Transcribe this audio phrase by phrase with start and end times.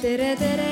[0.00, 0.68] tere, tere.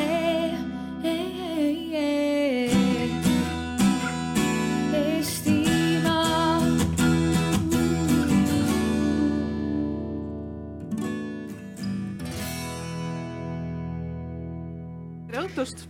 [15.38, 15.84] Õhtust!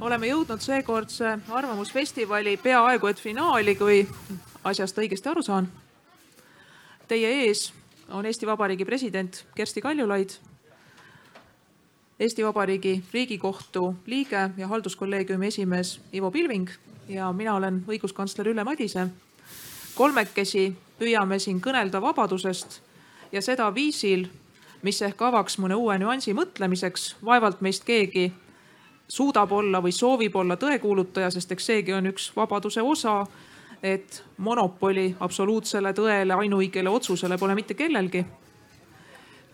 [0.00, 4.02] oleme jõudnud seekordse Arvamusfestivali peaaegu et finaali, kui
[4.68, 5.66] asjast õigesti aru saan.
[7.08, 7.70] Teie ees
[8.12, 10.36] on Eesti Vabariigi president Kersti Kaljulaid,
[12.20, 16.68] Eesti Vabariigi Riigikohtu liige ja halduskolleegiumi esimees Ivo Pilving
[17.08, 19.08] ja mina olen õiguskantsler Ülle Madise.
[19.94, 22.80] kolmekesi püüame siin kõnelda vabadusest
[23.32, 24.26] ja seda viisil,
[24.82, 27.16] mis ehk avaks mõne uue nüansi mõtlemiseks.
[27.24, 28.32] vaevalt meist keegi
[29.08, 33.26] suudab olla või soovib olla tõekuulutaja, sest eks seegi on üks vabaduse osa,
[33.82, 38.24] et monopoli absoluutsele tõele, ainuõigele otsusele pole mitte kellelgi.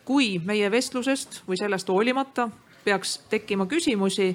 [0.04, 2.48] Kui meie vestlusest või sellest hoolimata
[2.84, 4.32] peaks tekkima küsimusi,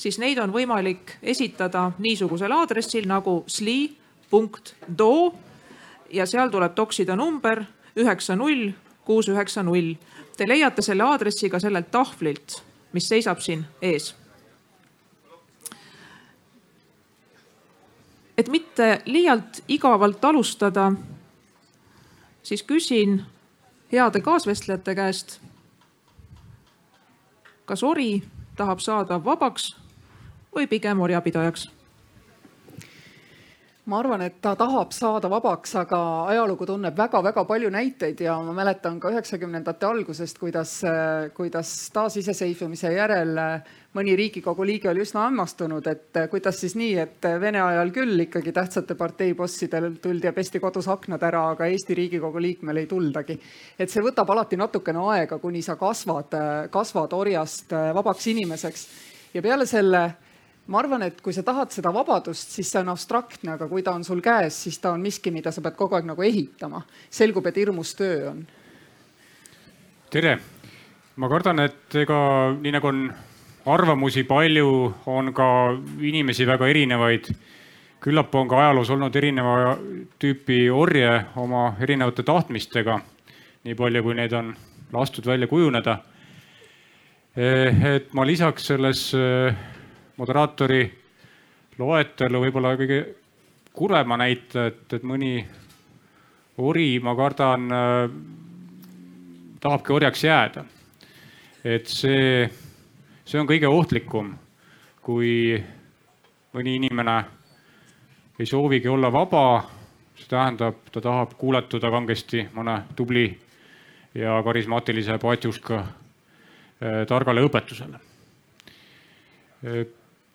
[0.00, 5.12] siis neid on võimalik esitada niisugusel aadressil nagu sli.do
[6.10, 7.64] ja seal tuleb toksida number
[7.96, 8.70] üheksa null
[9.04, 9.94] kuus üheksa null.
[10.36, 14.14] Te leiate selle aadressi ka sellelt tahvlilt, mis seisab siin ees
[18.40, 20.88] et mitte liialt igavalt alustada,
[22.42, 23.18] siis küsin
[23.92, 25.40] heade kaasvestlejate käest.
[27.66, 28.22] kas ori
[28.56, 29.76] tahab saada vabaks
[30.54, 31.68] või pigem orjapidajaks?
[33.88, 35.98] Ma arvan, et ta tahab saada vabaks, aga
[36.30, 40.74] ajalugu tunneb väga-väga palju näiteid ja ma mäletan ka üheksakümnendate algusest, kuidas,
[41.34, 43.40] kuidas taasiseseisvumise järel
[43.96, 48.52] mõni Riigikogu liige oli üsna hämmastunud, et kuidas siis nii, et Vene ajal küll ikkagi
[48.54, 53.40] tähtsate parteibossidel tuldi ja pesti kodus aknad ära, aga Eesti Riigikogu liikmel ei tuldagi.
[53.78, 56.36] et see võtab alati natukene aega, kuni sa kasvad,
[56.70, 58.88] kasvad orjast vabaks inimeseks
[59.34, 60.10] ja peale selle
[60.70, 63.94] ma arvan, et kui sa tahad seda vabadust, siis see on abstraktne, aga kui ta
[63.96, 66.84] on sul käes, siis ta on miski, mida sa pead kogu aeg nagu ehitama.
[67.10, 68.44] selgub, et hirmus töö on.
[70.10, 70.38] tere,
[71.16, 72.20] ma kardan, et ega
[72.54, 73.08] nii nagu on
[73.70, 74.70] arvamusi palju,
[75.06, 75.48] on ka
[76.00, 77.32] inimesi väga erinevaid.
[78.00, 79.76] küllap on ka ajaloos olnud erineva
[80.18, 83.00] tüüpi orje oma erinevate tahtmistega.
[83.64, 84.54] nii palju, kui neid on
[84.92, 85.98] lastud välja kujuneda.
[87.36, 89.12] et ma lisaks selles
[90.20, 90.84] moderaatori
[91.80, 93.00] loetelu võib-olla kõige
[93.72, 95.38] kurvema näite, et, et mõni
[96.60, 97.68] ori, ma kardan,
[99.60, 100.64] tahabki orjaks jääda.
[101.64, 102.48] et see,
[103.24, 104.32] see on kõige ohtlikum,
[105.00, 105.56] kui
[106.52, 107.16] mõni inimene
[108.40, 109.64] ei soovigi olla vaba.
[110.16, 113.30] see tähendab, ta tahab kuulatuda kangesti mõne tubli
[114.14, 118.00] ja karismaatilise patjuška eh, targale õpetusele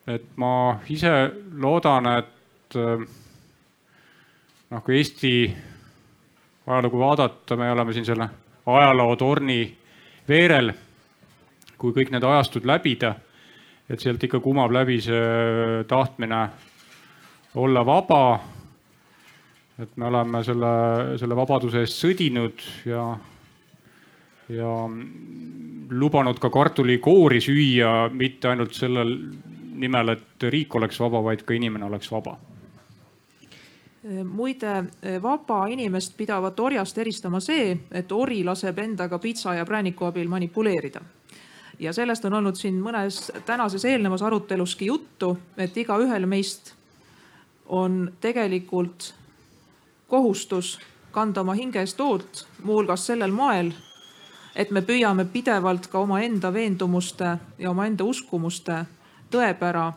[0.07, 1.11] et ma ise
[1.57, 2.75] loodan, et
[4.69, 5.33] noh, kui Eesti
[6.67, 8.29] ajalugu vaadata, me oleme siin selle
[8.66, 9.59] ajalootorni
[10.27, 10.73] veerel.
[11.77, 13.09] kui kõik need ajastud läbida,
[13.91, 16.47] et sealt ikka kumab läbi see tahtmine
[17.55, 18.39] olla vaba.
[19.79, 23.17] et me oleme selle, selle vabaduse eest sõdinud ja,
[24.49, 24.69] ja
[25.89, 29.17] lubanud ka kartulikoori süüa, mitte ainult sellel
[29.75, 32.38] nimel, et riik oleks vaba, vaid ka inimene oleks vaba
[34.24, 34.84] muide,
[35.22, 41.02] vaba inimest pidavat orjast eristama see, et ori laseb endaga pitsa ja prääniku abil manipuleerida.
[41.80, 46.74] ja sellest on olnud siin mõnes tänases eelnevas aruteluski juttu, et igaühel meist
[47.66, 49.14] on tegelikult
[50.08, 50.80] kohustus
[51.12, 53.72] kanda oma hinge eest hoolt, muuhulgas sellel moel,
[54.56, 58.85] et me püüame pidevalt ka omaenda veendumuste ja omaenda uskumuste
[59.35, 59.90] tõepära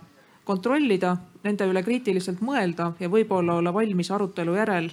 [0.49, 4.91] kontrollida, nende üle kriitiliselt mõelda ja võib-olla olla valmis arutelu järel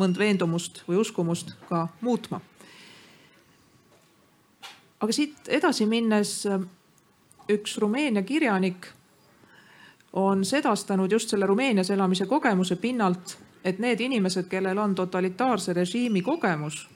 [0.00, 2.40] mõnd veendumust või uskumust ka muutma.
[5.02, 6.46] aga siit edasi minnes
[7.50, 8.86] üks Rumeenia kirjanik
[10.12, 16.22] on sedastanud just selle Rumeenias elamise kogemuse pinnalt, et need inimesed, kellel on totalitaarse režiimi
[16.22, 16.88] kogemus,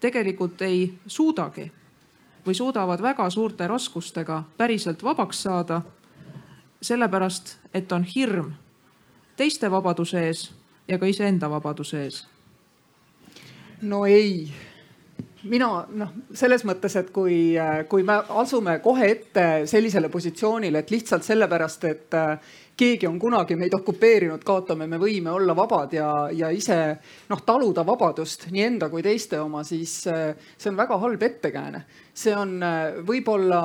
[0.00, 1.70] tegelikult ei suudagi
[2.46, 5.82] või suudavad väga suurte raskustega päriselt vabaks saada.
[6.82, 8.52] sellepärast, et on hirm
[9.36, 10.52] teiste vabaduse ees
[10.88, 12.26] ja ka iseenda vabaduse ees.
[13.82, 14.52] no ei,
[15.42, 17.56] mina noh, selles mõttes, et kui,
[17.88, 22.16] kui me asume kohe ette sellisele positsioonile, et lihtsalt sellepärast, et
[22.76, 26.78] keegi on kunagi meid okupeerinud, kaotame me võime olla vabad ja, ja ise
[27.30, 31.84] noh, taluda vabadust nii enda kui teiste oma, siis see on väga halb ettekääne.
[32.14, 32.58] see on
[33.06, 33.62] võib-olla,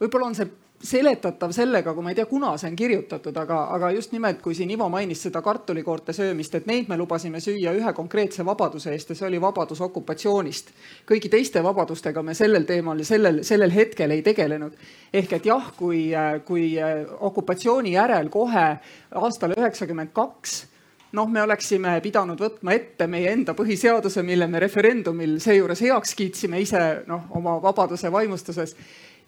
[0.00, 0.50] võib-olla on see
[0.82, 4.54] seletatav sellega, kui ma ei tea, kuna see on kirjutatud, aga, aga just nimelt, kui
[4.56, 9.12] siin Ivo mainis seda kartulikoorte söömist, et neid me lubasime süüa ühe konkreetse vabaduse eest
[9.12, 10.72] ja see oli vabadus okupatsioonist.
[11.10, 14.72] kõigi teiste vabadustega me sellel teemal ja sellel, sellel hetkel ei tegelenud.
[15.12, 16.10] ehk et jah, kui,
[16.44, 16.72] kui
[17.20, 18.66] okupatsiooni järel kohe
[19.10, 20.64] aastal üheksakümmend kaks
[21.12, 26.60] noh, me oleksime pidanud võtma ette meie enda põhiseaduse, mille me referendumil seejuures heaks kiitsime
[26.60, 28.76] ise noh, oma vabaduse vaimustuses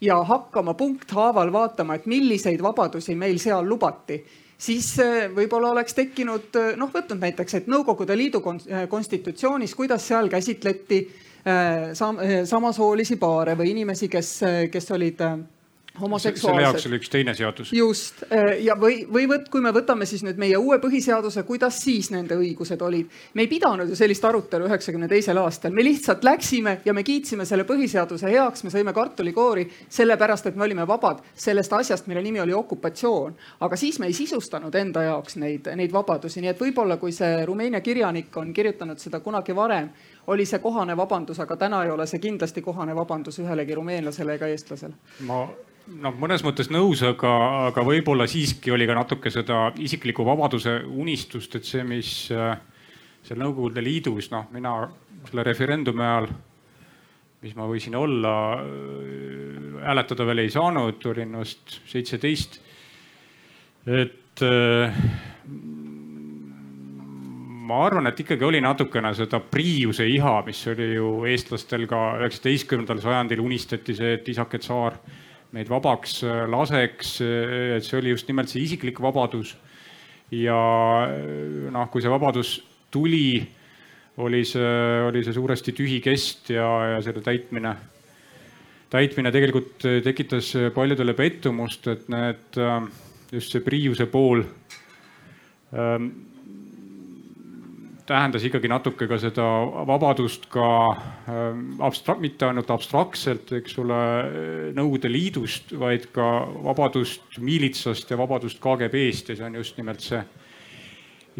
[0.03, 4.19] ja hakkama punkthaaval vaatama, et milliseid vabadusi meil seal lubati
[4.63, 10.07] siis eh, võib-olla oleks tekkinud, eh, noh, võtnud näiteks, et Nõukogude Liidu eh, konstitutsioonis, kuidas
[10.07, 11.05] seal käsitleti
[11.93, 14.29] sam samasoolisi paare või inimesi, kes,
[14.71, 15.19] kes olid
[16.01, 16.55] homoseksuaalsed.
[16.55, 17.73] selle jaoks oli üks teine seadus.
[17.73, 21.77] just äh, ja või, või võt, kui me võtame siis nüüd meie uue põhiseaduse, kuidas
[21.83, 23.09] siis nende õigused olid.
[23.33, 27.45] me ei pidanud ju sellist arutelu üheksakümne teisel aastal, me lihtsalt läksime ja me kiitsime
[27.45, 32.41] selle põhiseaduse heaks, me sõime kartulikoori sellepärast, et me olime vabad sellest asjast, mille nimi
[32.41, 33.35] oli okupatsioon.
[33.59, 37.45] aga siis me ei sisustanud enda jaoks neid, neid vabadusi, nii et võib-olla kui see
[37.45, 39.91] Rumeenia kirjanik on kirjutanud seda kunagi varem,
[40.27, 44.49] oli see kohane vabandus, aga täna ei ole see kindlasti kohane vabandus ühelegi rumeenlasele ega
[44.49, 44.97] eestlasele.
[45.29, 45.45] ma
[45.87, 47.31] noh, mõnes mõttes nõus, aga,
[47.69, 52.55] aga võib-olla siiski oli ka natuke seda isikliku vabaduse unistust, et see, mis äh,
[53.23, 54.75] seal Nõukogude Liidus, noh, mina
[55.27, 56.29] selle referendumi ajal,
[57.43, 62.61] mis ma võisin olla, äh, hääletada veel ei saanud, olin vast seitseteist.
[63.83, 65.01] et äh,
[67.63, 73.03] ma arvan, et ikkagi oli natukene seda Priiuse iha, mis oli ju eestlastel ka üheksateistkümnendal
[73.03, 74.97] sajandil unistati see, et isake tsaar
[75.53, 79.55] meid vabaks äh, laseks, äh, et see oli just nimelt see isiklik vabadus.
[80.33, 80.57] ja
[81.05, 82.55] äh, noh, kui see vabadus
[82.93, 83.43] tuli,
[84.17, 84.73] oli see,
[85.07, 87.75] oli see suuresti tühi kest ja, ja selle täitmine,
[88.93, 92.59] täitmine tegelikult tekitas paljudele pettumust, et need,
[93.33, 94.43] just see Priiuse pool
[95.73, 96.11] ähm,
[98.05, 99.45] tähendas ikkagi natuke ka seda
[99.87, 100.67] vabadust ka
[101.31, 103.99] ähm, abstra-, mitte ainult abstraktselt, eks ole,
[104.75, 106.29] Nõukogude Liidust, vaid ka
[106.65, 110.21] vabadust miilitsast ja vabadust KGB-st ja see on just nimelt see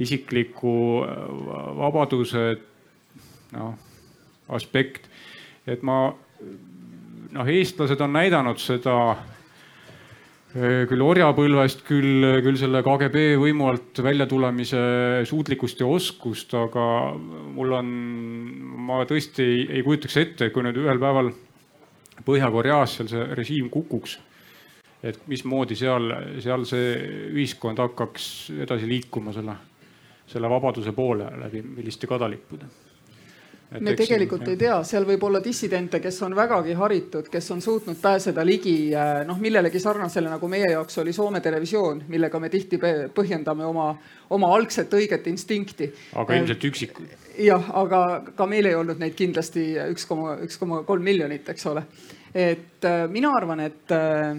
[0.03, 0.75] isikliku
[1.05, 1.25] äh,
[1.83, 2.45] vabaduse
[3.53, 3.75] noh,
[4.49, 5.09] aspekt.
[5.67, 6.13] et ma
[7.33, 9.15] noh, eestlased on näidanud seda
[10.53, 14.81] küll orjapõlvest, küll, küll selle KGB võimu alt väljatulemise
[15.25, 16.83] suutlikkust ja oskust, aga
[17.55, 17.89] mul on,
[18.85, 21.33] ma tõesti ei, ei kujutaks ette, kui nüüd ühel päeval
[22.23, 24.19] Põhja-Koreas seal see režiim kukuks.
[25.03, 26.93] et mismoodi seal, seal see
[27.33, 29.57] ühiskond hakkaks edasi liikuma selle,
[30.29, 32.69] selle vabaduse poole läbi milliste kadalippude
[33.79, 37.97] me tegelikult ei tea, seal võib olla dissidente, kes on vägagi haritud, kes on suutnud
[38.01, 42.79] pääseda ligi äh, noh, millelegi sarnasele, nagu meie jaoks oli Soome televisioon, millega me tihti
[43.15, 43.89] põhjendame oma,
[44.35, 45.91] oma algset õiget instinkti.
[46.15, 47.15] aga ilmselt üksikud.
[47.45, 48.03] jah, aga
[48.35, 51.85] ka meil ei olnud neid kindlasti üks koma, üks koma kolm miljonit, eks ole.
[52.33, 54.37] et äh, mina arvan, et äh,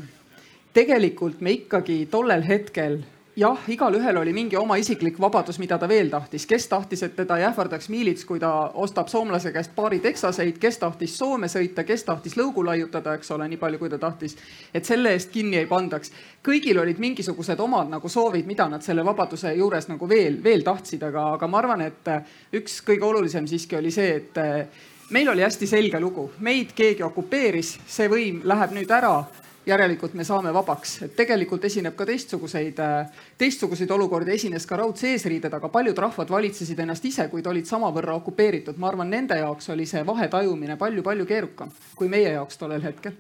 [0.75, 3.03] tegelikult me ikkagi tollel hetkel
[3.37, 7.39] jah, igalühel oli mingi oma isiklik vabadus, mida ta veel tahtis, kes tahtis, et teda
[7.39, 12.05] ei ähvardaks miilits, kui ta ostab soomlase käest paari teksaseid, kes tahtis Soome sõita, kes
[12.05, 14.37] tahtis lõugu laiutada, eks ole, nii palju, kui ta tahtis.
[14.75, 16.13] et selle eest kinni ei pandaks.
[16.45, 21.03] kõigil olid mingisugused omad nagu soovid, mida nad selle vabaduse juures nagu veel, veel tahtsid,
[21.03, 22.11] aga, aga ma arvan, et
[22.53, 27.79] üks kõige olulisem siiski oli see, et meil oli hästi selge lugu, meid keegi okupeeris,
[27.87, 29.25] see võim läheb nüüd ära
[29.67, 35.13] järelikult me saame vabaks, et tegelikult esineb ka teistsuguseid, äh, teistsuguseid olukordi, esines ka raudse
[35.15, 38.79] eesriided, aga paljud rahvad valitsesid ennast ise, kuid olid samavõrra okupeeritud.
[38.79, 43.13] ma arvan, nende jaoks oli see vahe tajumine palju-palju keerukam kui meie jaoks tollel hetkel.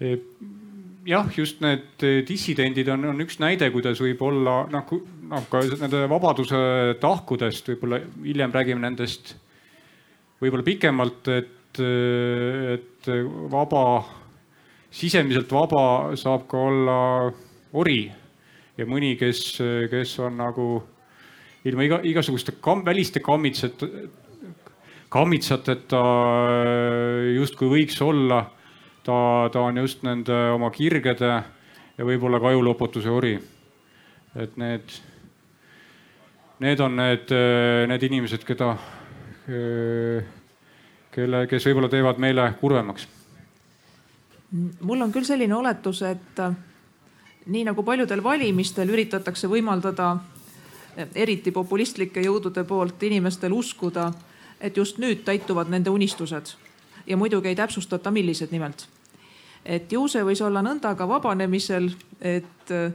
[0.00, 0.16] E,
[1.08, 4.94] jah, just need dissidendid on, on üks näide, kuidas võib olla noh,
[5.32, 6.60] noh ka nende vabaduse
[7.00, 9.34] tahkudest võib-olla hiljem räägime nendest
[10.38, 13.10] võib-olla pikemalt, et, et
[13.50, 13.82] vaba
[14.90, 16.98] sisemiselt vaba saab ka olla
[17.76, 18.06] ori
[18.78, 19.58] ja mõni, kes,
[19.90, 20.68] kes on nagu
[21.68, 23.82] ilma iga, igasuguste kam, väliste kammitsat,
[25.12, 26.02] kammitsateta
[27.34, 28.44] justkui võiks olla.
[29.02, 31.30] ta, ta on just nende oma kirgede
[31.98, 33.38] ja võib-olla ka ajuloputuse ori.
[34.36, 34.82] et need,
[36.60, 37.32] need on need,
[37.88, 38.76] need inimesed, keda
[41.14, 43.17] kelle, kes võib-olla teevad meile kurvemaks.
[44.80, 46.54] Mul on küll selline oletus, et äh,
[47.46, 54.12] nii nagu paljudel valimistel üritatakse võimaldada äh, eriti populistlike jõudude poolt inimestel uskuda,
[54.60, 56.54] et just nüüd täituvad nende unistused.
[57.06, 58.88] Ja muidugi ei täpsustata, millised nimelt.
[59.64, 61.90] et ju see võis olla nõnda ka vabanemisel,
[62.20, 62.92] et äh,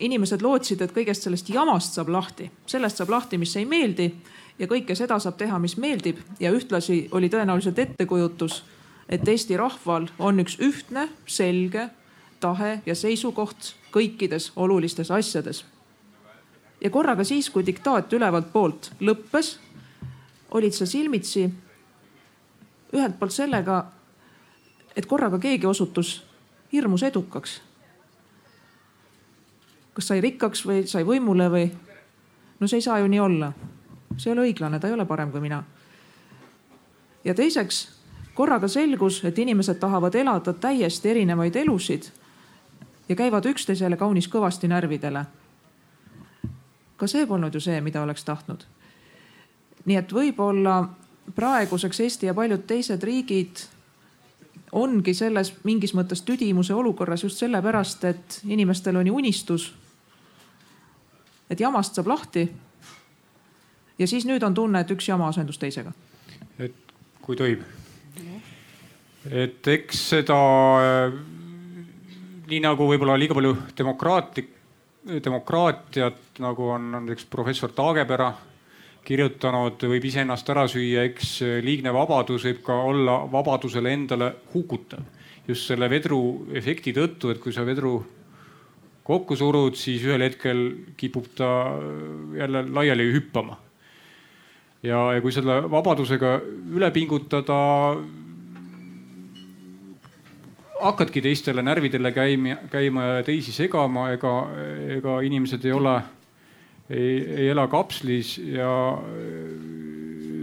[0.00, 4.10] inimesed lootsid, et kõigest sellest jamast saab lahti, sellest saab lahti, mis ei meeldi
[4.58, 6.20] ja kõike seda saab teha, mis meeldib.
[6.40, 8.62] Ja ühtlasi oli tõenäoliselt ettekujutus,
[9.08, 11.88] et Eesti rahval on üks ühtne, selge
[12.40, 15.64] tahe ja seisukoht kõikides olulistes asjades.
[16.80, 19.58] ja korraga siis, kui diktaat ülevalt poolt lõppes,
[20.50, 21.50] olid sa silmitsi
[22.92, 23.84] ühelt poolt sellega,
[24.96, 26.22] et korraga keegi osutus
[26.72, 27.60] hirmus edukaks.
[29.94, 31.70] kas sai rikkaks või sai võimule või?
[32.60, 33.52] no see ei saa ju nii olla.
[34.16, 35.64] see ei ole õiglane, ta ei ole parem kui mina.
[37.24, 37.95] ja teiseks,
[38.36, 42.10] korraga selgus, et inimesed tahavad elada täiesti erinevaid elusid
[43.08, 45.24] ja käivad üksteisele kaunis kõvasti närvidele.
[46.96, 48.64] ka see polnud ju see, mida oleks tahtnud.
[49.84, 50.88] nii et võib-olla
[51.34, 53.66] praeguseks Eesti ja paljud teised riigid
[54.72, 59.74] ongi selles mingis mõttes tüdimuse olukorras just sellepärast, et inimestel on ju unistus,
[61.50, 62.48] et jamast saab lahti.
[63.98, 65.92] ja siis nüüd on tunne, et üks jama asendus teisega.
[66.58, 66.74] et
[67.22, 67.62] kui tohib.
[69.30, 70.36] Et eks seda
[72.46, 74.52] nii nagu võib-olla liiga palju demokraatlik,
[75.06, 78.32] demokraatiat nagu on näiteks professor Taagepera
[79.06, 85.04] kirjutanud, võib iseennast ära süüa, eks liigne vabadus võib ka olla vabadusele endale hukutav.
[85.46, 88.00] just selle vedru efekti tõttu, et kui sa vedru
[89.06, 90.62] kokku surud, siis ühel hetkel
[90.98, 91.78] kipub ta
[92.34, 93.56] jälle laiali hüppama.
[94.82, 96.40] ja, ja kui selle vabadusega
[96.74, 97.60] üle pingutada,
[100.86, 104.34] hakkadki teistele närvidele käima, käima ja teisi segama, ega,
[104.96, 105.96] ega inimesed ei ole
[106.90, 108.70] ei, ei ela kapslis ja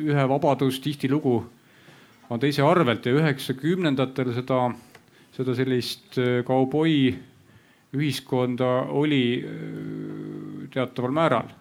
[0.04, 1.38] ühe vabadus tihtilugu
[2.30, 4.60] on teise arvelt ja üheksakümnendatel seda,
[5.36, 7.14] seda sellist äh, kauboi
[7.94, 11.52] ühiskonda oli äh, teataval määral.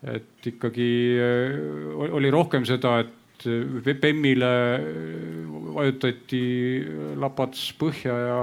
[0.00, 3.19] et ikkagi äh, oli rohkem seda, et
[4.00, 4.50] Bemmile
[5.74, 6.42] vajutati
[7.20, 8.40] lapats põhja ja,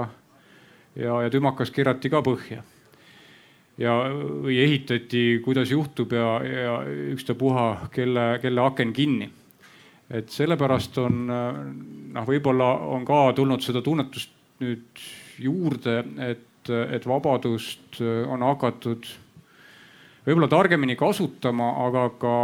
[0.96, 2.62] ja, ja tümakas keerati ka põhja
[3.78, 3.94] ja,
[4.42, 6.74] või ehitati, kuidas juhtub ja, ja
[7.14, 9.30] ükstapuha, kelle, kelle aken kinni.
[10.10, 14.32] et sellepärast on noh, võib-olla on ka tulnud seda tunnetust
[14.64, 15.02] nüüd
[15.38, 19.06] juurde, et, et vabadust on hakatud
[20.26, 22.34] võib-olla targemini kasutama, aga ka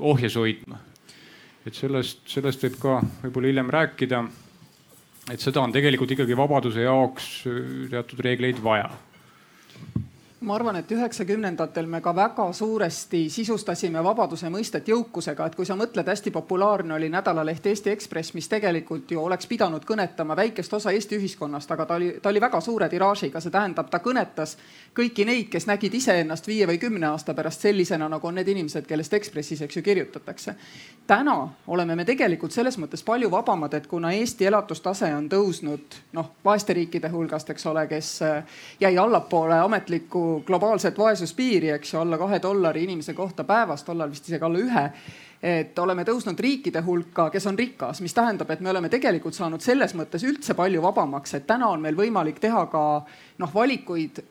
[0.00, 0.78] ohjes hoidma.
[1.66, 4.24] et sellest, sellest võib ka võib-olla hiljem rääkida.
[5.32, 7.44] et seda on tegelikult ikkagi vabaduse jaoks
[7.90, 8.90] teatud reegleid vaja
[10.44, 15.76] ma arvan, et üheksakümnendatel me ka väga suuresti sisustasime vabaduse mõistet jõukusega, et kui sa
[15.78, 20.92] mõtled, hästi populaarne oli nädalaleht Eesti Ekspress, mis tegelikult ju oleks pidanud kõnetama väikest osa
[20.92, 24.56] Eesti ühiskonnast, aga ta oli, ta oli väga suure tiraažiga, see tähendab, ta kõnetas
[24.94, 28.86] kõiki neid, kes nägid iseennast viie või kümne aasta pärast sellisena, nagu on need inimesed,
[28.86, 30.54] kellest Ekspressis, eks ju, kirjutatakse.
[31.06, 36.30] täna oleme me tegelikult selles mõttes palju vabamad, et kuna Eesti elatustase on tõusnud noh,
[36.44, 38.20] vaeste riikide hulgast, eks ole, kes
[38.80, 44.28] jäi allapoole ametlikku globaalset vaesuspiiri, eks ju, alla kahe dollari inimese kohta päevas, tollal vist
[44.28, 44.90] isegi alla ühe
[45.42, 49.62] et oleme tõusnud riikide hulka, kes on rikas, mis tähendab, et me oleme tegelikult saanud
[49.64, 52.84] selles mõttes üldse palju vabamaks, et täna on meil võimalik teha ka
[53.38, 54.22] noh, valikuid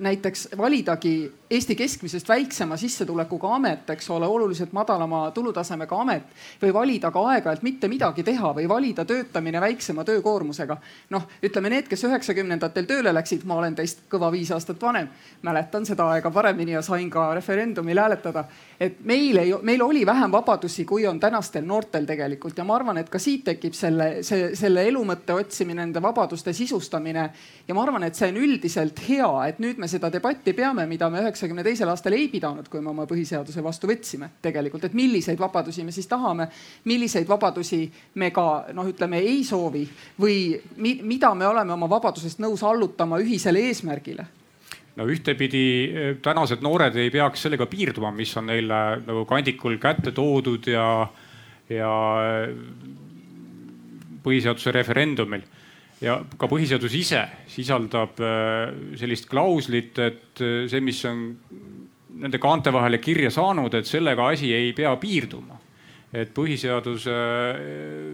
[0.00, 7.10] näiteks validagi Eesti keskmisest väiksema sissetulekuga amet, eks ole, oluliselt madalama tulutasemega amet või valida
[7.14, 10.76] ka aeg-ajalt mitte midagi teha või valida töötamine väiksema töökoormusega.
[11.10, 15.08] noh, ütleme need, kes üheksakümnendatel tööle läksid, ma olen teist kõva viis aastat vanem,
[15.42, 18.44] mäletan seda aega paremini ja sain ka referendumil hääletada.
[18.80, 22.58] et meil ei, meil oli vähem vabadusi, kui on tänastel noortel tegelikult.
[22.58, 27.24] Ja ma arvan, et ka siit tekib selle, see, selle elumõtte otsimine, nende vabaduste sisustamine.
[27.68, 31.10] Ja ma arvan, et see on üldiselt hea, et nüüd me seda debatti peame, mida
[31.10, 35.40] me üheksakümne teisel aastal ei pidanud, kui me oma põhiseaduse vastu võtsime tegelikult, et milliseid
[35.40, 36.48] vabadusi me siis tahame,
[36.90, 37.82] milliseid vabadusi
[38.20, 39.84] me ka noh, ütleme ei soovi
[40.20, 40.38] või
[40.76, 44.26] mi mida me oleme oma vabadusest nõus allutama ühisele eesmärgile
[44.98, 50.14] no ühtepidi eh, tänased noored ei peaks sellega piirduma, mis on neile nagu kandikul kätte
[50.14, 50.86] toodud ja,
[51.72, 52.54] ja eh,
[54.24, 55.44] põhiseaduse referendumil
[56.04, 58.70] ja ka põhiseadus ise sisaldab äh,
[59.00, 61.26] sellist klauslit, et see, mis on
[62.14, 65.60] nende kaante vahele kirja saanud, et sellega asi ei pea piirduma.
[66.14, 67.14] et põhiseaduse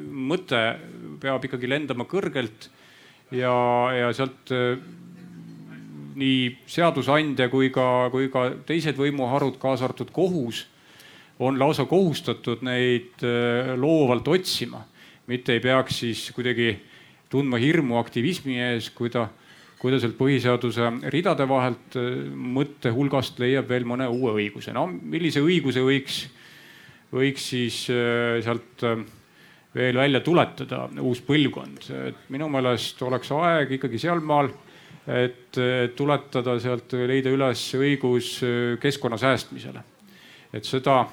[0.08, 0.60] mõte
[1.20, 2.70] peab ikkagi lendama kõrgelt
[3.36, 3.52] ja,
[3.92, 4.48] ja sealt
[6.18, 10.64] nii seadusandja kui ka, kui ka teised võimuharud, kaasa arvatud kohus,
[11.40, 14.86] on lausa kohustatud neid äh, loovalt otsima.
[15.30, 16.72] mitte ei peaks siis kuidagi
[17.30, 19.28] tundma hirmu aktivismi ees, kui ta,
[19.78, 22.26] kui ta sealt põhiseaduse ridade vahelt äh,
[22.58, 24.74] mõttehulgast leiab veel mõne uue õiguse.
[24.76, 26.24] no millise õiguse võiks,
[27.14, 28.84] võiks siis äh, sealt
[29.74, 34.50] veel välja tuletada uus põlvkond, et minu meelest oleks aeg ikkagi sealmaal
[35.08, 35.58] et
[35.96, 39.82] tuletada sealt, leida üles õigus äh, keskkonna säästmisele.
[40.52, 41.04] et seda,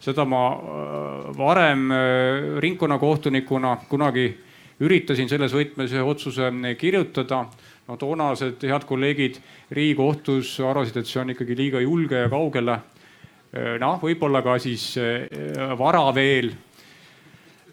[0.00, 4.26] seda ma äh, varem äh, ringkonnakohtunikuna kunagi
[4.80, 7.46] üritasin selles võtmes ühe otsuse kirjutada.
[7.88, 9.38] no toonased head kolleegid
[9.70, 12.80] Riigikohtus arvasid, et see on ikkagi liiga julge ja kaugele.
[13.80, 14.98] noh, võib-olla ka siis
[15.78, 16.50] vara veel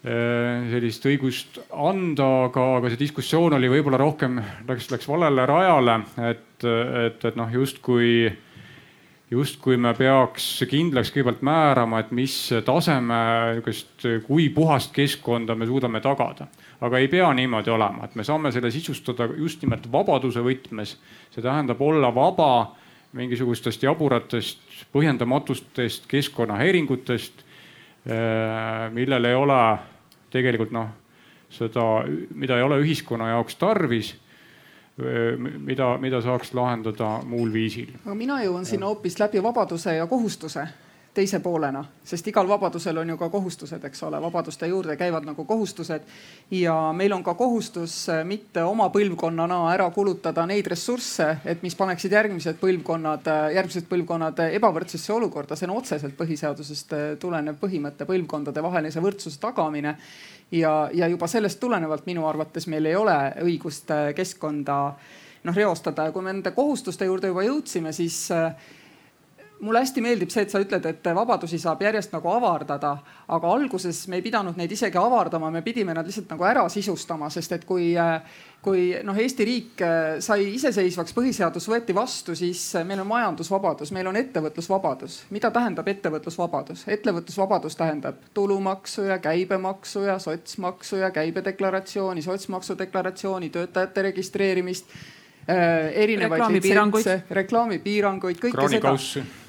[0.04, 4.36] sellist õigust anda, aga, aga see diskussioon oli võib-olla rohkem,
[4.68, 5.94] läks, läks valele rajale,
[6.28, 8.26] et, et, et noh, justkui,
[9.32, 12.34] justkui me peaks kindlaks kõigepealt määrama, et mis
[12.66, 13.20] taseme
[13.54, 16.50] niisugust, kui puhast keskkonda me suudame tagada.
[16.84, 20.98] aga ei pea niimoodi olema, et me saame selle sisustada just nimelt vabaduse võtmes.
[21.30, 22.74] see tähendab olla vaba
[23.16, 24.60] mingisugustest jaburatest,
[24.92, 27.44] põhjendamatustest keskkonnahäiringutest,
[28.04, 29.62] äh, millel ei ole
[30.34, 30.90] tegelikult noh,
[31.54, 34.14] seda, mida ei ole ühiskonna jaoks tarvis
[35.58, 37.90] mida, mida saaks lahendada muul viisil.
[38.04, 40.68] aga mina jõuan sinna hoopis läbi vabaduse ja kohustuse
[41.14, 45.44] teise poolena, sest igal vabadusel on ju ka kohustused, eks ole, vabaduste juurde käivad nagu
[45.46, 46.02] kohustused.
[46.50, 51.76] ja meil on ka kohustus äh, mitte oma põlvkonnana ära kulutada neid ressursse, et mis
[51.78, 55.56] paneksid järgmised põlvkonnad, äh, järgmised põlvkonnad ebavõrdsesse olukorda.
[55.56, 59.96] see on otseselt põhiseadusest äh, tulenev põhimõte, põlvkondade vahelise võrdsuse tagamine.
[60.50, 64.94] ja, ja juba sellest tulenevalt minu arvates meil ei ole õigust keskkonda
[65.44, 68.32] noh reostada ja kui me nende kohustuste juurde juba jõudsime, siis
[69.64, 72.94] mulle hästi meeldib see, et sa ütled, et vabadusi saab järjest nagu avardada,
[73.32, 77.30] aga alguses me ei pidanud neid isegi avardama, me pidime nad lihtsalt nagu ära sisustama,
[77.32, 77.92] sest et kui,
[78.64, 79.84] kui noh, Eesti riik
[80.24, 85.24] sai iseseisvaks, põhiseadus võeti vastu, siis meil on majandusvabadus, meil on ettevõtlusvabadus.
[85.30, 86.86] mida tähendab ettevõtlusvabadus?
[86.98, 96.40] ettevõtlusvabadus tähendab tulumaksu ja käibemaksu ja sotsmaksu ja käibedeklaratsiooni, sotsmaksu deklaratsiooni, töötajate registreerimist Äh, erinevaid
[96.40, 98.94] reklaamipiiranguid, reklaamipiiranguid, kõike seda.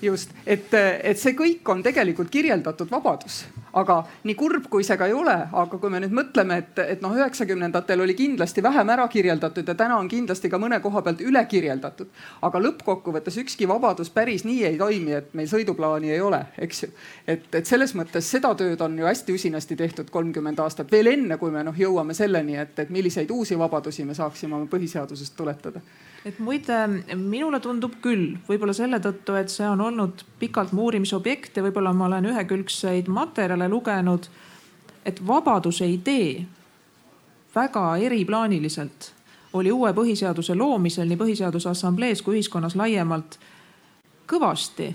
[0.01, 3.45] just, et, et see kõik on tegelikult kirjeldatud vabadus,
[3.79, 7.03] aga nii kurb, kui see ka ei ole, aga kui me nüüd mõtleme, et, et
[7.03, 11.23] noh, üheksakümnendatel oli kindlasti vähem ära kirjeldatud ja täna on kindlasti ka mõne koha pealt
[11.23, 12.11] üle kirjeldatud.
[12.41, 16.91] aga lõppkokkuvõttes ükski vabadus päris nii ei toimi, et meil sõiduplaani ei ole, eks ju.
[17.27, 21.39] et, et selles mõttes seda tööd on ju hästi usinasti tehtud kolmkümmend aastat veel enne,
[21.39, 25.84] kui me noh jõuame selleni, et, et milliseid uusi vabadusi me saaksime oma põhiseadusest tuletada
[26.25, 26.77] et muide,
[27.15, 31.93] minule tundub küll, võib-olla selle tõttu, et see on olnud pikalt mu uurimisobjekt ja võib-olla
[31.93, 34.25] ma olen ühekülgseid materjale lugenud,
[35.05, 36.45] et vabaduse idee
[37.55, 39.11] väga eriplaaniliselt.
[39.55, 43.37] Oli uue põhiseaduse loomisel nii Põhiseaduse Assamblees kui ühiskonnas laiemalt
[44.27, 44.89] kõvasti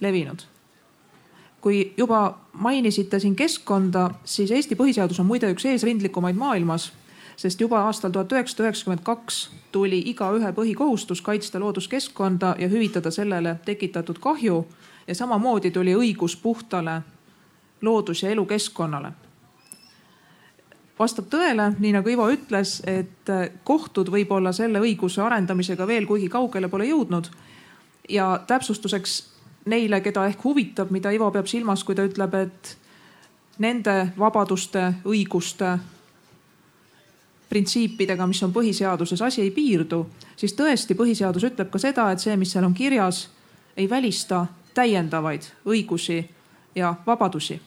[0.00, 0.48] levinud.
[1.62, 6.88] kui juba mainisite siin keskkonda, siis Eesti põhiseadus on muide üks eesrindlikumaid maailmas
[7.42, 9.38] sest juba aastal tuhat üheksasada üheksakümmend kaks
[9.74, 14.66] tuli igaühe põhikohustus kaitsta looduskeskkonda ja hüvitada sellele tekitatud kahju.
[15.06, 17.02] ja samamoodi tuli õigus puhtale
[17.80, 19.12] loodus- ja elukeskkonnale.
[20.98, 23.26] vastab tõele, nii nagu Ivo ütles, et
[23.64, 27.26] kohtud võib-olla selle õiguse arendamisega veel kuigi kaugele pole jõudnud.
[28.08, 29.24] ja täpsustuseks
[29.64, 32.76] neile, keda ehk huvitab, mida Ivo peab silmas, kui ta ütleb, et
[33.58, 35.78] nende vabaduste, õiguste
[37.52, 40.06] printsiipidega, mis on põhiseaduses, asi ei piirdu,
[40.40, 43.26] siis tõesti põhiseadus ütleb ka seda, et see, mis seal on kirjas,
[43.76, 46.22] ei välista täiendavaid õigusi
[46.74, 47.60] ja vabadusi.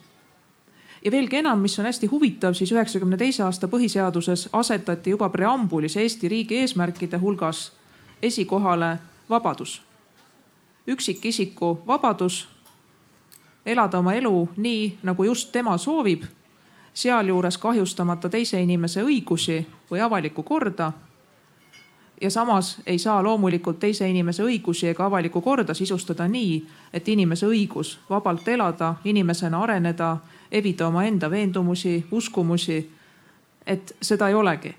[1.05, 5.97] ja veelgi enam, mis on hästi huvitav, siis üheksakümne teise aasta põhiseaduses asetati juba preambulis
[5.97, 7.71] Eesti riigi eesmärkide hulgas
[8.21, 8.97] esikohale
[9.29, 9.81] vabadus.
[10.87, 12.47] üksikisiku vabadus
[13.65, 16.23] elada oma elu nii, nagu just tema soovib
[16.95, 19.59] sealjuures kahjustamata teise inimese õigusi
[19.91, 20.91] või avalikku korda.
[22.21, 27.45] ja samas ei saa loomulikult teise inimese õigusi ega avalikku korda sisustada nii, et inimese
[27.45, 30.17] õigus vabalt elada, inimesena areneda,
[30.51, 32.91] evida omaenda veendumusi, uskumusi,
[33.65, 34.75] et seda ei olegi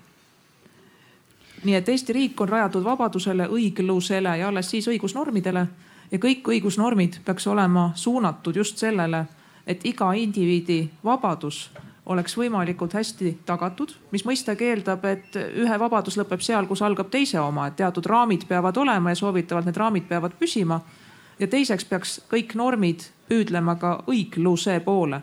[1.63, 5.65] nii et Eesti riik on rajatud vabadusele, õiglusele ja alles siis õigusnormidele
[6.11, 9.25] ja kõik õigusnormid peaks olema suunatud just sellele,
[9.67, 11.69] et iga indiviidi vabadus
[12.07, 17.39] oleks võimalikult hästi tagatud, mis mõistagi eeldab, et ühe vabadus lõpeb seal, kus algab teise
[17.39, 20.81] oma, et teatud raamid peavad olema ja soovitavalt need raamid peavad püsima.
[21.39, 25.21] ja teiseks peaks kõik normid püüdlema ka õigluse poole.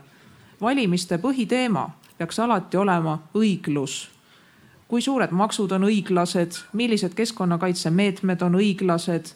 [0.61, 4.09] valimiste põhiteema peaks alati olema õiglus.
[4.88, 9.33] kui suured maksud on õiglased, millised keskkonnakaitsemeetmed on õiglased.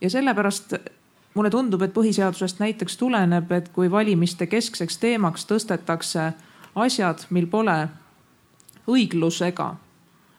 [0.00, 0.76] ja sellepärast
[1.36, 6.30] mulle tundub, et põhiseadusest näiteks tuleneb, et kui valimiste keskseks teemaks tõstetakse
[6.74, 7.76] asjad, mil pole
[8.88, 9.74] õiglusega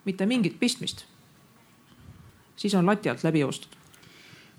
[0.08, 1.04] mitte mingit pistmist,
[2.56, 3.76] siis on lati alt läbi joostud.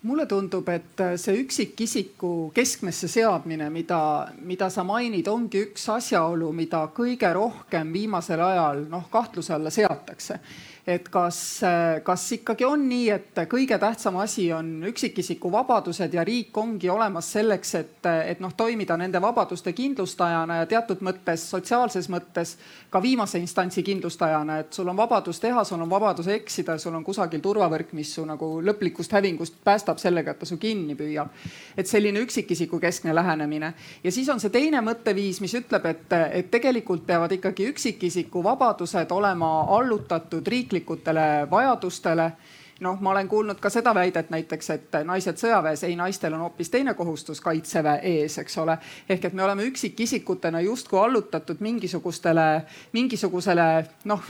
[0.08, 6.86] Mulle tundub, et see üksikisiku keskmesse seadmine, mida, mida sa mainid, ongi üks asjaolu, mida
[6.96, 10.40] kõige rohkem viimasel ajal noh kahtluse alla seatakse
[10.88, 11.62] et kas,
[12.04, 17.32] kas ikkagi on nii, et kõige tähtsam asi on üksikisiku vabadused ja riik ongi olemas
[17.36, 22.56] selleks, et, et noh, toimida nende vabaduste kindlustajana ja teatud mõttes, sotsiaalses mõttes
[22.90, 27.06] ka viimase instantsi kindlustajana, et sul on vabadus teha, sul on vabadus eksida, sul on
[27.06, 31.30] kusagil turvavõrk, mis su nagu lõplikust hävingust päästab sellega, et ta su kinni püüab.
[31.78, 36.52] et selline üksikisiku keskne lähenemine ja siis on see teine mõtteviis, mis ütleb, et, et
[36.52, 42.32] tegelikult peavad ikkagi üksikisiku vabadused olema allutatud riiklikule riiklikutele vajadustele
[42.80, 46.70] noh, ma olen kuulnud ka seda väidet näiteks, et naised sõjaväes, ei naistel on hoopis
[46.72, 48.78] teine kohustus kaitseväe ees, eks ole.
[49.10, 52.48] ehk et me oleme üksikisikutena justkui allutatud mingisugustele,
[52.94, 53.68] mingisugusele
[54.10, 54.24] noh,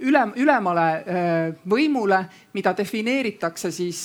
[0.00, 0.86] üle, ülemale
[1.70, 4.02] võimule, mida defineeritakse siis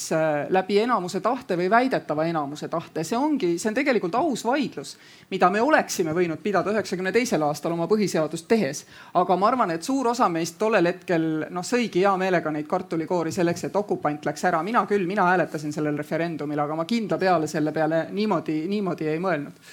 [0.50, 3.04] läbi enamuse tahte või väidetava enamuse tahte.
[3.04, 4.96] see ongi, see on tegelikult aus vaidlus,
[5.32, 8.86] mida me oleksime võinud pidada üheksakümne teisel aastal oma põhiseadust tehes.
[9.14, 13.32] aga ma arvan, et suur osa meist tollel hetkel noh, sõigi hea meelega neid kartulikoori
[13.32, 17.50] selleks, et okupant läks ära, mina küll, mina hääletasin sellel referendumil, aga ma kindla peale
[17.50, 19.72] selle peale niimoodi, niimoodi ei mõelnud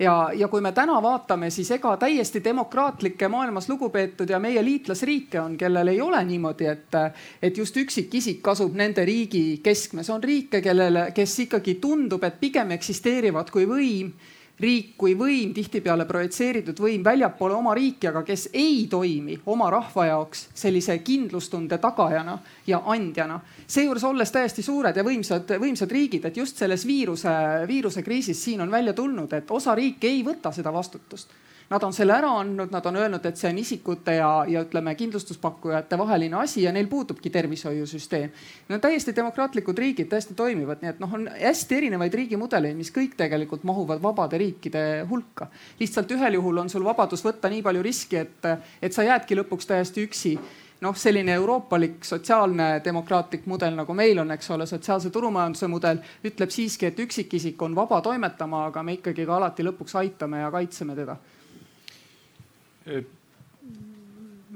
[0.00, 5.40] ja, ja kui me täna vaatame, siis ega täiesti demokraatlikke maailmas lugupeetud ja meie liitlasriike
[5.40, 6.98] on, kellel ei ole niimoodi, et,
[7.42, 10.10] et just üksikisik asub nende riigi keskmes.
[10.10, 14.12] on riike, kellele, kes ikkagi tundub, et pigem eksisteerivad kui võim
[14.60, 20.06] riik kui võim, tihtipeale projitseeritud võim väljapoole oma riiki, aga kes ei toimi oma rahva
[20.10, 23.40] jaoks sellise kindlustunde tagajana ja andjana.
[23.66, 27.30] seejuures olles täiesti suured ja võimsad, võimsad riigid, et just selles viiruse,
[27.68, 31.28] viirusekriisis siin on välja tulnud, et osa riike ei võta seda vastutust
[31.70, 34.90] Nad on selle ära andnud, nad on öelnud, et see on isikute ja, ja ütleme,
[34.98, 38.32] kindlustuspakkujate vaheline asi ja neil puudubki tervishoiusüsteem.
[38.74, 43.14] On täiesti demokraatlikud riigid, täiesti toimivad, nii et noh, on hästi erinevaid riigimudeleid, mis kõik
[43.22, 45.46] tegelikult mahuvad vabade riikide hulka.
[45.78, 48.50] lihtsalt ühel juhul on sul vabadus võtta nii palju riski, et,
[48.82, 50.36] et sa jäädki lõpuks täiesti üksi
[50.82, 56.50] noh, selline euroopalik sotsiaalne demokraatlik mudel, nagu meil on, eks ole, sotsiaalse turumajanduse mudel, ütleb
[56.50, 60.98] siiski, et üksikisik on vaba toimetama, aga me ikkagi ka alati lõpuks aitame ja kaitseme
[60.98, 61.22] teda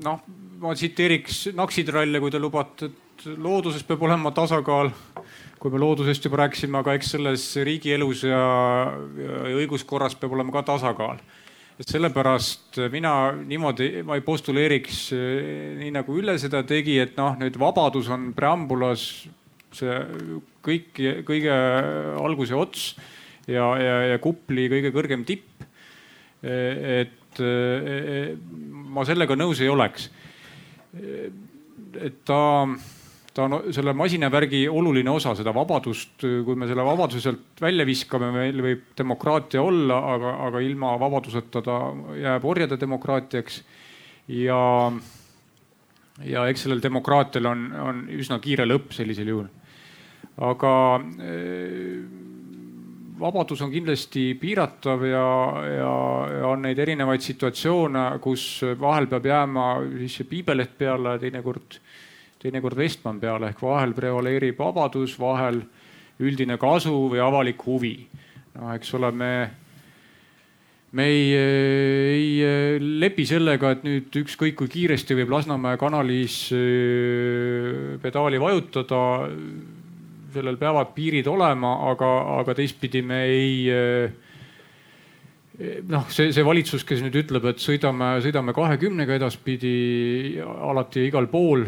[0.05, 0.25] noh,
[0.61, 4.93] ma tsiteeriks naksitralle, kui te lubate, et looduses peab olema tasakaal.
[5.65, 8.41] kui me loodusest juba rääkisime, aga eks selles riigielus ja,
[9.17, 11.23] ja õiguskorras peab olema ka tasakaal.
[11.81, 15.09] et sellepärast mina niimoodi, ma ei postuleeriks
[15.81, 19.27] nii nagu Ülle seda tegi, et noh, nüüd vabadus on preambulas
[19.75, 19.97] see
[20.63, 21.57] kõik, kõige
[22.21, 22.85] algus ja ots
[23.49, 25.49] ja, ja, ja kupli kõige kõrgem tipp.
[26.45, 28.35] et et
[28.95, 30.11] ma sellega nõus ei oleks.
[30.95, 32.67] et ta,
[33.35, 38.31] ta on selle masinavärgi oluline osa, seda vabadust, kui me selle vabaduse sealt välja viskame,
[38.35, 41.81] meil võib demokraatia olla, aga, aga ilma vabaduseta ta
[42.21, 43.63] jääb orjade demokraatiaks.
[44.29, 44.93] ja,
[46.25, 49.51] ja eks sellel demokraatial on, on üsna kiire lõpp sellisel juhul.
[50.39, 50.73] aga
[53.21, 55.27] vabadus on kindlasti piiratav ja,
[55.71, 55.95] ja,
[56.41, 59.67] ja on neid erinevaid situatsioone, kus vahel peab jääma
[60.01, 61.79] siis see piibeleht peale, teinekord,
[62.43, 65.63] teinekord vestmann peale ehk vahel prevaleerib vabadus, vahel
[66.23, 67.97] üldine kasu või avalik huvi.
[68.55, 69.33] noh, eks ole, me,
[70.95, 78.43] me ei, ei lepi sellega, et nüüd ükskõik kui kiiresti võib Lasnamäe kanalis äh, pedaali
[78.43, 79.01] vajutada
[80.35, 84.15] sellel peavad piirid olema, aga, aga teistpidi me ei eh,
[85.89, 91.67] noh, see, see valitsus, kes nüüd ütleb, et sõidame, sõidame kahekümnega edaspidi alati igal pool,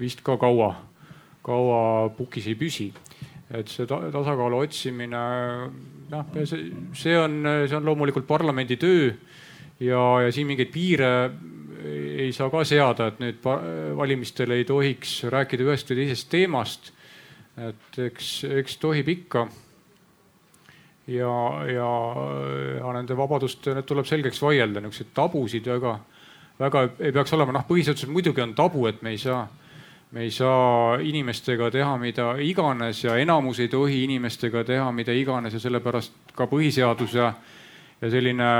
[0.00, 0.72] vist ka kaua,
[1.44, 1.82] kaua
[2.16, 2.92] pukis ei püsi.
[3.48, 5.20] et see tasakaalu otsimine,
[6.12, 9.06] noh, see, see on, see on loomulikult parlamendi töö
[9.80, 11.12] ja, ja siin mingeid piire
[11.78, 13.44] ei saa ka seada, et nüüd
[13.96, 16.92] valimistel ei tohiks rääkida ühest või teisest teemast
[17.66, 18.28] et eks,
[18.60, 19.48] eks tohib ikka.
[21.08, 21.34] ja,
[21.72, 21.90] ja,
[22.78, 25.94] ja nende vabaduste, need tuleb selgeks vaielda, niisuguseid tabusid väga,
[26.60, 27.54] väga ei peaks olema.
[27.56, 29.46] noh, põhiseaduses muidugi on tabu, et me ei saa,
[30.12, 35.56] me ei saa inimestega teha mida iganes ja enamus ei tohi inimestega teha mida iganes
[35.56, 37.32] ja sellepärast ka põhiseadus ja,
[38.00, 38.52] ja selline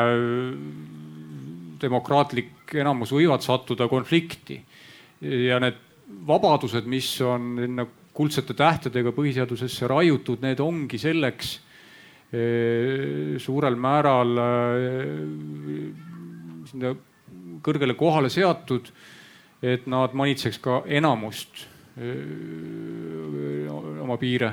[1.80, 4.58] demokraatlik enamus võivad sattuda konflikti.
[5.20, 5.84] ja need
[6.26, 7.84] vabadused, mis on sinna
[8.18, 11.52] kuldsete tähtedega põhiseadusesse raiutud, need ongi selleks
[12.34, 15.12] eh, suurel määral eh,
[16.70, 16.94] sinna
[17.64, 18.90] kõrgele kohale seatud,
[19.62, 21.64] et nad manitseks ka enamust
[21.98, 24.52] eh, oma piire,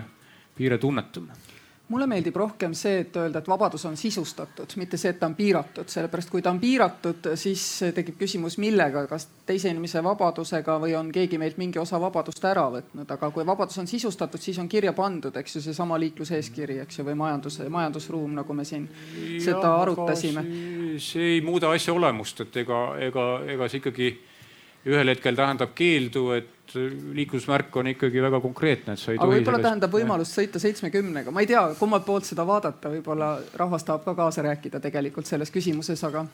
[0.58, 1.45] piire tunnetama
[1.88, 5.36] mulle meeldib rohkem see, et öelda, et vabadus on sisustatud, mitte see, et ta on
[5.38, 10.96] piiratud, sellepärast kui ta on piiratud, siis tekib küsimus, millega, kas teise inimese vabadusega või
[10.98, 14.70] on keegi meilt mingi osa vabadust ära võtnud, aga kui vabadus on sisustatud, siis on
[14.72, 19.44] kirja pandud, eks ju, seesama liikluseeskiri, eks ju, või majandus, majandusruum, nagu me siin ja,
[19.52, 20.46] seda arutasime.
[20.98, 24.10] see ei muuda asja olemust, et ega, ega, ega see ikkagi
[24.90, 26.55] ühel hetkel tähendab keeldu, et
[27.14, 29.40] liiklusmärk on ikkagi väga konkreetne, et sa ei aga tohi.
[29.40, 34.06] võib-olla tähendab võimalust sõita seitsmekümnega, ma ei tea, kummalt poolt seda vaadata, võib-olla rahvas tahab
[34.06, 36.26] ka kaasa rääkida tegelikult selles küsimuses, aga,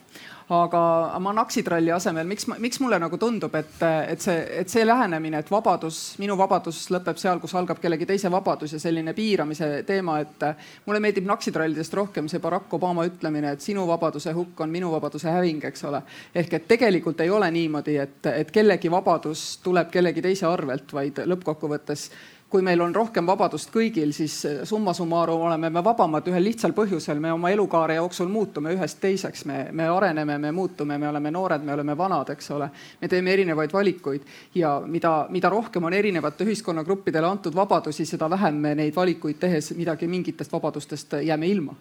[0.55, 0.81] aga
[1.23, 3.75] ma naksitralli asemel, miks, miks mulle nagu tundub, et,
[4.07, 8.31] et see, et see lähenemine, et vabadus, minu vabadus lõpeb seal, kus algab kellegi teise
[8.31, 10.47] vabadus ja selline piiramise teema, et
[10.85, 15.29] mulle meeldib naksitrallidest rohkem see Barack Obama ütlemine, et sinu vabaduse hukk on minu vabaduse
[15.31, 16.01] häving, eks ole.
[16.35, 21.23] ehk et tegelikult ei ole niimoodi, et, et kellegi vabadus tuleb kellegi teise arvelt, vaid
[21.25, 22.09] lõppkokkuvõttes
[22.51, 24.33] kui meil on rohkem vabadust kõigil, siis
[24.67, 29.45] summa summarum oleme me vabamad ühel lihtsal põhjusel, me oma elukaare jooksul muutume ühest teiseks,
[29.47, 32.67] me, me areneme, me muutume, me oleme noored, me oleme vanad, eks ole.
[33.01, 34.27] me teeme erinevaid valikuid.
[34.55, 39.71] Ja mida, mida rohkem on erinevate ühiskonnagruppidele antud vabadusi, seda vähem me neid valikuid tehes
[39.79, 41.79] midagi mingitest vabadustest jääme ilma.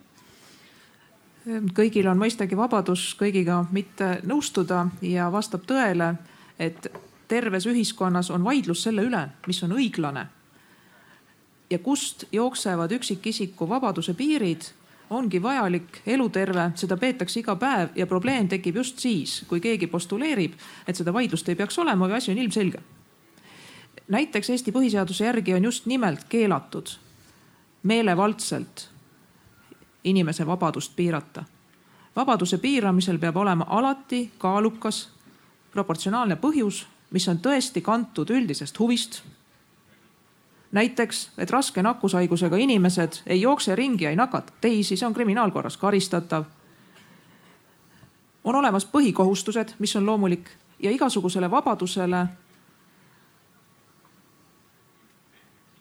[1.74, 6.14] Kõigil on mõistagi vabadus kõigiga mitte nõustuda ja vastab tõele,
[6.62, 6.86] et
[7.30, 10.26] terves ühiskonnas on vaidlus selle üle, mis on õiglane.
[11.70, 14.64] ja kust jooksevad üksikisiku vabaduse piirid,
[15.10, 20.56] ongi vajalik, eluterve, seda peetakse iga päev ja probleem tekib just siis, kui keegi postuleerib,
[20.86, 22.82] et seda vaidlust ei peaks olema või asi on ilmselge.
[24.08, 26.90] näiteks Eesti põhiseaduse järgi on just nimelt keelatud
[27.82, 28.88] meelevaldselt
[30.04, 31.44] inimese vabadust piirata.
[32.16, 35.08] vabaduse piiramisel peab olema alati kaalukas
[35.72, 39.22] proportsionaalne põhjus mis on tõesti kantud üldisest huvist.
[40.72, 45.76] näiteks, et raske nakkushaigusega inimesed ei jookse ringi ja ei nakata teisi, see on kriminaalkorras
[45.76, 46.44] karistatav.
[48.44, 52.26] on olemas põhikohustused, mis on loomulik ja igasugusele vabadusele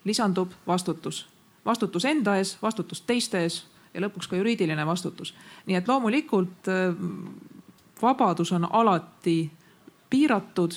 [0.04, 1.28] lisandub vastutus.
[1.64, 5.34] vastutus enda ees, vastutus teiste ees ja lõpuks ka juriidiline vastutus.
[5.66, 6.94] nii et loomulikult äh,
[8.02, 9.50] vabadus on alati
[10.10, 10.72] piiratud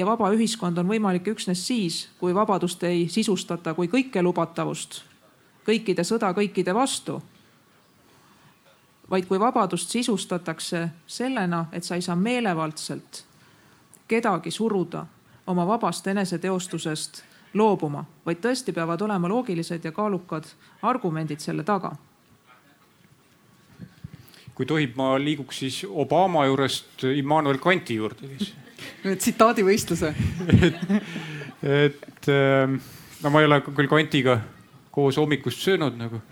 [0.00, 5.02] ja vaba ühiskond on võimalik üksnes siis, kui vabadust ei sisustata kui kõikelubatavust,
[5.66, 7.22] kõikide sõda kõikide vastu.
[9.10, 13.24] vaid kui vabadust sisustatakse sellena, et sa ei saa meelevaldselt
[14.08, 15.06] kedagi suruda
[15.46, 17.22] oma vabast eneseteostusest
[17.54, 20.46] loobuma, vaid tõesti peavad olema loogilised ja kaalukad
[20.82, 21.96] argumendid selle taga.
[24.54, 28.54] kui tohib, ma liiguks siis Obama juurest Immanuel Kanti juurde siis
[29.02, 30.12] tsitaadivõistluse
[30.68, 30.80] et,
[31.62, 32.78] et ähm,
[33.22, 34.40] no ma ei ole küll Kantiga
[34.94, 36.22] koos hommikust söönud nagu,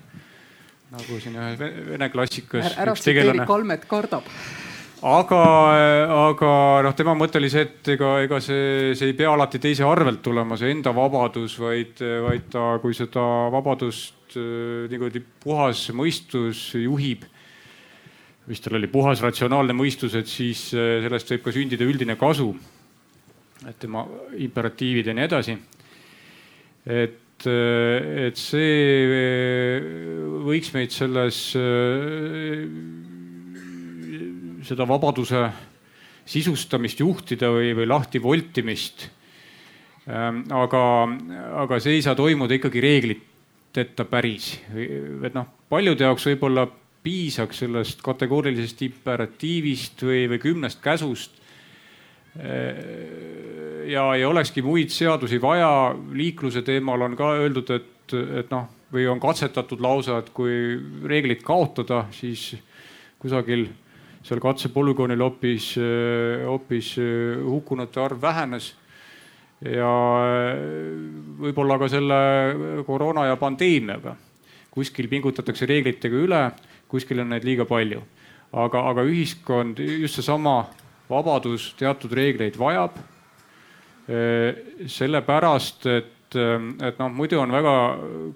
[0.94, 2.74] nagu siin ühes vene klassikas.
[2.76, 4.26] ära tsiteeri, Kalmet kardab
[5.06, 5.40] aga,
[6.32, 6.52] aga
[6.86, 10.22] noh, tema mõte oli see, et ega, ega see, see ei pea alati teise arvelt
[10.24, 17.26] tulema, see enda vabadus, vaid, vaid ta, kui seda vabadust äh, niimoodi puhas mõistus juhib
[18.48, 22.54] mis tal oli puhas ratsionaalne mõistus, et siis äh, sellest võib ka sündida üldine kasu.
[23.68, 24.04] et tema
[24.38, 25.56] imperatiivid ja nii edasi.
[26.86, 28.72] et, äh, et see
[29.18, 29.88] äh,
[30.48, 31.42] võiks meid selles,
[34.68, 35.44] seda vabaduse
[36.28, 39.08] sisustamist juhtida või, või lahti voltimist.
[40.08, 40.82] Ähm, aga,
[41.64, 46.64] aga see ei saa toimuda ikkagi reegliteta päris, et noh, paljude jaoks võib-olla
[47.02, 51.36] piisaks sellest kategoorilisest imperatiivist või, või kümnest käsust.
[53.88, 55.94] ja ei olekski muid seadusi vaja.
[56.12, 61.42] liikluse teemal on ka öeldud, et, et noh, või on katsetatud lausa, et kui reeglid
[61.42, 62.56] kaotada, siis
[63.18, 63.66] kusagil
[64.22, 65.74] seal katsepolügoonil hoopis,
[66.46, 66.94] hoopis
[67.44, 68.74] hukkunute arv vähenes
[69.64, 69.90] ja
[71.40, 72.18] võib-olla ka selle
[72.86, 74.16] koroona ja pandeemiaga
[74.78, 76.42] kuskil pingutatakse reeglitega üle,
[76.88, 78.02] kuskil on neid liiga palju.
[78.52, 80.62] aga, aga ühiskond, just seesama
[81.08, 82.96] vabadus teatud reegleid vajab.
[84.88, 87.74] sellepärast, et, et noh, muidu on väga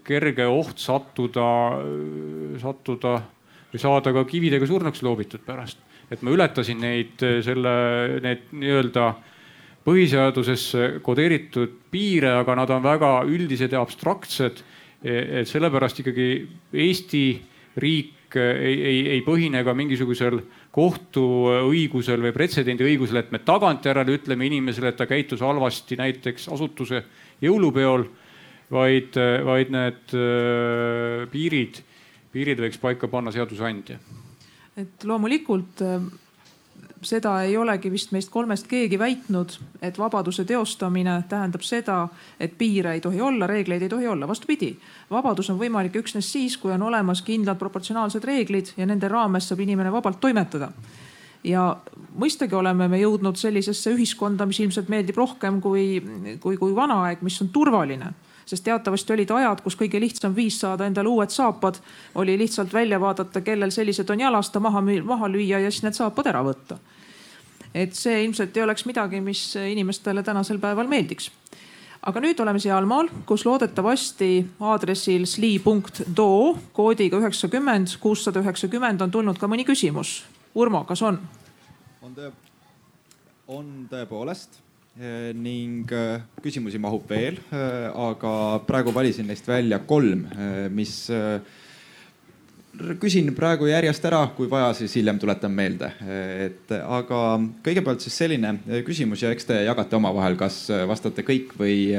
[0.05, 1.47] kerge oht sattuda,
[2.61, 3.15] sattuda
[3.73, 5.79] või saada ka kividega surnuks loobitud pärast.
[6.13, 7.73] et ma ületasin neid, selle,
[8.21, 9.15] need nii-öelda
[9.87, 14.63] põhiseadusesse kodeeritud piire, aga nad on väga üldised ja abstraktsed.
[15.03, 17.25] et sellepärast ikkagi Eesti
[17.77, 20.41] riik ei, ei, ei põhine ka mingisugusel
[20.75, 27.05] kohtuõigusel või pretsedendiõigusel, et me tagantjärele ütleme inimesele, et ta käitus halvasti näiteks asutuse
[27.43, 28.07] jõulupeol,
[28.73, 31.83] vaid, vaid need äh, piirid,
[32.33, 33.99] piirid võiks paika panna seadusandja.
[34.77, 35.83] et loomulikult
[37.03, 42.07] seda ei olegi vist meist kolmest keegi väitnud, et vabaduse teostamine tähendab seda,
[42.41, 44.29] et piire ei tohi olla, reegleid ei tohi olla.
[44.29, 44.73] vastupidi,
[45.11, 49.61] vabadus on võimalik üksnes siis, kui on olemas kindlad proportsionaalsed reeglid ja nende raames saab
[49.61, 50.73] inimene vabalt toimetada.
[51.45, 51.77] ja
[52.19, 56.03] mõistagi oleme me jõudnud sellisesse ühiskonda, mis ilmselt meeldib rohkem kui,
[56.41, 58.13] kui, kui vana aeg, mis on turvaline
[58.53, 61.81] sest teatavasti olid ajad, kus kõige lihtsam viis saada endale uued saapad
[62.21, 66.29] oli lihtsalt välja vaadata, kellel sellised on jalasta maha, maha lüüa ja siis need saapad
[66.29, 66.79] ära võtta
[67.75, 71.31] et see ilmselt ei oleks midagi, mis inimestele tänasel päeval meeldiks.
[72.03, 76.29] aga nüüd oleme sealmaal, kus loodetavasti aadressil sli.do
[76.75, 80.25] koodiga üheksakümmend, kuussada üheksakümmend on tulnud ka mõni küsimus.
[80.55, 81.21] Urmo, kas on?
[82.03, 82.33] on tõe,
[83.49, 84.61] on tõepoolest
[84.93, 90.27] ning eh, küsimusi mahub veel, eh, aga praegu valisin neist välja kolm,
[90.71, 91.09] mis
[93.01, 95.93] küsin praegu järjest ära, kui vaja, siis hiljem tuletan meelde.
[96.45, 101.93] et aga kõigepealt siis selline küsimus ja eks te jagate omavahel, kas vastate kõik või,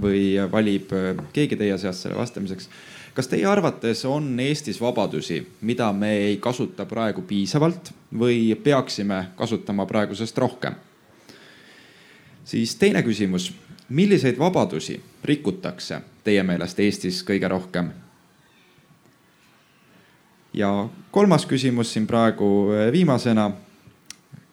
[0.00, 0.92] või valib
[1.32, 2.68] keegi teie seast selle vastamiseks.
[3.14, 9.86] kas teie arvates on Eestis vabadusi, mida me ei kasuta praegu piisavalt või peaksime kasutama
[9.86, 10.87] praegusest rohkem?
[12.48, 13.52] Siis teine küsimus,
[13.88, 17.90] milliseid vabadusi rikutakse teie meelest Eestis kõige rohkem
[20.56, 23.50] ja kolmas küsimus siin praegu eh, viimasena.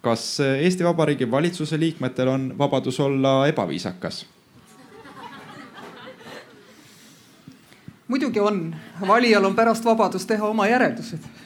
[0.01, 4.25] kas eh, Eesti Vabariigi valitsuse liikmetel on vabadus olla ebaviisakas?
[8.08, 8.75] muidugi on,
[9.08, 11.44] valijal on pärast vabadus teha oma järeldused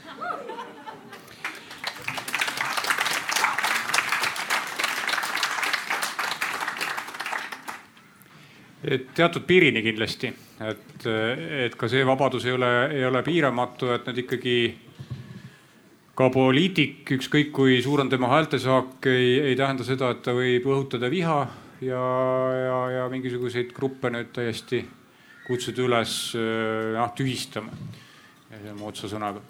[8.89, 10.31] et teatud piirini kindlasti,
[10.65, 11.07] et,
[11.65, 14.55] et ka see vabadus ei ole, ei ole piiramatu, et need ikkagi
[16.17, 20.65] ka poliitik, ükskõik kui suur on tema häältesaak, ei, ei tähenda seda, et ta võib
[20.67, 21.39] õhutada viha
[21.85, 22.01] ja,
[22.65, 24.81] ja, ja mingisuguseid gruppe nüüd täiesti
[25.47, 26.15] kutsuda üles
[26.97, 27.71] noh tühistama,
[28.77, 29.41] moodsa sõnaga.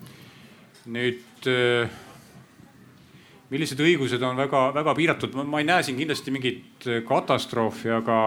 [0.89, 1.49] nüüd
[3.49, 8.19] millised õigused on väga-väga piiratud, ma ei näe siin kindlasti mingit katastroofi, aga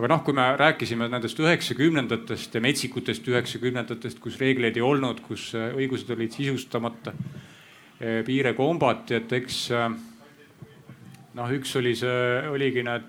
[0.00, 5.50] aga noh, kui me rääkisime nendest üheksakümnendatest ja metsikutest üheksakümnendatest, kus reegleid ei olnud, kus
[5.58, 9.90] äh, õigused olid sisustamata, äh, piire kombati, et eks äh,
[11.36, 13.08] noh, üks oli see, oligi need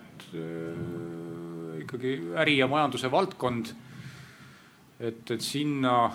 [1.82, 3.72] ikkagi äri ja majanduse valdkond.
[5.00, 6.12] et, et sinna,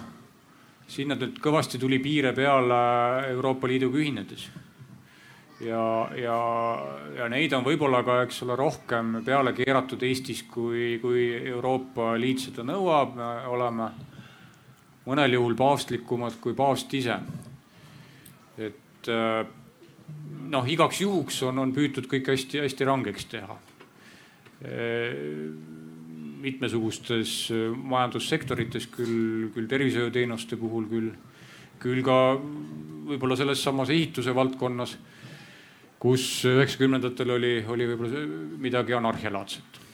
[0.89, 2.79] sinna nüüd kõvasti tuli piire peale
[3.33, 4.47] Euroopa Liiduga ühinedes
[5.61, 6.39] ja, ja,
[7.17, 12.45] ja neid on võib-olla ka, eks ole, rohkem peale keeratud Eestis, kui, kui Euroopa Liit
[12.45, 13.15] seda nõuab.
[13.17, 13.91] me oleme
[15.07, 17.19] mõnel juhul paavstlikumad kui paavst ise.
[18.59, 19.47] et äh,
[20.51, 23.59] noh, igaks juhuks on, on püütud kõik hästi-hästi rangeks teha.
[24.65, 25.17] Äh,
[26.47, 31.09] mitmesugustes majandussektorites, küll, küll tervishoiuteenuste puhul, küll,
[31.83, 32.37] küll ka
[33.09, 34.97] võib-olla selles samas ehituse valdkonnas
[35.99, 38.23] kus üheksakümnendatel oli, oli võib-olla
[38.61, 39.85] midagi anarhialaadset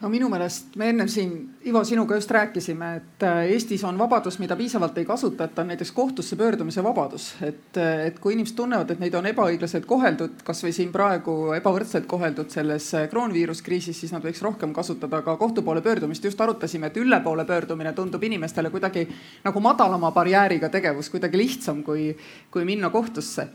[0.00, 1.32] no minu meelest me ennem siin,
[1.66, 6.36] Ivo, sinuga just rääkisime, et äh, Eestis on vabadus, mida piisavalt ei kasutata, näiteks kohtusse
[6.36, 7.34] pöördumise vabadus.
[7.42, 12.06] et, äh, et kui inimesed tunnevad, et neid on ebaõiglaselt koheldud, kasvõi siin praegu ebavõrdselt
[12.06, 16.24] koheldud selles äh, kroonviiruskriisis, siis nad võiks rohkem kasutada ka kohtu poole pöördumist.
[16.24, 19.08] just arutasime, et ülle poole pöördumine tundub inimestele kuidagi
[19.44, 22.14] nagu madalama barjääriga tegevus, kuidagi lihtsam kui,
[22.50, 23.48] kui minna kohtusse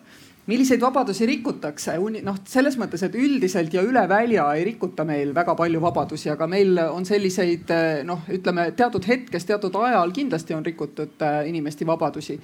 [0.47, 5.55] milliseid vabadusi rikutakse, noh, selles mõttes, et üldiselt ja üle välja ei rikuta meil väga
[5.55, 7.71] palju vabadusi, aga meil on selliseid
[8.07, 12.39] noh, ütleme teatud hetkes, teatud ajal kindlasti on rikutud äh, inimeste vabadusi.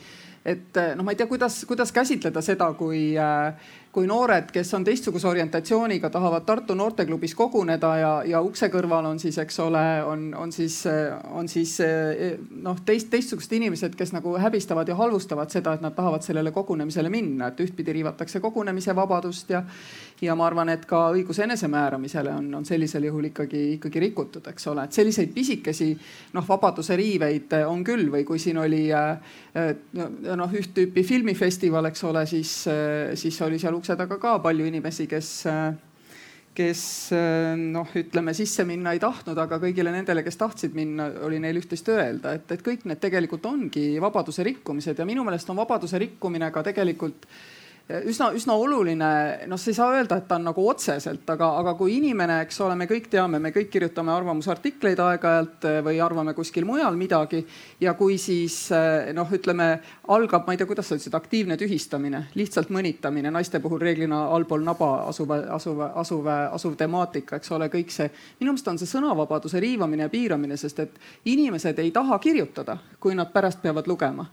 [0.46, 3.54] et äh, noh, ma ei tea, kuidas, kuidas käsitleda seda, kui, äh,
[3.92, 9.18] kui noored, kes on teistsuguse orientatsiooniga, tahavad Tartu noorteklubis koguneda ja, ja ukse kõrval on
[9.22, 10.84] siis, eks ole, on, on siis,
[11.34, 11.74] on siis
[12.62, 17.10] noh, teist, teistsugused inimesed, kes nagu häbistavad ja halvustavad seda, et nad tahavad sellele kogunemisele
[17.10, 19.64] minna, et ühtpidi riivatakse kogunemise vabadust ja,
[20.22, 24.70] ja ma arvan, et ka õigus enesemääramisele on, on sellisel juhul ikkagi, ikkagi rikutud, eks
[24.70, 25.90] ole, et selliseid pisikesi
[26.38, 32.26] noh, vabaduse riiveid on küll või kui siin oli noh, üht tüüpi filmifestival, eks ole,
[32.30, 32.54] siis,
[33.18, 35.30] siis oli seal ukse taga ka palju inimesi, kes,
[36.56, 36.84] kes
[37.60, 41.90] noh, ütleme sisse minna ei tahtnud, aga kõigile nendele, kes tahtsid minna, oli neil üht-teist
[41.94, 46.52] öelda, et, et kõik need tegelikult ongi vabaduse rikkumised ja minu meelest on vabaduse rikkumine
[46.54, 47.28] ka tegelikult
[47.90, 49.10] üsna, üsna oluline,
[49.50, 52.60] noh, sa ei saa öelda, et ta on nagu otseselt, aga, aga kui inimene, eks
[52.62, 57.42] ole, me kõik teame, me kõik kirjutame arvamusartikleid aeg-ajalt eh, või arvame kuskil mujal midagi.
[57.82, 59.70] ja kui siis eh, noh, ütleme
[60.08, 64.62] algab, ma ei tea, kuidas sa ütlesid, aktiivne tühistamine, lihtsalt mõnitamine, naiste puhul reeglina allpool
[64.66, 68.12] naba asuv, asuv, asuv, asuv temaatika, eks ole, kõik see.
[68.40, 73.18] minu meelest on see sõnavabaduse riivamine ja piiramine, sest et inimesed ei taha kirjutada, kui
[73.18, 74.28] nad pärast peavad lugema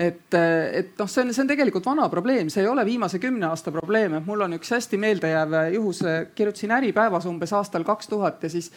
[0.00, 3.50] et, et noh, see on, see on tegelikult vana probleem, see ei ole viimase kümne
[3.50, 6.00] aasta probleem, et mul on üks hästi meeldejääv juhus,
[6.34, 8.70] kirjutasin Äripäevas umbes aastal kaks tuhat ja siis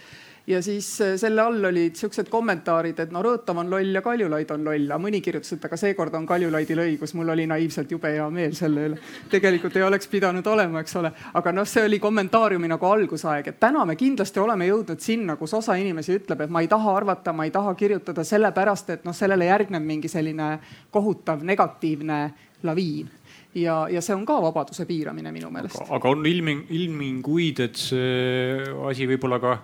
[0.47, 4.51] ja siis äh, selle all olid siuksed kommentaarid, et no Rõõtav on loll ja Kaljulaid
[4.51, 8.11] on loll, aga mõni kirjutas, et aga seekord on Kaljulaidil õigus, mul oli naiivselt jube
[8.11, 8.99] hea meel selle üle.
[9.31, 13.59] tegelikult ei oleks pidanud olema, eks ole, aga noh, see oli kommentaariumi nagu algusaeg, et
[13.59, 17.33] täna me kindlasti oleme jõudnud sinna, kus osa inimesi ütleb, et ma ei taha arvata,
[17.33, 20.57] ma ei taha kirjutada sellepärast, et noh, sellele järgneb mingi selline
[20.91, 22.23] kohutav negatiivne
[22.63, 23.11] laviin.
[23.53, 25.77] Ja, ja see on ka vabaduse piiramine minu meelest.
[25.93, 29.59] aga on ilming, ilminguid, et see asi võib-olla ka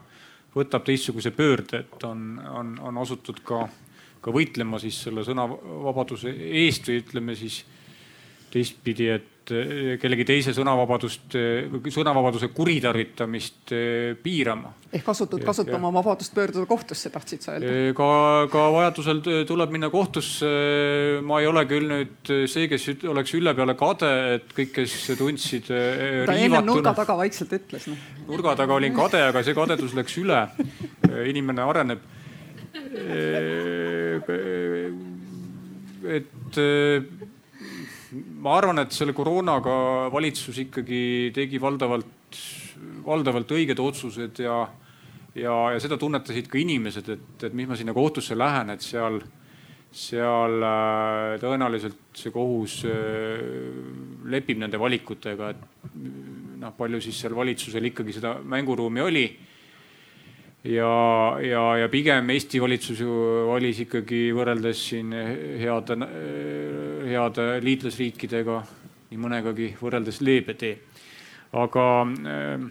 [0.55, 3.65] võtab teistsuguse pöörde, et on, on, on asutud ka,
[4.21, 6.33] ka võitlema siis selle sõnavabaduse
[6.63, 7.63] eest või ütleme siis
[8.49, 14.71] teistpidi, et eh, kellegi teise sõnavabadust, eh, sõnavabaduse kuritarvitamist eh, piirama.
[14.93, 17.93] ehk kasutud, kasutama oma vabadust pöörduda kohtusse, tahtsid sa öelda?
[17.97, 18.09] ka,
[18.51, 20.49] ka vajadusel tuleb minna kohtusse.
[21.25, 25.69] ma ei ole küll nüüd see, kes oleks ülle peale kade, et kõik, kes tundsid.
[25.69, 27.97] ta enne nurga taga vaikselt ütles no..
[28.31, 30.45] nurga taga olin kade, aga see kadedus läks üle.
[31.29, 32.01] inimene areneb.
[36.09, 36.57] et
[38.39, 39.73] ma arvan, et selle koroonaga
[40.13, 41.01] valitsus ikkagi
[41.35, 42.39] tegi valdavalt,
[43.05, 44.61] valdavalt õiged otsused ja,
[45.35, 49.19] ja, ja seda tunnetasid ka inimesed, et, et mis ma sinna kohtusse lähen, et seal,
[49.91, 53.43] seal äh, tõenäoliselt see kohus äh,
[54.31, 55.93] lepib nende valikutega, et
[56.59, 59.27] noh, palju siis seal valitsusel ikkagi seda mänguruumi oli
[60.63, 60.91] ja,
[61.43, 63.13] ja, ja pigem Eesti valitsus ju
[63.47, 65.13] valis ikkagi võrreldes siin
[65.61, 65.97] heade,
[67.07, 68.59] heade liitlasriikidega
[69.09, 70.77] nii mõnegagi võrreldes leebe tee.
[71.57, 72.69] aga äh,,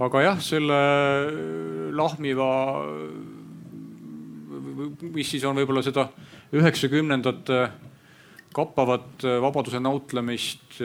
[0.00, 0.78] aga jah, selle
[1.92, 2.48] lahmiva,
[5.12, 6.06] mis siis on võib-olla seda
[6.56, 7.58] üheksakümnendate
[8.52, 10.80] kappavat vabaduse nautlemist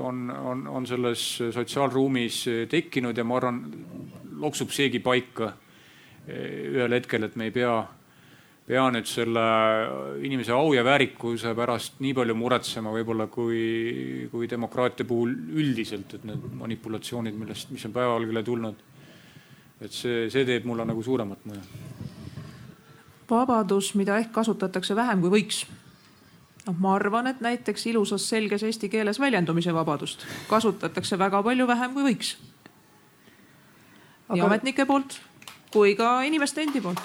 [0.00, 3.58] on, on, on selles sotsiaalruumis tekkinud ja ma arvan,
[4.40, 5.52] loksub seegi paika
[6.28, 7.74] ühel hetkel, et me ei pea,
[8.64, 9.44] pea nüüd selle
[10.24, 16.24] inimese au ja väärikuse pärast nii palju muretsema võib-olla kui, kui demokraatia puhul üldiselt, et
[16.28, 18.82] need manipulatsioonid, millest, mis on päevavalgele tulnud.
[19.84, 21.62] et see, see teeb mulle nagu suuremat mõju.
[23.30, 25.64] vabadus, mida ehk kasutatakse vähem kui võiks
[26.66, 31.92] noh, ma arvan, et näiteks ilusas selges eesti keeles väljendumise vabadust kasutatakse väga palju vähem
[31.92, 32.36] kui võiks
[34.24, 34.38] Aga...
[34.38, 35.18] nii ametnike poolt
[35.74, 37.02] kui ka inimeste endi poolt.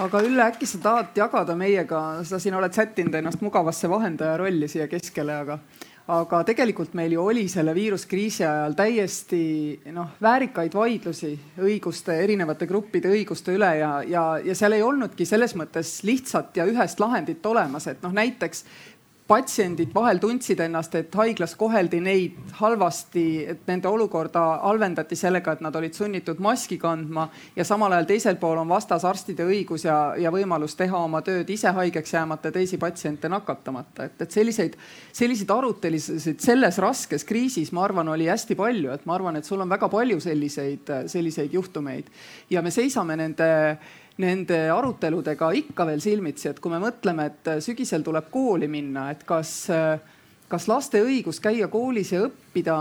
[0.00, 4.68] aga Ülle, äkki sa tahad jagada meiega, sa siin oled sättinud ennast mugavasse vahendaja rolli
[4.70, 5.58] siia keskele, aga,
[6.14, 9.42] aga tegelikult meil ju oli selle viiruskriisi ajal täiesti
[9.92, 15.56] noh, väärikaid vaidlusi õiguste, erinevate gruppide õiguste üle ja, ja, ja seal ei olnudki selles
[15.58, 18.64] mõttes lihtsat ja ühest lahendit olemas, et noh, näiteks
[19.30, 25.62] patsiendid vahel tundsid ennast, et haiglas koheldi neid halvasti, et nende olukorda halvendati sellega, et
[25.62, 30.16] nad olid sunnitud maski kandma ja samal ajal teisel pool on vastas arstide õigus ja,
[30.18, 34.74] ja võimalus teha oma tööd ise haigeks jäämata, teisi patsiente nakatamata, et, et selliseid,
[35.14, 39.62] selliseid arutelusid selles raskes kriisis, ma arvan, oli hästi palju, et ma arvan, et sul
[39.62, 42.10] on väga palju selliseid, selliseid juhtumeid.
[42.50, 43.50] Ja me seisame nende
[44.20, 49.24] nende aruteludega ikka veel silmitsi, et kui me mõtleme, et sügisel tuleb kooli minna, et
[49.28, 49.54] kas,
[50.48, 52.78] kas laste õigus käia koolis ja õppida,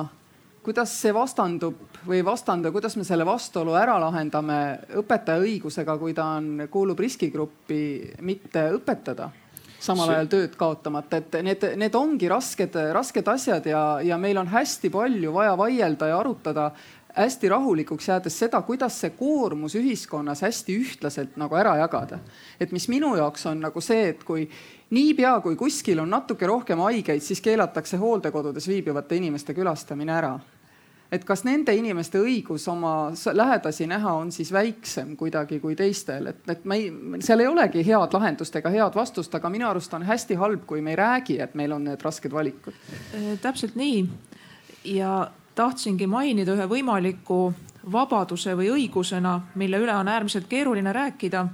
[0.65, 4.59] kuidas see vastandub või ei vastandu, kuidas me selle vastuolu ära lahendame
[4.99, 7.83] õpetaja õigusega, kui ta on, kuulub riskigruppi,
[8.27, 9.31] mitte õpetada
[9.79, 14.49] samal ajal tööd kaotamata, et need, need ongi rasked, rasked asjad ja, ja meil on
[14.51, 16.69] hästi palju vaja vaielda ja arutada
[17.15, 22.19] hästi rahulikuks jäädes seda, kuidas see koormus ühiskonnas hästi ühtlaselt nagu ära jagada.
[22.59, 24.49] et mis minu jaoks on nagu see, et kui
[24.89, 30.39] niipea kui kuskil on natuke rohkem haigeid, siis keelatakse hooldekodudes viibivate inimeste külastamine ära
[31.11, 36.43] et kas nende inimeste õigus oma lähedasi näha on siis väiksem kuidagi kui teistel, et,
[36.49, 36.91] et me ei,
[37.25, 40.81] seal ei olegi head lahendust ega head vastust, aga minu arust on hästi halb, kui
[40.85, 42.77] me ei räägi, et meil on need rasked valikud.
[43.41, 44.05] Täpselt nii
[44.93, 47.53] ja tahtsingi mainida ühe võimaliku
[47.91, 51.47] vabaduse või õigusena, mille üle on äärmiselt keeruline rääkida.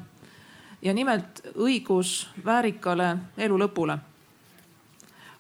[0.82, 3.98] ja nimelt õigus väärikale elu lõpule.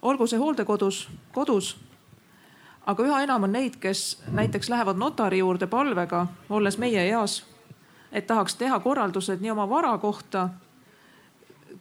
[0.01, 1.75] olgu see hooldekodus, kodus
[2.85, 7.41] aga üha enam on neid, kes näiteks lähevad notari juurde palvega, olles meie eas,
[8.11, 10.49] et tahaks teha korraldused nii oma vara kohta.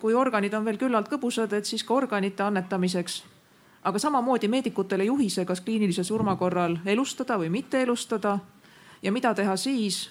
[0.01, 3.23] kui organid on veel küllalt kõbusad, et siis ka organite annetamiseks.
[3.85, 8.39] Aga samamoodi meedikutele juhise, kas kliinilise surma korral elustada või mitte elustada.
[9.03, 10.11] Ja mida teha siis,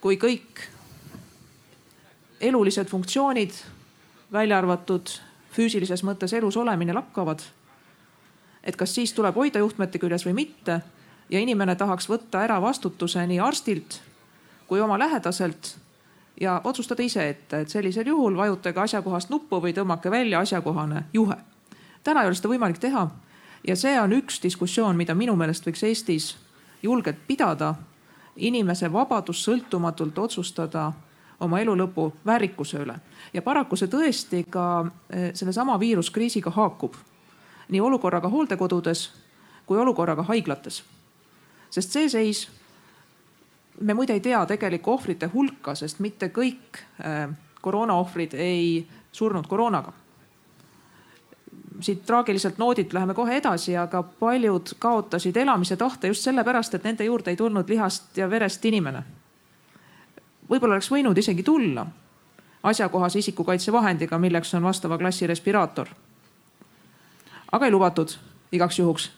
[0.00, 0.64] kui kõik
[2.40, 3.52] elulised funktsioonid,
[4.32, 5.08] välja arvatud
[5.56, 7.40] füüsilises mõttes elus olemine lakkavad?
[8.64, 10.80] Et kas siis tuleb hoida juhtmete küljes või mitte?
[11.30, 14.00] Ja inimene tahaks võtta ära vastutuse nii arstilt
[14.66, 15.76] kui oma lähedaselt
[16.40, 21.36] ja otsustada ise ette, et sellisel juhul vajutage asjakohast nuppu või tõmmake välja asjakohane juhe.
[22.04, 23.08] Täna ei ole seda võimalik teha
[23.66, 26.36] ja see on üks diskussioon, mida minu meelest võiks Eestis
[26.82, 27.74] julgelt pidada.
[28.36, 30.92] inimese vabadus sõltumatult otsustada
[31.40, 32.94] oma elu lõpu väärikuse üle
[33.32, 36.94] ja paraku see tõesti ka eh, sellesama viiruskriisiga haakub
[37.68, 39.12] nii olukorraga hooldekodudes
[39.66, 40.84] kui olukorraga haiglates.
[41.70, 42.48] sest see seis,
[43.80, 47.30] me muide ei tea tegelikku ohvrite hulka, sest mitte kõik äh,
[47.60, 49.92] koroonaohvrid ei surnud koroonaga.
[51.80, 57.04] Siit traagiliselt noodilt läheme kohe edasi, aga paljud kaotasid elamise tahte just sellepärast, et nende
[57.04, 59.02] juurde ei tulnud lihast ja verest inimene.
[60.50, 61.86] võib-olla oleks võinud isegi tulla
[62.62, 65.88] asjakohase isikukaitsevahendiga, milleks on vastava klassi respiraator
[67.54, 68.10] aga ei lubatud
[68.52, 69.10] igaks juhuks.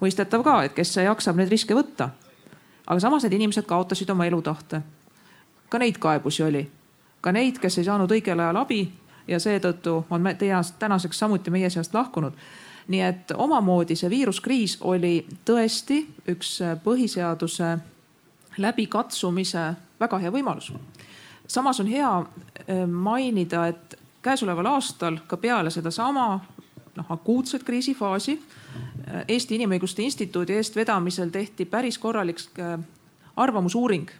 [0.00, 2.10] mõistetav ka, et kes jaksab neid riske võtta.
[2.86, 4.82] aga samas need inimesed kaotasid oma elutahte.
[5.68, 6.68] ka neid kaebusi oli,
[7.20, 8.82] ka neid, kes ei saanud õigel ajal abi
[9.28, 12.32] ja seetõttu on teie tänaseks samuti meie seast lahkunud.
[12.88, 17.78] nii et omamoodi see viiruskriis oli tõesti üks põhiseaduse
[18.58, 20.72] läbikatsumise väga hea võimalus.
[21.46, 22.24] samas on hea
[22.66, 26.40] eh, mainida, et käesoleval aastal ka peale sedasama
[26.98, 28.38] noh akuutset kriisifaasi.
[29.28, 32.78] Eesti Inimõiguste Instituudi eestvedamisel tehti päris korralik äh,
[33.36, 34.10] arvamusuuring.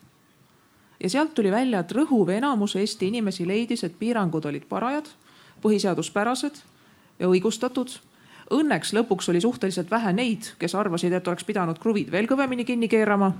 [1.00, 5.08] Ja sealt tuli välja, et rõhuv enamus Eesti inimesi leidis, et piirangud olid parajad,
[5.62, 6.60] põhiseaduspärased
[7.18, 7.98] ja õigustatud.
[8.54, 12.88] Õnneks lõpuks oli suhteliselt vähe neid, kes arvasid, et oleks pidanud kruvid veel kõvemini kinni
[12.88, 13.32] keerama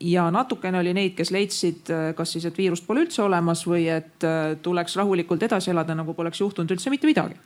[0.00, 3.86] ja natukene oli neid, kes leidsid, äh, kas siis, et viirust pole üldse olemas või
[3.92, 7.38] et äh, tuleks rahulikult edasi elada, nagu poleks juhtunud üldse mitte midagi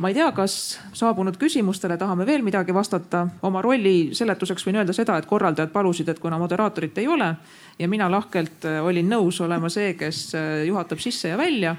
[0.00, 0.54] ma ei tea, kas
[0.96, 3.26] saabunud küsimustele tahame veel midagi vastata.
[3.42, 7.34] oma rolli seletuseks võin öelda seda, et korraldajad palusid, et kuna moderaatorit ei ole
[7.78, 11.76] ja mina lahkelt äh, olin nõus olema see, kes äh, juhatab sisse ja välja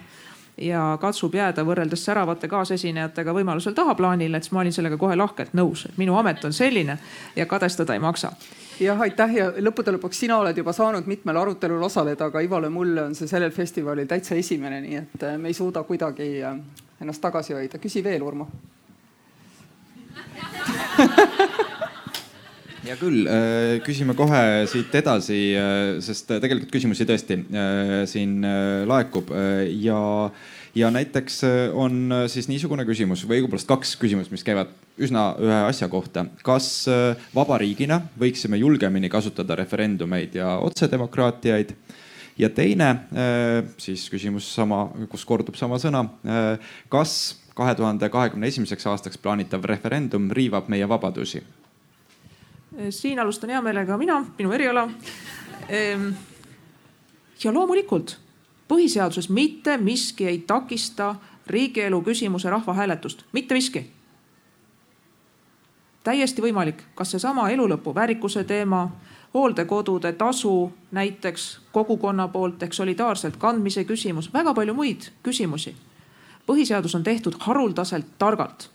[0.61, 5.55] ja katsub jääda võrreldes säravate kaasesinejatega võimalusel tahaplaanile, et siis ma olin sellega kohe lahkelt
[5.57, 6.97] nõus, et minu amet on selline
[7.35, 8.35] ja kadestada ei maksa
[8.79, 13.07] jah, aitäh ja lõppude lõpuks sina oled juba saanud mitmel arutelul osaleda, aga Ivale mulle
[13.09, 16.29] on see sellel festivalil täitsa esimene, nii et äh, me ei suuda kuidagi
[17.01, 17.81] ennast tagasi hoida.
[17.81, 18.47] küsi veel, Urmo
[22.85, 28.41] hea küll, äh, küsime kohe siit edasi, äh, sest tegelikult küsimusi tõesti äh, siin
[28.89, 29.31] laekub
[29.81, 30.01] ja,
[30.77, 31.41] ja näiteks
[31.77, 36.25] on siis niisugune küsimus või õigupoolest kaks küsimust, mis käivad üsna ühe asja kohta.
[36.43, 36.87] kas
[37.35, 41.75] vabariigina võiksime julgemini kasutada referendumeid ja otsedemokraatiaid?
[42.37, 46.05] Ja teine äh, siis küsimus sama, kus kordub sama sõna.
[46.25, 51.43] Äh, kas kahe tuhande kahekümne esimeseks aastaks plaanitav referendum riivab meie vabadusi?
[52.89, 54.85] siin alustan hea meelega mina, minu eriala.
[55.69, 56.13] Ehm,
[57.43, 58.15] ja loomulikult
[58.71, 61.15] põhiseaduses mitte miski ei takista
[61.47, 63.91] riigielu küsimuse rahvahääletust, mitte miski.
[66.03, 68.87] täiesti võimalik, kas seesama elulõpu väärikuse teema
[69.33, 75.75] hooldekodude tasu näiteks kogukonna poolt ehk solidaarselt kandmise küsimus, väga palju muid küsimusi.
[76.47, 78.71] põhiseadus on tehtud haruldaselt targalt.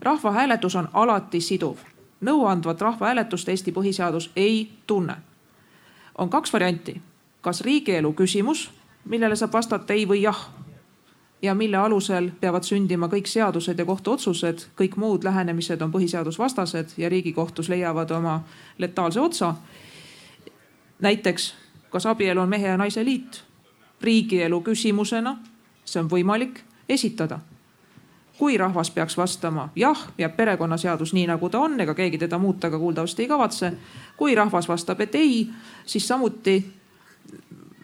[0.00, 1.76] rahvahääletus on alati siduv,
[2.20, 5.16] nõuandvat rahvahääletust Eesti põhiseadus ei tunne.
[6.18, 7.00] on kaks varianti,
[7.40, 8.70] kas riigielu küsimus,
[9.04, 10.50] millele saab vastata ei või jah
[11.44, 17.08] ja mille alusel peavad sündima kõik seadused ja kohtuotsused, kõik muud lähenemised on põhiseadusvastased ja
[17.12, 18.40] Riigikohtus leiavad oma
[18.78, 19.54] letaalse otsa.
[21.00, 21.54] näiteks,
[21.90, 23.44] kas abielu on mehe ja naise liit?
[24.00, 25.36] riigielu küsimusena,
[25.84, 27.40] see on võimalik esitada
[28.38, 32.70] kui rahvas peaks vastama jah, jääb perekonnaseadus nii nagu ta on, ega keegi teda muuta
[32.70, 33.72] ka kuuldavasti ei kavatse.
[34.16, 35.50] kui rahvas vastab, et ei,
[35.86, 36.72] siis samuti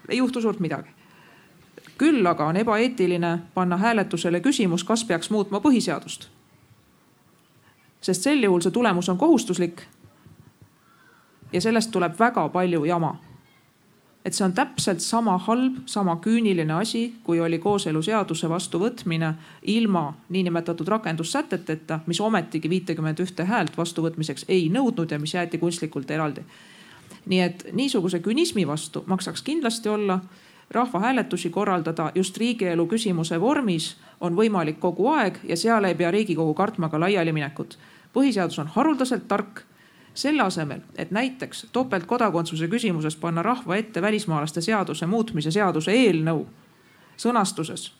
[0.08, 0.90] ei juhtu suurt midagi.
[2.00, 6.28] Küll aga on ebaeetiline panna hääletusele küsimus, kas peaks muutma põhiseadust.
[8.00, 9.82] sest sel juhul see tulemus on kohustuslik.
[11.52, 13.18] ja sellest tuleb väga palju jama
[14.24, 19.32] et see on täpselt sama halb, sama küüniline asi, kui oli kooseluseaduse vastuvõtmine
[19.62, 26.10] ilma niinimetatud rakendussäteteta, mis ometigi viitekümmet ühte häält vastuvõtmiseks ei nõudnud ja mis jäeti kunstlikult
[26.10, 26.44] eraldi.
[27.26, 30.20] nii et niisuguse künismi vastu maksaks kindlasti olla
[30.70, 36.54] rahvahääletusi korraldada just riigielu küsimuse vormis on võimalik kogu aeg ja seal ei pea Riigikogu
[36.54, 37.78] kartma ka laialiminekut.
[38.12, 39.62] põhiseadus on haruldaselt tark
[40.14, 46.46] selle asemel, et näiteks topeltkodakondsuse küsimuses panna rahva ette välismaalaste seaduse muutmise seaduse eelnõu
[47.16, 47.92] sõnastuses.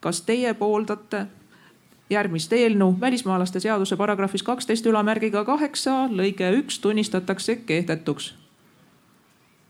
[0.00, 1.26] kas teie pooldate
[2.10, 8.45] järgmist eelnõu välismaalaste seaduse paragrahvis kaksteist ülamärgiga kaheksa lõige üks tunnistatakse kehtetuks?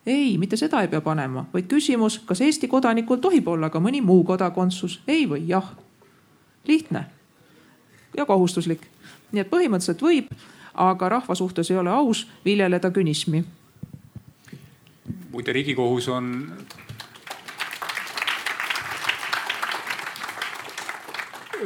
[0.06, 4.02] Ei, mitte seda ei pea panema, vaid küsimus, kas Eesti kodanikul tohib olla ka mõni
[4.02, 5.72] muu kodakondsus, ei või jah.
[6.66, 7.04] lihtne
[8.16, 8.86] ja kohustuslik.
[9.32, 10.30] nii et põhimõtteliselt võib
[10.76, 13.44] aga rahva suhtes ei ole aus viljeleda künismi.
[15.30, 16.52] muide, riigikohus on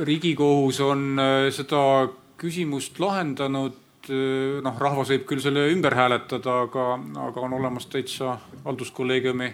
[0.05, 2.09] riigikohus on äh, seda
[2.41, 3.77] küsimust lahendanud.
[4.09, 6.85] Äh, noh, rahvas võib küll selle ümber hääletada, aga,
[7.27, 9.51] aga on olemas täitsa halduskolleegiumi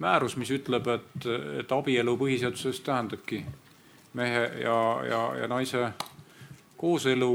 [0.00, 1.26] määrus, mis ütleb, et,
[1.60, 3.42] et abielu põhiseaduses tähendabki
[4.16, 5.90] mehe ja, ja, ja naise
[6.80, 7.32] kooselu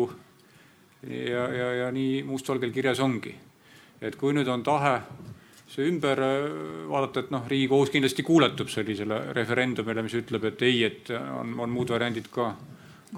[1.05, 3.35] ja, ja, ja nii mustvalgel kirjas ongi.
[4.01, 4.97] et kui nüüd on tahe
[5.69, 6.49] see ümber äh,
[6.89, 11.69] vaadata, et noh, riigikohus kindlasti kuuletub sellisele referendumile, mis ütleb, et ei, et on, on
[11.69, 12.55] muud variandid ka,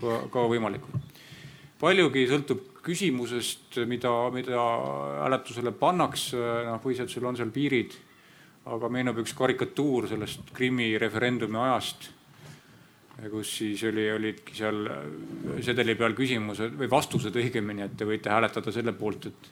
[0.03, 1.13] ka, ka võimalikud.
[1.79, 4.65] paljugi sõltub küsimusest, mida, mida
[5.23, 8.01] hääletusele pannakse, noh põhiseadusel on seal piirid.
[8.65, 12.07] aga meenub üks karikatuur sellest Krimmi referendumi ajast
[13.31, 14.87] kus siis oli, olidki seal
[15.63, 19.51] sedeli peal küsimused või vastused õigemini, et te võite hääletada selle poolt, et,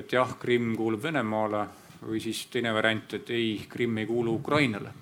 [0.00, 1.66] et jah, Krimm kuulub Venemaale
[2.06, 4.94] või siis teine variant, et ei, Krimm ei kuulu Ukrainale.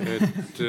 [0.00, 0.60] et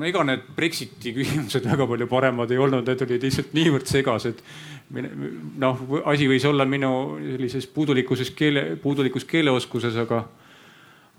[0.00, 4.42] no ega need Brexiti küsimused väga palju paremad ei olnud, need olid lihtsalt niivõrd segased.
[5.60, 6.92] noh, asi võis olla minu
[7.22, 10.24] sellises puudulikuses keele, puudulikus keeleoskuses, aga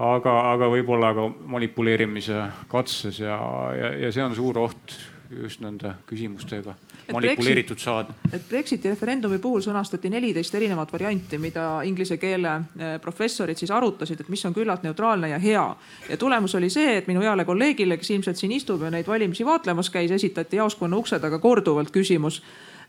[0.02, 3.38] aga, aga võib-olla ka manipuleerimise katses ja,
[3.78, 4.96] ja, ja see on suur oht
[5.32, 6.74] just nende küsimustega
[7.12, 8.14] manipuleeritud saada.
[8.34, 14.22] et Brexiti referendumi puhul sõnastati neliteist erinevat varianti, mida inglise keele eh, professorid siis arutasid,
[14.22, 15.66] et mis on küllalt neutraalne ja hea.
[16.10, 19.46] ja tulemus oli see, et minu heale kolleegile, kes ilmselt siin istub ja neid valimisi
[19.46, 22.42] vaatlemas käis, esitati jaoskonna ukse taga korduvalt küsimus,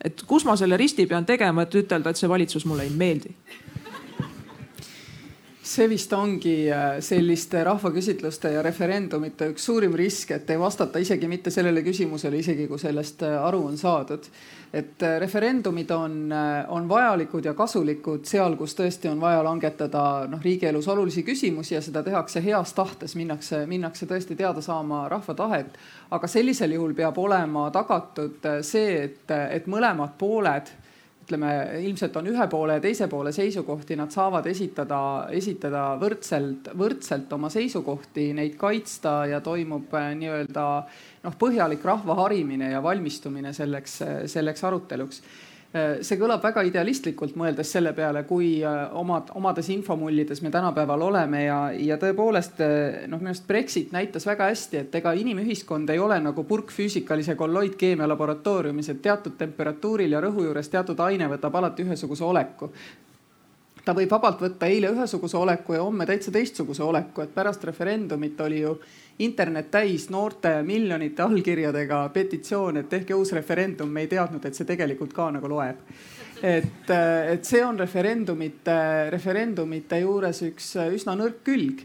[0.04, 3.36] et kus ma selle risti pean tegema, et ütelda, et see valitsus mulle ei meeldi
[5.62, 11.28] see vist ongi äh, selliste rahvaküsitluste ja referendumite üks suurim risk, et ei vastata isegi
[11.30, 14.26] mitte sellele küsimusele, isegi kui sellest äh, aru on saadud.
[14.72, 16.32] et äh, referendumid on,
[16.68, 21.82] on vajalikud ja kasulikud seal, kus tõesti on vaja langetada noh, riigielus olulisi küsimusi ja
[21.82, 25.78] seda tehakse heas tahtes, minnakse, minnakse tõesti teada saama rahva tahet.
[26.10, 30.74] aga sellisel juhul peab olema tagatud see, et, et mõlemad pooled
[31.32, 34.98] ütleme, ilmselt on ühe poole ja teise poole seisukohti, nad saavad esitada,
[35.32, 40.66] esitada võrdselt, võrdselt oma seisukohti, neid kaitsta ja toimub äh, nii-öelda
[41.24, 45.22] noh, põhjalik rahva harimine ja valmistumine selleks, selleks aruteluks
[45.72, 51.46] see kõlab väga idealistlikult, mõeldes selle peale, kui äh, omad, omades infomullides me tänapäeval oleme
[51.46, 56.02] ja, ja tõepoolest äh, noh, minu arust Brexit näitas väga hästi, et ega inimühiskond ei
[56.02, 61.88] ole nagu purkfüüsikalise kolloidkeemia laboratooriumis, et teatud temperatuuril ja rõhu juures teatud aine võtab alati
[61.88, 62.68] ühesuguse oleku.
[63.82, 68.40] Ta võib vabalt võtta eile ühesuguse oleku ja homme täitsa teistsuguse oleku, et pärast referendumit
[68.44, 68.76] oli ju
[69.24, 74.68] internet täis noorte miljonite allkirjadega petitsioon, et tehke uus referendum, me ei teadnud, et see
[74.68, 75.82] tegelikult ka nagu loeb.
[76.42, 78.78] et, et see on referendumite,
[79.14, 81.84] referendumite juures üks üsna nõrk külg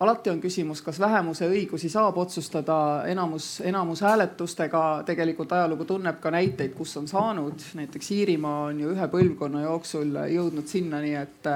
[0.00, 5.02] alati on küsimus, kas vähemuse õigusi saab otsustada enamus, enamushääletustega.
[5.06, 10.16] tegelikult ajalugu tunneb ka näiteid, kus on saanud, näiteks Iirimaa on ju ühe põlvkonna jooksul
[10.32, 11.50] jõudnud sinnani, et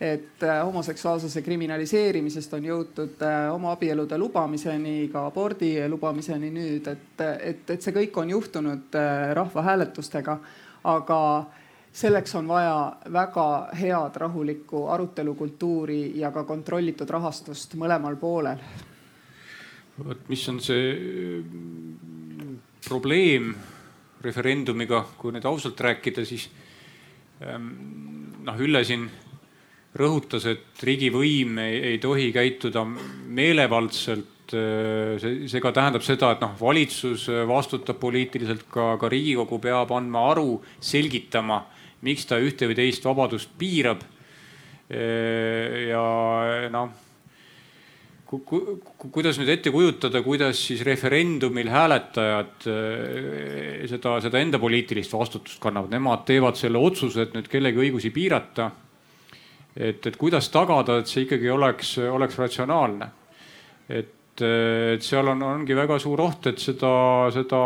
[0.00, 3.20] et homoseksuaalsuse kriminaliseerimisest on jõutud
[3.52, 8.98] homoabielude lubamiseni, ka abordi lubamiseni nüüd, et, et, et see kõik on juhtunud
[9.38, 10.38] rahvahääletustega,
[10.90, 11.20] aga
[11.94, 18.58] selleks on vaja väga head rahulikku arutelukultuuri ja ka kontrollitud rahastust mõlemal poolel.
[20.04, 21.44] vot mis on see
[22.88, 23.54] probleem
[24.24, 26.48] referendumiga, kui nüüd ausalt rääkida, siis
[27.42, 27.70] ähm,
[28.42, 29.06] noh, Ülle siin
[29.98, 34.30] rõhutas, et riigivõim ei, ei tohi käituda meelevaldselt.
[34.44, 40.26] See, see ka tähendab seda, et noh, valitsus vastutab poliitiliselt, ka, ka riigikogu peab andma
[40.34, 41.62] aru, selgitama
[42.04, 44.04] miks ta ühte või teist vabadust piirab.
[44.84, 46.04] ja
[46.72, 46.90] noh
[48.28, 52.66] ku, ku, kuidas nüüd ette kujutada, kuidas siis referendumil hääletajad
[53.88, 58.70] seda, seda enda poliitilist vastutust kannavad, nemad teevad selle otsuse, et nüüd kellegi õigusi piirata.
[59.76, 63.10] Et, et kuidas tagada, et see ikkagi oleks, oleks ratsionaalne.
[63.88, 66.94] et, et seal on, ongi väga suur oht, et seda,
[67.34, 67.60] seda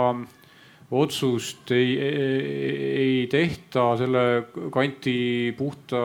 [0.90, 4.24] otsust ei, ei tehta selle
[4.72, 6.00] kanti puhta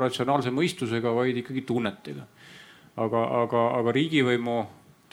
[0.00, 2.24] ratsionaalse mõistusega, vaid ikkagi tunnetega.
[2.98, 4.58] aga, aga, aga riigivõimu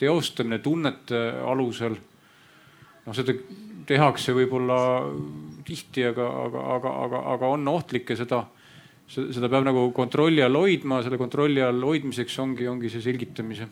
[0.00, 1.94] teostamine tunnete alusel,
[3.06, 3.36] noh, seda
[3.86, 4.78] tehakse võib-olla
[5.66, 8.42] tihti, aga, aga, aga, aga, aga on ohtlik ja seda,
[9.08, 13.68] seda peab nagu kontrolli all hoidma, selle kontrolli all hoidmiseks ongi, ongi see selgitamise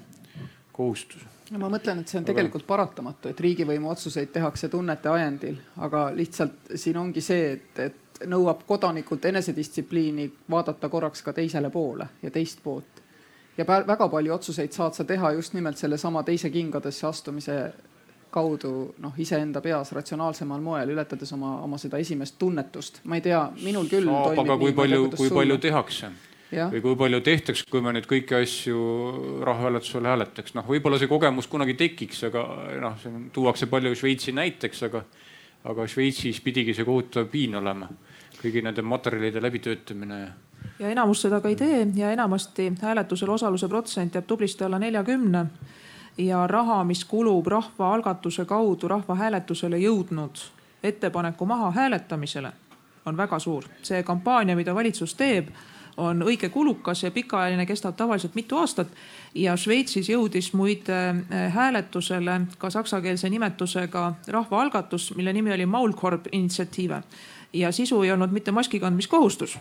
[0.73, 5.59] kohustus no ma mõtlen, et see on tegelikult paratamatu, et riigivõimu otsuseid tehakse tunnete ajendil,
[5.85, 12.09] aga lihtsalt siin ongi see, et, et nõuab kodanikult enesedistsipliini vaadata korraks ka teisele poole
[12.23, 13.03] ja teist poolt.
[13.57, 17.59] ja väga palju otsuseid saad sa teha just nimelt sellesama teise kingadesse astumise
[18.35, 23.03] kaudu noh, iseenda peas ratsionaalsemal moel, ületades oma, oma seda esimest tunnetust.
[23.05, 24.11] ma ei tea, minul küll.
[24.11, 26.13] aga kui palju, kui palju tehakse?
[26.55, 28.81] või kui palju tehtaks, kui me nüüd kõiki asju
[29.47, 32.45] rahvahääletusel hääletaks, noh, võib-olla see kogemus kunagi tekiks, aga
[32.83, 35.03] noh, siin tuuakse palju Šveitsi näiteks, aga,
[35.71, 37.89] aga Šveitsis pidigi see kohutav piin olema,
[38.39, 40.33] kõigi nende materjalide läbitöötamine ja
[40.79, 45.47] ja enamus seda ka ei tee ja enamasti hääletusel osaluse protsent jääb tublisti alla neljakümne.
[46.19, 50.43] Ja raha, mis kulub rahvaalgatuse kaudu rahvahääletusele jõudnud
[50.83, 52.53] ettepaneku maha hääletamisele,
[53.07, 53.65] on väga suur.
[53.83, 55.49] see kampaania, mida valitsus teeb
[55.97, 58.89] on õige kulukas ja pikaajaline, kestab tavaliselt mitu aastat.
[59.35, 67.03] ja Šveitsis jõudis muide äh, hääletusele ka saksakeelse nimetusega rahvaalgatus, mille nimi oli Maulkorb initsiatiive
[67.53, 69.59] ja sisu ei olnud mitte maski kandmiskohustus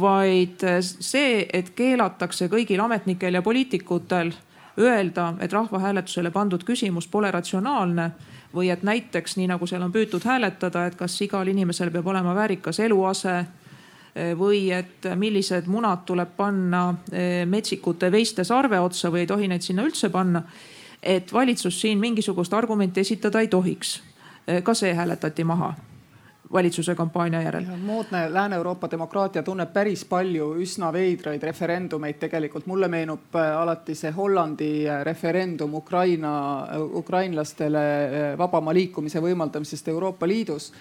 [0.00, 4.32] vaid äh, see, et keelatakse kõigil ametnikel ja poliitikutel
[4.78, 8.10] öelda, et rahvahääletusele pandud küsimus pole ratsionaalne
[8.54, 12.34] või et näiteks nii nagu seal on püütud hääletada, et kas igal inimesel peab olema
[12.34, 13.44] väärikas eluase
[14.14, 19.48] Eh, või et millised munad tuleb panna eh, metsikute veiste sarve otsa või ei tohi
[19.48, 20.42] neid sinna üldse panna.
[21.02, 24.02] et valitsus siin mingisugust argumenti esitada ei tohiks.
[24.46, 25.74] Eh, ka see hääletati maha
[26.52, 27.64] valitsuse kampaania järel.
[27.84, 32.66] moodne Lääne-Euroopa demokraatia tunneb päris palju üsna veidraid referendumeid tegelikult.
[32.66, 37.78] mulle meenub alati see Hollandi referendum Ukraina, ukrainlastele
[38.38, 40.72] vabama liikumise võimaldamisest Euroopa Liidus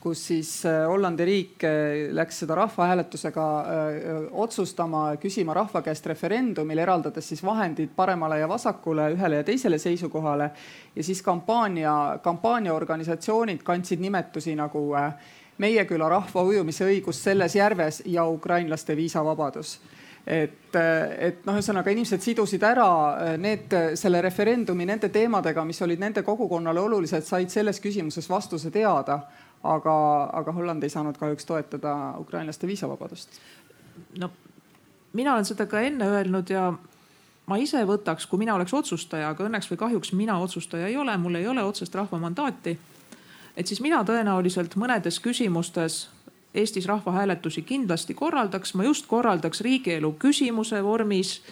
[0.00, 6.78] kus siis äh, Hollandi riik äh, läks seda rahvahääletusega äh, otsustama, küsima rahva käest referendumil,
[6.78, 10.50] eraldades siis vahendid paremale ja vasakule, ühele ja teisele seisukohale.
[10.96, 14.88] ja siis kampaania, kampaaniaorganisatsioonid kandsid nimetusi nagu
[15.58, 19.72] Meie küla rahva ujumise õigus selles järves ja ukrainlaste viisavabadus
[20.26, 22.86] et, et noh, ühesõnaga inimesed sidusid ära
[23.42, 29.18] need, selle referendumi nende teemadega, mis olid nende kogukonnale olulised, said selles küsimuses vastuse teada
[29.62, 29.94] aga,
[30.32, 33.40] aga Holland ei saanud kahjuks toetada ukrainlaste viisavabadust.
[34.18, 34.30] no
[35.12, 36.72] mina olen seda ka enne öelnud ja
[37.46, 41.16] ma ise võtaks, kui mina oleks otsustaja, aga õnneks või kahjuks mina otsustaja ei ole,
[41.16, 42.78] mul ei ole otsest rahva mandaati.
[43.56, 46.08] et siis mina tõenäoliselt mõnedes küsimustes
[46.54, 51.42] Eestis rahvahääletusi kindlasti korraldaks, ma just korraldaks riigielu küsimuse vormis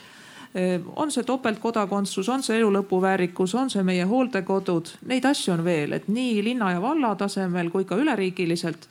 [0.97, 5.93] on see topeltkodakondsus, on see elu lõpuväärikus, on see meie hooldekodud, neid asju on veel,
[5.93, 8.89] et nii linna ja valla tasemel kui ka üleriigiliselt.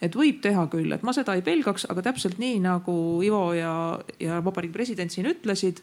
[0.00, 2.92] et võib teha küll, et ma seda ei pelgaks, aga täpselt nii nagu
[3.26, 5.82] Ivo ja, ja vabariigi president siin ütlesid.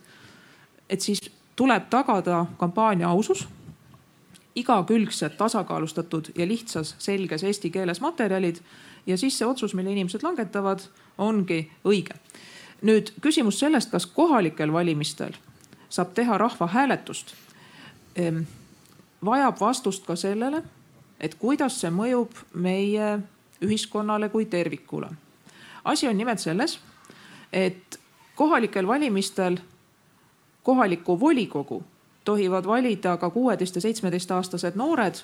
[0.89, 1.19] et siis
[1.55, 3.47] tuleb tagada kampaania ausus
[4.55, 8.61] igakülgselt tasakaalustatud ja lihtsas, selges eesti keeles materjalid
[9.05, 10.79] ja siis see otsus, mille inimesed langetavad,
[11.17, 12.15] ongi õige
[12.85, 15.33] nüüd küsimus sellest, kas kohalikel valimistel
[15.89, 17.33] saab teha rahvahääletust,
[18.15, 18.41] ehm,
[19.25, 20.63] vajab vastust ka sellele,
[21.19, 23.19] et kuidas see mõjub meie
[23.63, 25.09] ühiskonnale kui tervikule.
[25.83, 26.79] asi on nimelt selles,
[27.53, 27.99] et
[28.35, 29.57] kohalikel valimistel
[30.63, 31.83] kohalikku volikogu
[32.25, 35.15] tohivad valida ka kuueteist ja seitsmeteistaastased noored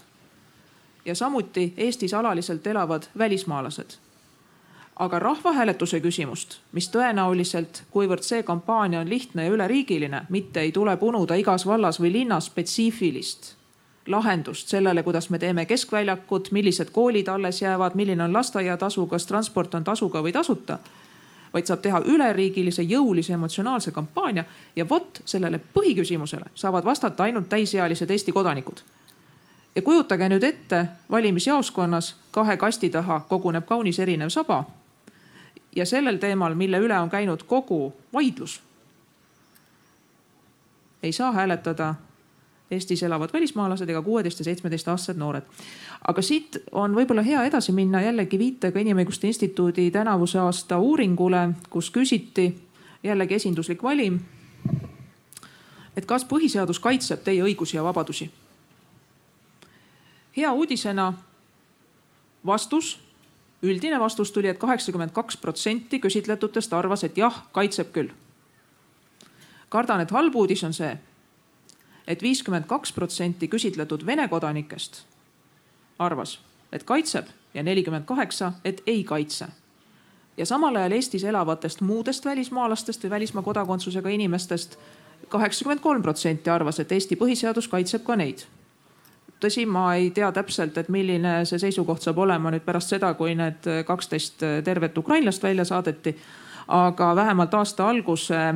[1.06, 3.98] ja samuti Eestis alaliselt elavad välismaalased
[4.96, 10.98] aga rahvahääletuse küsimust, mis tõenäoliselt, kuivõrd see kampaania on lihtne ja üleriigiline, mitte ei tule
[10.98, 13.56] punuda igas vallas või linnas spetsiifilist
[14.08, 19.76] lahendust sellele, kuidas me teeme keskväljakut, millised koolid alles jäävad, milline on lasteaiatasu, kas transport
[19.76, 20.80] on tasuga või tasuta.
[21.54, 24.44] vaid saab teha üleriigilise jõulise emotsionaalse kampaania
[24.76, 28.80] ja vot sellele põhiküsimusele saavad vastata ainult täisealised Eesti kodanikud.
[29.76, 34.64] ja kujutage nüüd ette, valimisjaoskonnas kahe kasti taha koguneb kaunis erinev saba
[35.76, 38.62] ja sellel teemal, mille üle on käinud kogu vaidlus,
[41.04, 41.96] ei saa hääletada
[42.72, 45.44] Eestis elavad välismaalased ega kuueteist ja seitsmeteistaastased noored.
[46.08, 51.92] aga siit on võib-olla hea edasi minna jällegi viitega Inimõiguste Instituudi tänavuse aasta uuringule, kus
[51.92, 52.56] küsiti
[53.04, 54.20] jällegi esinduslik valim.
[55.98, 58.32] et kas põhiseadus kaitseb teie õigusi ja vabadusi?
[60.38, 61.14] hea uudisena
[62.46, 63.00] vastus
[63.64, 68.10] üldine vastus tuli et, et kaheksakümmend kaks protsenti küsitletutest arvas, et jah, kaitseb küll.
[69.70, 71.00] kardan, et halb uudis on see et,
[72.08, 75.04] et viiskümmend kaks protsenti küsitletud Vene kodanikest
[76.00, 76.40] arvas,
[76.72, 79.48] et kaitseb ja nelikümmend kaheksa, et ei kaitse.
[80.38, 84.78] ja samal ajal Eestis elavatest muudest välismaalastest või välismaa kodakondsusega inimestest
[85.30, 88.44] kaheksakümmend kolm protsenti arvas, et Eesti põhiseadus kaitseb ka neid
[89.42, 93.36] tõsi, ma ei tea täpselt, et milline see seisukoht saab olema nüüd pärast seda, kui
[93.36, 96.16] need kaksteist tervet ukrainlast välja saadeti.
[96.68, 98.54] aga vähemalt aasta alguse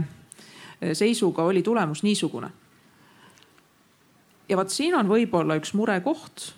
[0.94, 2.50] seisuga oli tulemus niisugune.
[4.50, 6.54] ja vot siin on võib-olla üks murekoht,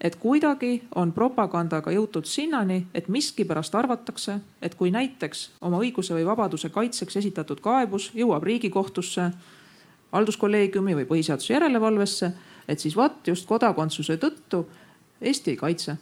[0.00, 6.26] et kuidagi on propagandaga jõutud sinnani, et miskipärast arvatakse, et kui näiteks oma õiguse või
[6.26, 9.30] vabaduse kaitseks esitatud kaebus jõuab riigikohtusse,
[10.12, 12.32] halduskolleegiumi või põhiseaduse järelevalvesse
[12.68, 14.64] et siis vot just kodakondsuse tõttu
[15.24, 15.96] Eesti ei kaitse.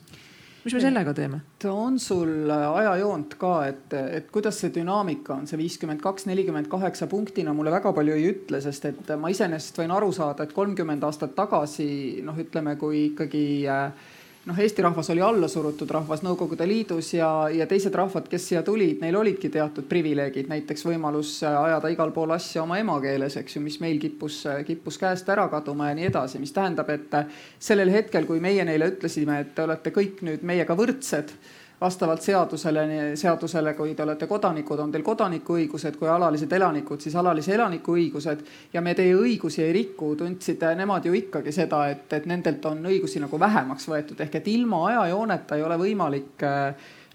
[0.62, 1.40] Mis me sellega teeme?
[1.66, 7.08] on sul ajajoont ka, et, et kuidas see dünaamika on, see viiskümmend kaks, nelikümmend kaheksa
[7.10, 11.02] punktina mulle väga palju ei ütle, sest et ma iseenesest võin aru saada, et kolmkümmend
[11.06, 14.12] aastat tagasi noh, ütleme, kui ikkagi äh,
[14.44, 18.62] noh, Eesti rahvas oli alla surutud rahvas Nõukogude Liidus ja, ja teised rahvad, kes siia
[18.66, 23.64] tulid, neil olidki teatud privileegid, näiteks võimalus ajada igal pool asja oma emakeeles, eks ju,
[23.64, 27.18] mis meil kippus, kippus käest ära kaduma ja nii edasi, mis tähendab, et
[27.62, 31.36] sellel hetkel, kui meie neile ütlesime, et te olete kõik nüüd meiega võrdsed
[31.82, 32.84] vastavalt seadusele,
[33.18, 38.46] seadusele, kui te olete kodanikud, on teil kodanikuõigused, kui alalised elanikud, siis alalise elaniku õigused.
[38.72, 42.86] ja me teie õigusi ei riku, tundsid nemad ju ikkagi seda, et, et nendelt on
[42.92, 46.46] õigusi nagu vähemaks võetud, ehk et ilma ajajooneta ei ole võimalik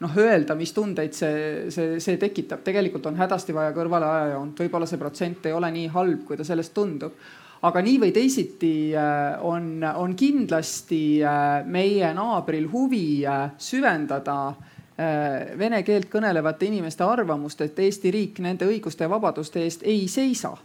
[0.04, 2.62] noh, öelda, mis tundeid see, see, see tekitab.
[2.66, 6.46] tegelikult on hädasti vaja kõrvale ajajoont, võib-olla see protsent ei ole nii halb, kui ta
[6.48, 7.18] sellest tundub
[7.66, 14.56] aga nii või teisiti äh, on, on kindlasti äh, meie naabril huvi äh, süvendada
[14.98, 20.56] vene keelt kõnelevate inimeste arvamust, et Eesti riik nende õiguste ja vabaduste eest ei seisa.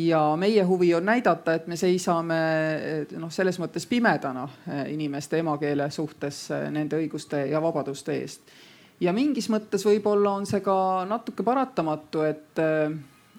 [0.00, 2.38] ja meie huvi on näidata, et me seisame
[3.20, 4.46] noh, selles mõttes pimedana
[4.88, 8.40] inimeste emakeele suhtes nende õiguste ja vabaduste eest.
[9.00, 12.64] ja mingis mõttes võib-olla on see ka natuke paratamatu, et,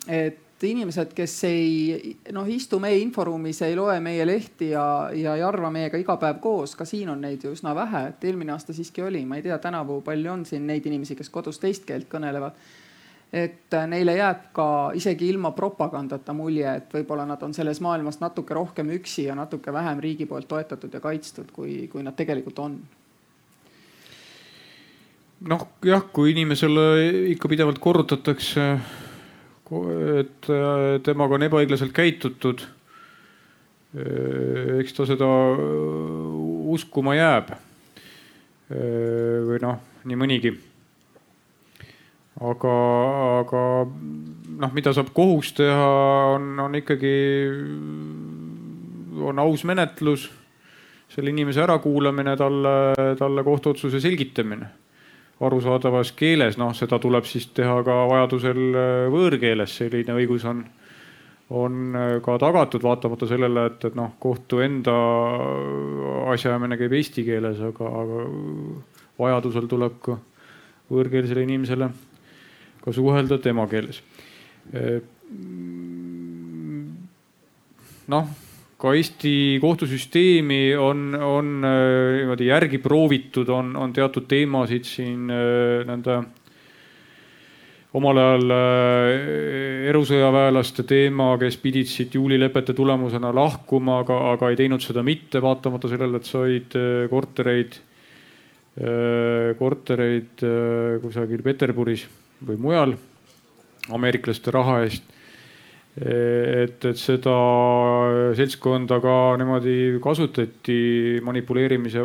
[0.06, 4.84] et inimesed, kes ei noh, istu meie inforuumis, ei loe meie lehti ja,
[5.16, 8.24] ja ei arva meiega iga päev koos, ka siin on neid ju üsna vähe, et
[8.30, 11.60] eelmine aasta siiski oli, ma ei tea, tänavu palju on siin neid inimesi, kes kodus
[11.62, 12.62] teist keelt kõnelevad.
[13.32, 18.54] et neile jääb ka isegi ilma propagandata mulje, et võib-olla nad on selles maailmas natuke
[18.54, 22.82] rohkem üksi ja natuke vähem riigi poolt toetatud ja kaitstud, kui, kui nad tegelikult on
[25.48, 26.84] noh, jah, kui inimesele
[27.32, 28.68] ikka pidevalt korrutatakse
[29.72, 32.64] et äh, temaga on ebaõiglaselt käitutud.
[33.96, 36.36] Äh, eks ta seda äh,
[36.76, 37.56] uskuma jääb.
[38.72, 40.52] või noh, nii mõnigi.
[42.40, 42.76] aga,
[43.42, 43.64] aga
[44.64, 45.90] noh, mida saab kohus teha,
[46.38, 47.12] on, on ikkagi,
[49.28, 50.30] on aus menetlus,
[51.12, 52.78] selle inimese ärakuulamine, talle,
[53.20, 54.72] talle kohtuotsuse selgitamine
[55.42, 60.64] arusaadavas keeles, noh, seda tuleb siis teha ka vajadusel äh, võõrkeeles, selline õigus on,
[61.58, 64.98] on äh, ka tagatud, vaatamata sellele, et, et noh, kohtu enda
[66.34, 68.28] asjaajamine käib eesti keeles, aga, aga
[69.22, 70.20] vajadusel tuleb ka
[70.92, 71.90] võõrkeelsele inimesele
[72.82, 74.04] ka suhelda tema keeles.
[74.76, 75.02] Äh,
[78.12, 78.32] noh
[78.82, 85.82] ka Eesti kohtusüsteemi on, on äh, niimoodi järgi proovitud, on, on teatud teemasid siin äh,
[85.88, 86.22] nende
[87.94, 88.54] omal ajal
[89.92, 95.92] erusõjaväelaste teema, kes pidid siit juulilepete tulemusena lahkuma, aga, aga ei teinud seda mitte, vaatamata
[95.92, 96.78] sellele, et said
[97.12, 97.76] kortereid,
[99.60, 100.46] kortereid
[101.04, 102.06] kusagil Peterburis
[102.48, 102.96] või mujal
[103.92, 105.20] ameeriklaste raha eest
[106.00, 107.36] et, et seda
[108.38, 112.04] seltskonda ka niimoodi kasutati manipuleerimise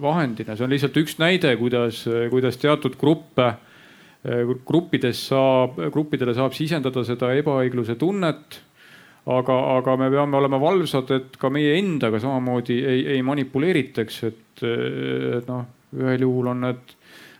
[0.00, 3.50] vahendina, see on lihtsalt üks näide, kuidas, kuidas teatud gruppe,
[4.68, 8.64] gruppides saab, gruppidele saab sisendada seda ebaõigluse tunnet.
[9.28, 14.62] aga, aga me peame olema valvsad, et ka meie endaga samamoodi ei, ei manipuleeritaks, et,
[14.64, 15.66] et noh,
[16.00, 16.94] ühel juhul on need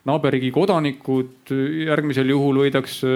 [0.09, 1.53] naaberriigi kodanikud,
[1.85, 3.11] järgmisel juhul võidakse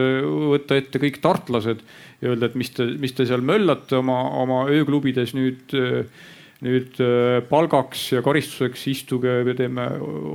[0.52, 1.82] võtta ette kõik tartlased
[2.22, 5.76] ja öelda, et mis te, mis te seal möllate oma, oma ööklubides nüüd,
[6.62, 9.88] nüüd äh, palgaks ja karistuseks istuge, me teeme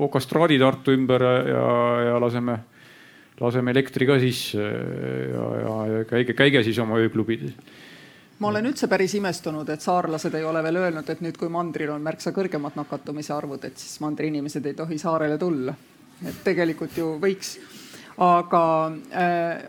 [0.07, 1.65] okastraadi Tartu ümber ja,
[2.11, 2.59] ja laseme,
[3.39, 7.85] laseme elektri ka sisse ja, ja, ja käige, käige siis oma ööklubides
[8.39, 11.89] ma olen üldse päris imestunud, et saarlased ei ole veel öelnud, et nüüd, kui mandril
[11.93, 15.73] on märksa kõrgemad nakatumise arvud, et siis mandri inimesed ei tohi saarele tulla.
[16.25, 17.57] Et tegelikult ju võiks.
[18.17, 19.59] Aga äh,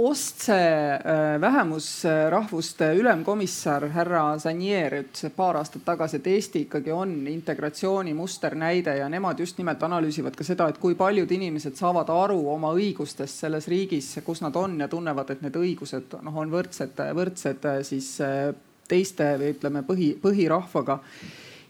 [0.00, 8.14] Ostse äh, vähemusrahvuste ülemkomissar härra Sanier ütles paar aastat tagasi, et Eesti ikkagi on integratsiooni
[8.16, 12.72] musternäide ja nemad just nimelt analüüsivad ka seda, et kui paljud inimesed saavad aru oma
[12.72, 17.68] õigustest selles riigis, kus nad on ja tunnevad, et need õigused noh, on võrdsed, võrdsed
[17.84, 18.54] siis äh,
[18.88, 21.02] teiste või ütleme põhi, põhirahvaga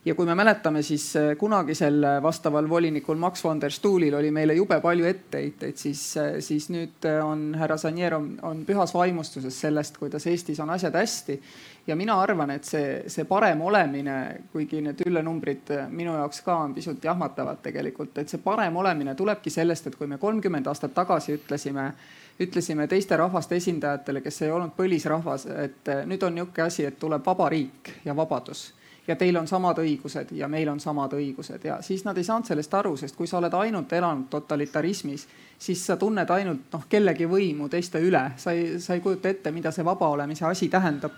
[0.05, 4.31] ja kui me mäletame, siis äh, kunagisel äh, vastaval volinikul Max van der Stoelil oli
[4.31, 9.61] meile jube palju etteheiteid, siis, äh, siis nüüd on härra Sanier on, on pühas vaimustuses
[9.61, 11.39] sellest, kuidas Eestis on asjad hästi.
[11.87, 16.73] ja mina arvan, et see, see parem olemine, kuigi need üllenumbrid minu jaoks ka on
[16.73, 21.39] pisut jahmatavad tegelikult, et see parem olemine tulebki sellest, et kui me kolmkümmend aastat tagasi
[21.39, 21.91] ütlesime
[22.39, 27.25] ütlesime teiste rahvaste esindajatele, kes ei olnud põlisrahvas, et nüüd on niisugune asi, et tuleb
[27.25, 28.71] vaba riik ja vabadus
[29.07, 31.65] ja teil on samad õigused ja meil on samad õigused.
[31.67, 35.27] Ja siis nad ei saanud sellest aru, sest kui sa oled ainult elanud totalitarismis,
[35.59, 39.51] siis sa tunned ainult noh kellegi võimu teiste üle, sa ei, sa ei kujuta ette,
[39.51, 41.15] mida see vaba olemise asi tähendab.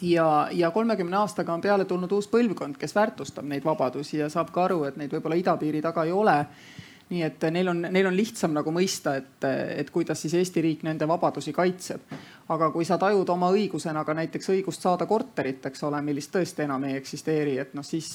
[0.00, 4.52] Ja, ja kolmekümne aastaga on peale tulnud uus põlvkond, kes väärtustab neid vabadusi ja saab
[4.54, 6.36] ka aru, et neid võib-olla idapiiri taga ei ole
[7.08, 9.44] nii et neil on, neil on lihtsam nagu mõista, et,
[9.80, 12.12] et kuidas siis Eesti riik nende vabadusi kaitseb.
[12.48, 16.64] aga kui sa tajud oma õigusena ka näiteks õigust saada korterit, eks ole, millist tõesti
[16.64, 18.08] enam ei eksisteeri, et noh, siis,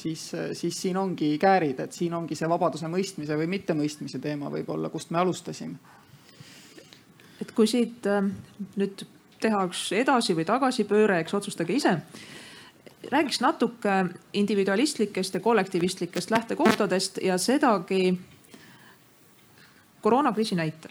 [0.00, 0.22] siis,
[0.52, 5.10] siis siin ongi käärid, et siin ongi see vabaduse mõistmise või mittemõistmise teema võib-olla, kust
[5.10, 5.76] me alustasime.
[7.40, 8.06] et kui siit
[8.76, 9.06] nüüd
[9.40, 11.98] teha üks edasi või tagasipööre, eks otsustage ise
[13.12, 18.14] räägiks natuke individualistlikest ja kollektivistlikest lähtekohtadest ja sedagi
[20.04, 20.90] koroonakriisi näitel.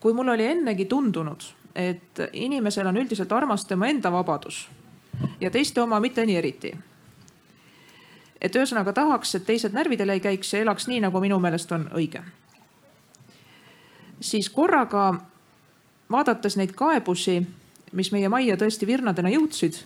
[0.00, 1.42] kui mul oli ennegi tundunud,
[1.74, 4.68] et inimesel on üldiselt armas tema enda vabadus
[5.40, 6.72] ja teiste oma mitte nii eriti.
[8.40, 11.84] et ühesõnaga tahaks, et teised närvidele ei käiks ja elaks nii, nagu minu meelest on
[11.92, 12.22] õige.
[14.20, 15.14] siis korraga
[16.10, 17.42] vaadates neid kaebusi,
[17.92, 19.82] mis meie majja tõesti virnadena jõudsid,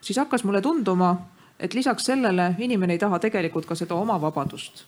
[0.00, 1.10] siis hakkas mulle tunduma,
[1.58, 4.86] et lisaks sellele inimene ei taha tegelikult ka seda oma vabadust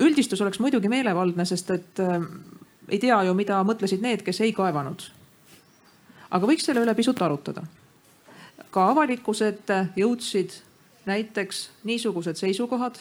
[0.00, 2.22] üldistus oleks muidugi meelevaldne, sest et äh,
[2.88, 5.02] ei tea ju, mida mõtlesid need, kes ei kaevanud.
[6.30, 7.62] aga võiks selle üle pisut arutada.
[8.70, 10.52] ka avalikkuse ette jõudsid
[11.06, 12.98] näiteks niisugused seisukohad,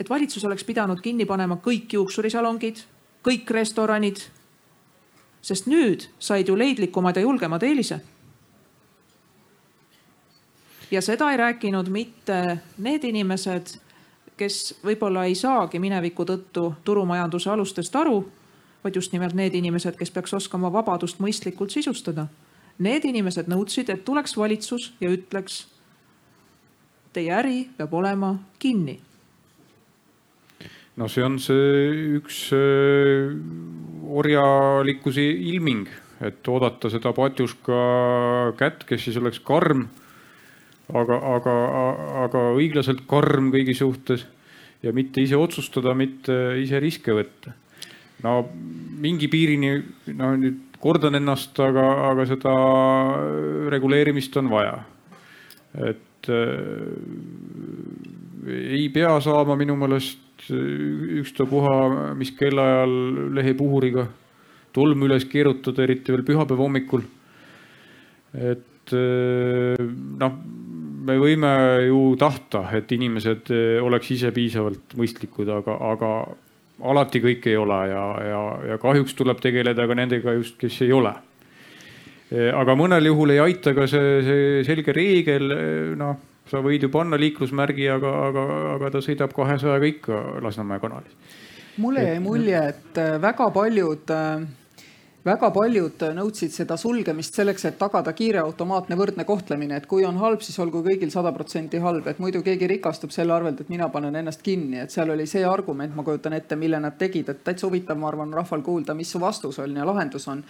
[0.00, 2.82] et valitsus oleks pidanud kinni panema kõik juuksurisalongid,
[3.22, 4.20] kõik restoranid.
[5.42, 8.00] sest nüüd said ju leidlikumad ja julgemad eelise
[10.90, 13.78] ja seda ei rääkinud mitte need inimesed,
[14.40, 18.22] kes võib-olla ei saagi mineviku tõttu turumajanduse alustest aru,
[18.84, 22.28] vaid just nimelt need inimesed, kes peaks oskama vabadust mõistlikult sisustada.
[22.80, 25.66] Need inimesed nõudsid, et tuleks valitsus ja ütleks,
[27.12, 29.00] teie äri peab olema kinni.
[30.96, 33.30] no see on see üks äh,
[34.20, 35.22] orjalikkuse
[35.52, 35.88] ilming,
[36.20, 37.78] et oodata seda patjuška
[38.58, 39.86] kätt, kes siis oleks karm
[40.96, 41.54] aga, aga,
[42.26, 44.26] aga õiglaselt karm kõigi suhtes
[44.82, 47.52] ja mitte ise otsustada, mitte ise riske võtta.
[48.24, 48.34] no
[49.00, 49.74] mingi piirini,
[50.16, 52.54] no nüüd kordan ennast, aga, aga seda
[53.72, 54.78] reguleerimist on vaja.
[55.76, 56.88] et äh,
[58.48, 62.94] ei pea saama minu meelest ükstapuha, mis kellaajal
[63.36, 64.06] lehepuhuriga
[64.72, 67.04] tolmu üles keerutada, eriti veel pühapäeva hommikul.
[68.34, 69.86] et äh,
[70.20, 70.40] noh
[71.10, 71.50] me võime
[71.88, 76.12] ju tahta, et inimesed eh, oleks ise piisavalt mõistlikud, aga, aga
[76.90, 80.94] alati kõik ei ole ja, ja, ja kahjuks tuleb tegeleda ka nendega just, kes ei
[80.96, 81.12] ole.
[82.30, 85.50] aga mõnel juhul ei aita ka see, see selge reegel,
[85.98, 86.14] noh,
[86.50, 88.44] sa võid ju panna liiklusmärgi, aga, aga,
[88.76, 91.36] aga ta sõidab kahesajaga ikka Lasnamäe kanalis.
[91.76, 94.46] mulle jäi mulje, et väga paljud äh,
[95.30, 100.16] väga paljud nõudsid seda sulgemist selleks, et tagada kiire automaatne võrdne kohtlemine, et kui on
[100.18, 103.88] halb, siis olgu kõigil sada protsenti halb, et muidu keegi rikastub selle arvelt, et mina
[103.92, 107.44] panen ennast kinni, et seal oli see argument, ma kujutan ette, mille nad tegid, et
[107.46, 110.42] täitsa huvitav, ma arvan, rahval kuulda, mis su vastus on ja lahendus on.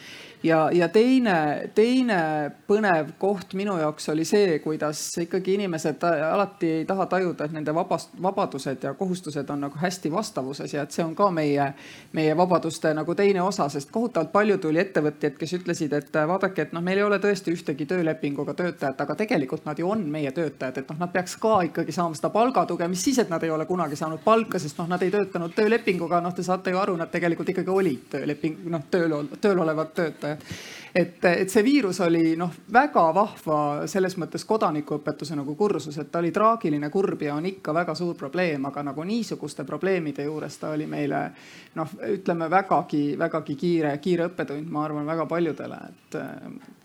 [0.42, 1.36] ja, ja teine,
[1.74, 2.20] teine
[2.68, 7.74] põnev koht minu jaoks oli see, kuidas ikkagi inimesed alati ei taha tajuda, et nende
[7.74, 11.72] vabast, vabadused ja kohustused on nagu hästi vastavuses ja et see on ka meie,
[12.16, 16.68] meie vabaduste nagu teine osa, sest kohutavalt paljud tuli ettevõtjaid, kes ütlesid, et äh, vaadake,
[16.68, 20.30] et noh, meil ei ole tõesti ühtegi töölepinguga töötajat, aga tegelikult nad ju on meie
[20.36, 23.50] töötajad, et noh, nad peaks ka ikkagi saama seda palgatuge, mis siis, et nad ei
[23.50, 26.94] ole kunagi saanud palka, sest noh, nad ei töötanud töölepinguga, noh, te saate ju aru,
[27.00, 30.46] nad tegelikult ikkagi olid tööleping, noh, tööl, tööl olevad töötajad
[30.94, 33.60] et, et see viirus oli noh, väga vahva
[33.90, 38.16] selles mõttes kodanikuõpetuse nagu kursus, et ta oli traagiline, kurb ja on ikka väga suur
[38.18, 41.22] probleem, aga nagu niisuguste probleemide juures ta oli meile
[41.78, 46.20] noh, ütleme vägagi, vägagi kiire, kiire õppetund, ma arvan, väga paljudele, et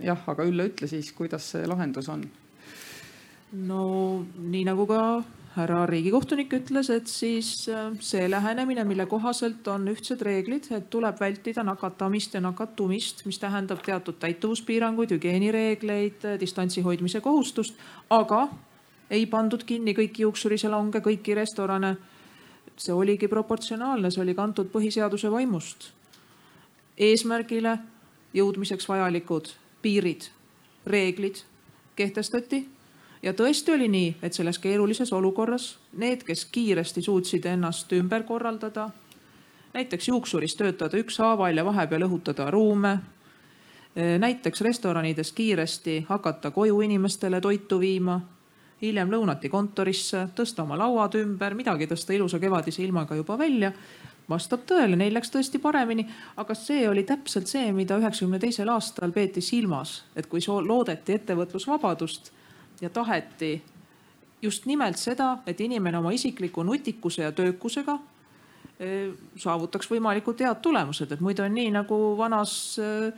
[0.05, 2.25] jah, aga Ülle, ütle siis, kuidas see lahendus on?
[3.55, 4.99] no nii nagu ka
[5.55, 11.19] härra riigikohtunik ütles, et siis äh, see lähenemine, mille kohaselt on ühtsed reeglid, et tuleb
[11.19, 17.79] vältida nakatamist ja nakatumist, mis tähendab teatud täituvuspiiranguid, hügieenireegleid, distantsi hoidmise kohustust,
[18.09, 18.49] aga
[19.09, 21.95] ei pandud kinni kõiki juuksurisalonge, kõiki restorane.
[22.75, 25.91] see oligi proportsionaalne, see oli kantud põhiseaduse vaimust.
[26.97, 27.77] eesmärgile
[28.33, 30.27] jõudmiseks vajalikud piirid,
[30.85, 31.43] reeglid
[31.95, 32.74] kehtestati
[33.25, 38.89] ja tõesti oli nii, et selles keerulises olukorras need, kes kiiresti suutsid ennast ümber korraldada,
[39.73, 42.97] näiteks juuksuris töötada ükshaaval ja vahepeal õhutada ruume,
[43.95, 48.19] näiteks restoranides kiiresti hakata koju inimestele toitu viima,
[48.81, 53.71] hiljem lõunati kontorisse, tõsta oma lauad ümber, midagi tõsta ilusa kevadise ilmaga juba välja
[54.29, 56.05] vastab tõele, neil läks tõesti paremini,
[56.37, 62.31] aga see oli täpselt see, mida üheksakümne teisel aastal peeti silmas, et kui loodeti ettevõtlusvabadust
[62.81, 63.53] ja taheti
[64.41, 67.97] just nimelt seda, et inimene oma isikliku nutikuse ja töökusega
[68.79, 69.09] eh,
[69.41, 73.11] saavutaks võimalikult head tulemused, et muidu on nii nagu vanas eh,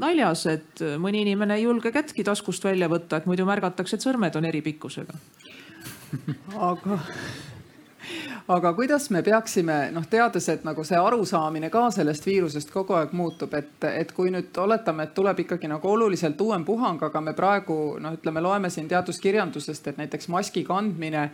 [0.00, 4.36] naljas, et mõni inimene ei julge kättki taskust välja võtta, et muidu märgatakse, et sõrmed
[4.36, 5.16] on eri pikkusega.
[6.70, 6.98] aga
[8.48, 13.12] aga kuidas me peaksime noh, teades, et nagu see arusaamine ka sellest viirusest kogu aeg
[13.16, 17.34] muutub, et, et kui nüüd oletame, et tuleb ikkagi nagu oluliselt uuem puhang, aga me
[17.36, 21.24] praegu noh, ütleme, loeme siin teaduskirjandusest, et näiteks maski kandmine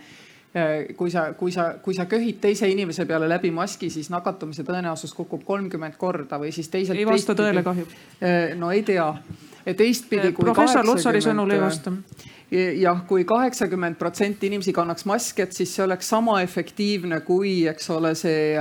[0.54, 4.66] eh, kui sa, kui sa, kui sa köhid teise inimese peale läbi maski, siis nakatumise
[4.66, 6.98] tõenäosus kukub kolmkümmend korda või siis teiselt.
[6.98, 7.86] ei vasta tõele kahju.
[8.20, 9.12] Eh, no ei tea,
[9.76, 10.32] teistpidi.
[10.38, 11.92] professor Lutsari sõnul ei vasta
[12.50, 17.90] jah, kui kaheksakümmend protsenti inimesi kannaks maski, et siis see oleks sama efektiivne kui, eks
[17.94, 18.58] ole, see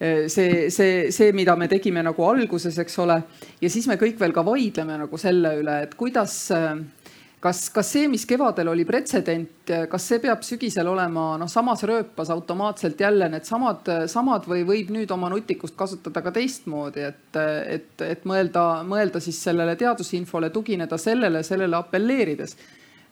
[0.00, 3.20] see, see, see, mida me tegime nagu alguses, eks ole.
[3.60, 6.38] ja siis me kõik veel ka vaidleme nagu selle üle, et kuidas,
[7.44, 12.32] kas, kas see, mis kevadel oli pretsedent, kas see peab sügisel olema noh, samas rööpas
[12.32, 17.40] automaatselt jälle needsamad, samad või võib nüüd oma nutikust kasutada ka teistmoodi, et,
[17.76, 22.56] et, et mõelda, mõelda siis sellele teadusinfole, tugineda sellele, sellele apelleerides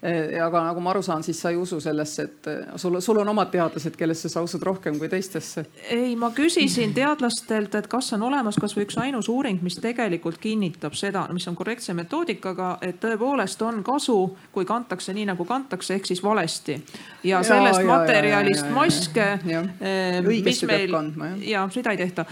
[0.03, 3.29] aga nagu ma aru saan, siis sa ei usu sellesse, et eh, sul, sul on
[3.33, 5.65] omad teadlased, kellesse sa usud rohkem kui teistesse?
[5.91, 10.95] ei, ma küsisin teadlastelt, et kas on olemas kasvõi üks ainus uuring, mis tegelikult kinnitab
[10.95, 14.21] seda, mis on korrektse metoodikaga, et tõepoolest on kasu,
[14.55, 16.79] kui kantakse nii nagu kantakse, ehk siis valesti.
[17.27, 19.27] ja sellest ja, materjalist ja, ja, maske,
[19.83, 20.95] eh, mis meil,
[21.43, 22.25] ja seda ei tehta.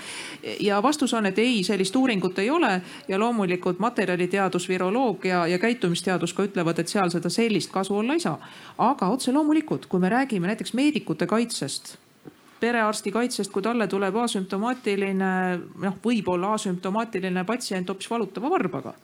[0.61, 6.31] ja vastus on, et ei, sellist uuringut ei ole ja loomulikult materjaliteadus, viroloogia ja käitumisteadus
[6.33, 8.39] ka ütlevad, et seal seda sellist sellist kasu olla ei saa.
[8.79, 11.97] aga otse loomulikult, kui me räägime näiteks meedikute kaitsest
[12.61, 18.95] perearsti kaitsest, kui talle tuleb asümptomaatiline, noh, võib-olla asümptomaatiline patsient hoopis valutava varbaga,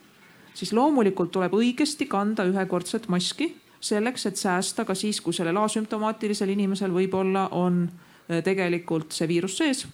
[0.53, 6.49] siis loomulikult tuleb õigesti kanda ühekordset maski selleks, et säästa ka siis, kui sellel asümptomaatilisel
[6.49, 9.85] inimesel võib-olla on eh, tegelikult see viirus sees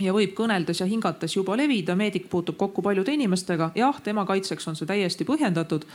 [0.00, 4.70] ja võib kõneldes ja hingates juba levida, meedik puutub kokku paljude inimestega, jah, tema kaitseks
[4.70, 5.86] on see täiesti põhjendatud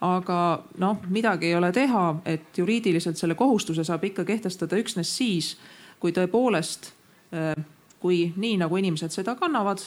[0.00, 5.54] aga noh, midagi ei ole teha, et juriidiliselt selle kohustuse saab ikka kehtestada üksnes siis,
[6.00, 6.92] kui tõepoolest,
[7.36, 7.64] äh,
[8.00, 9.82] kui nii nagu inimesed seda kannavad,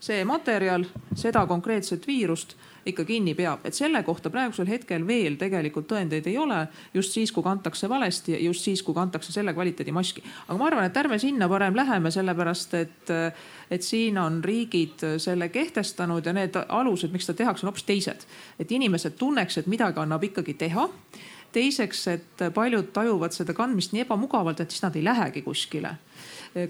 [0.00, 0.84] see materjal
[1.16, 6.36] seda konkreetset viirust ikka kinni peab, et selle kohta praegusel hetkel veel tegelikult tõendeid ei
[6.38, 6.60] ole.
[6.94, 10.22] just siis, kui kantakse valesti just siis, kui kantakse selle kvaliteedi maski.
[10.48, 13.12] aga ma arvan, et ärme sinna parem läheme, sellepärast et,
[13.70, 18.26] et siin on riigid selle kehtestanud ja need alused, miks seda tehakse, on hoopis teised.
[18.58, 20.88] et inimesed tunneks, et midagi annab ikkagi teha
[21.52, 25.96] teiseks, et paljud tajuvad seda kandmist nii ebamugavalt, et siis nad ei lähegi kuskile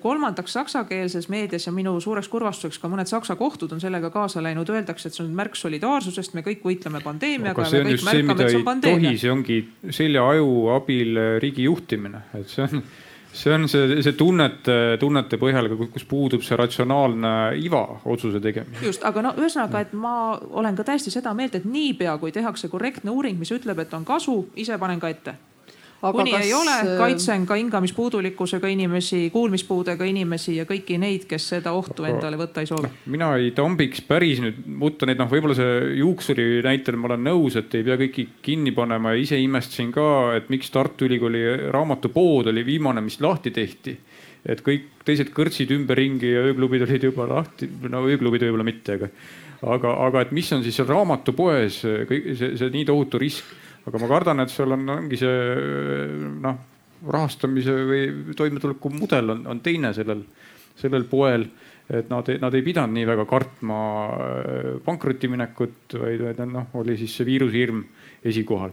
[0.01, 4.69] kolmandaks saksakeelses meedias ja minu suureks kurvastuseks ka mõned saksa kohtud on sellega kaasa läinud,
[4.69, 7.65] öeldakse, et see on märk solidaarsusest, me kõik võitleme pandeemiaga.
[7.65, 12.67] see on just see, mida ei tohi, see ongi seljaaju abil riigi juhtimine, et see
[12.69, 12.85] on
[13.33, 18.89] see on see, see tunnete, tunnete põhjal, kus puudub see ratsionaalne iva otsuse tegemisel.
[18.91, 22.69] just, aga no ühesõnaga, et ma olen ka täiesti seda meelt, et niipea kui tehakse
[22.69, 25.37] korrektne uuring, mis ütleb, et on kasu, ise panen ka ette
[26.01, 26.45] kuni kas...
[26.47, 32.05] ei ole, äh, kaitsen ka hingamispuudulikkusega inimesi, kuulmispuudega inimesi ja kõiki neid, kes seda ohtu
[32.07, 32.15] aga...
[32.15, 32.91] endale võtta ei soovi.
[33.13, 37.59] mina ei tambiks päris nüüd mutta neid, noh, võib-olla see juuksuri näitel ma olen nõus,
[37.61, 40.09] et ei pea kõiki kinni panema ja ise imestasin ka,
[40.39, 41.45] et miks Tartu Ülikooli
[41.75, 43.99] raamatupood oli viimane, mis lahti tehti
[44.49, 49.11] et kõik teised kõrtsid ümberringi ja ööklubid olid juba lahti, no ööklubid võib-olla mitte, aga,
[49.75, 53.51] aga, aga et mis on siis seal raamatupoes, kõik see, see nii tohutu risk
[53.87, 55.41] aga ma kardan, et seal on, ongi see
[56.45, 56.61] noh,
[57.09, 60.25] rahastamise või toimetuleku mudel on, on teine sellel,
[60.81, 61.49] sellel poel.
[61.91, 63.79] et nad, nad ei pidanud nii väga kartma
[64.15, 67.83] äh, pankrotti minekut, vaid, vaid noh, oli siis see viirushirm
[68.31, 68.71] esikohal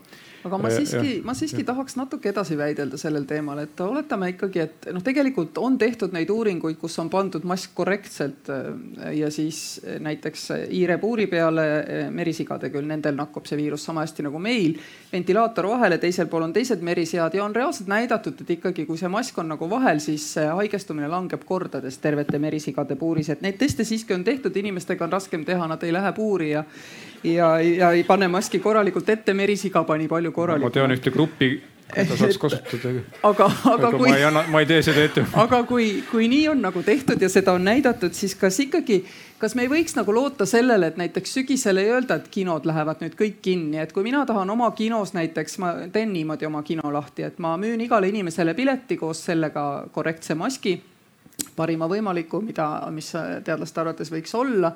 [0.48, 4.88] aga ma siiski, ma siiski tahaks natuke edasi väidelda sellel teemal, et oletame ikkagi, et
[4.95, 8.69] noh, tegelikult on tehtud neid uuringuid, kus on pandud mask korrektselt äh,
[9.19, 14.28] ja siis äh, näiteks hiirepuuri peale äh, merisigade küll, nendel nakkub see viirus sama hästi
[14.28, 14.78] nagu meil.
[15.11, 19.11] ventilaator vahele, teisel pool on teised merisead ja on reaalselt näidatud, et ikkagi, kui see
[19.11, 24.15] mask on nagu vahel, siis haigestumine langeb kordades tervete merisigade puuris, et neid teste siiski
[24.15, 26.64] on tehtud, inimestega on raskem teha, nad ei lähe puuri ja
[27.23, 30.73] ja, ja ei pane maski korralikult ette, merisiga pani palju korralikult.
[30.73, 31.49] ma tean ühte gruppi,
[31.94, 32.91] keda saaks kasutada.
[33.23, 34.10] aga, aga kui.
[34.10, 35.23] ma ei anna, ma ei tee seda ette.
[35.45, 38.99] aga kui, kui nii on nagu tehtud ja seda on näidatud, siis kas ikkagi,
[39.41, 43.02] kas me ei võiks nagu loota sellele, et näiteks sügisel ei öelda, et kinod lähevad
[43.03, 46.91] nüüd kõik kinni, et kui mina tahan oma kinos näiteks, ma teen niimoodi oma kino
[46.94, 50.77] lahti, et ma müün igale inimesele pileti koos sellega korrektse maski
[51.57, 53.11] parima võimaliku, mida, mis
[53.45, 54.73] teadlaste arvates võiks olla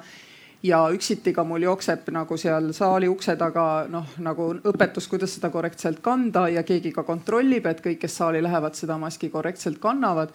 [0.64, 5.50] ja üksiti ka mul jookseb nagu seal saali ukse taga noh, nagu õpetus, kuidas seda
[5.54, 10.34] korrektselt kanda ja keegi ka kontrollib, et kõik, kes saali lähevad, seda maski korrektselt kannavad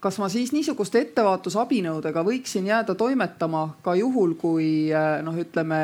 [0.00, 5.80] kas ma siis niisuguste ettevaatusabinõudega võiksin jääda toimetama ka juhul, kui eh, noh, ütleme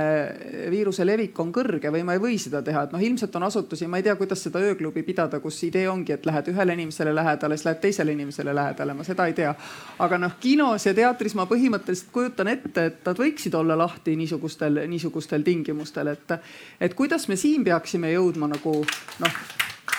[0.70, 3.88] viiruse levik on kõrge või ma ei või seda teha, et noh, ilmselt on asutusi,
[3.90, 7.58] ma ei tea, kuidas seda ööklubi pidada, kus idee ongi, et lähed ühele inimesele lähedale,
[7.58, 9.50] siis lähed teisele inimesele lähedale, ma seda ei tea.
[9.98, 14.84] aga noh, kinos ja teatris ma põhimõtteliselt kujutan ette, et nad võiksid olla lahti niisugustel,
[14.94, 16.38] niisugustel tingimustel, et,
[16.78, 18.78] et kuidas me siin peaksime jõudma nagu
[19.26, 19.44] noh,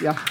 [0.08, 0.28] jah,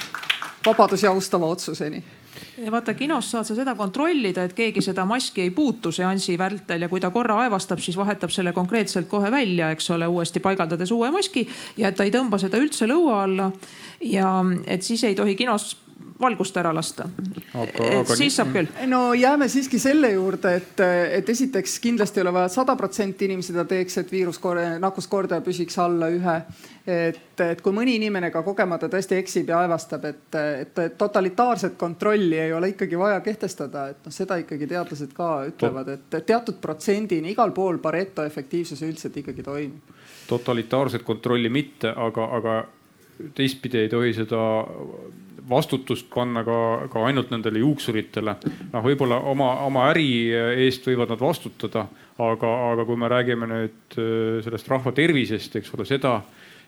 [0.65, 2.24] vabadusi austava otsuseni
[2.71, 6.89] vaata kinos saad sa seda kontrollida, et keegi seda maski ei puutu seansi vältel ja
[6.89, 11.11] kui ta korra aevastab, siis vahetab selle konkreetselt kohe välja, eks ole, uuesti paigaldades uue
[11.15, 11.47] maski
[11.77, 13.51] ja et ta ei tõmba seda üldse lõua alla.
[14.01, 14.29] ja
[14.67, 15.77] et siis ei tohi kinos
[16.21, 17.07] valgust ära lasta.
[17.55, 18.69] et siis saab küll.
[18.87, 20.83] no jääme siiski selle juurde, et,
[21.19, 24.39] et esiteks kindlasti ei ole vaja sada protsenti inimesi seda teeks, et viirus,
[24.81, 26.37] nakkuskordaja püsiks alla ühe.
[26.87, 32.39] et, et kui mõni inimene ka kogemata tõesti eksib ja aevastab, et, et totalitaarset kontrolli
[32.39, 37.35] ei ole ikkagi vaja kehtestada, et noh, seda ikkagi teadlased ka ütlevad, et teatud protsendini
[37.35, 39.93] igal pool Pareto efektiivsus üldiselt ikkagi toimub.
[40.29, 42.57] totalitaarset kontrolli mitte, aga, aga
[43.35, 44.41] teistpidi ei tohi seda
[45.49, 46.59] vastutust panna ka,
[46.93, 48.37] ka ainult nendele juuksuritele.
[48.73, 50.33] noh, võib-olla oma, oma äri
[50.65, 51.87] eest võivad nad vastutada,
[52.19, 56.19] aga, aga kui me räägime nüüd äh, sellest rahva tervisest, eks ole, seda,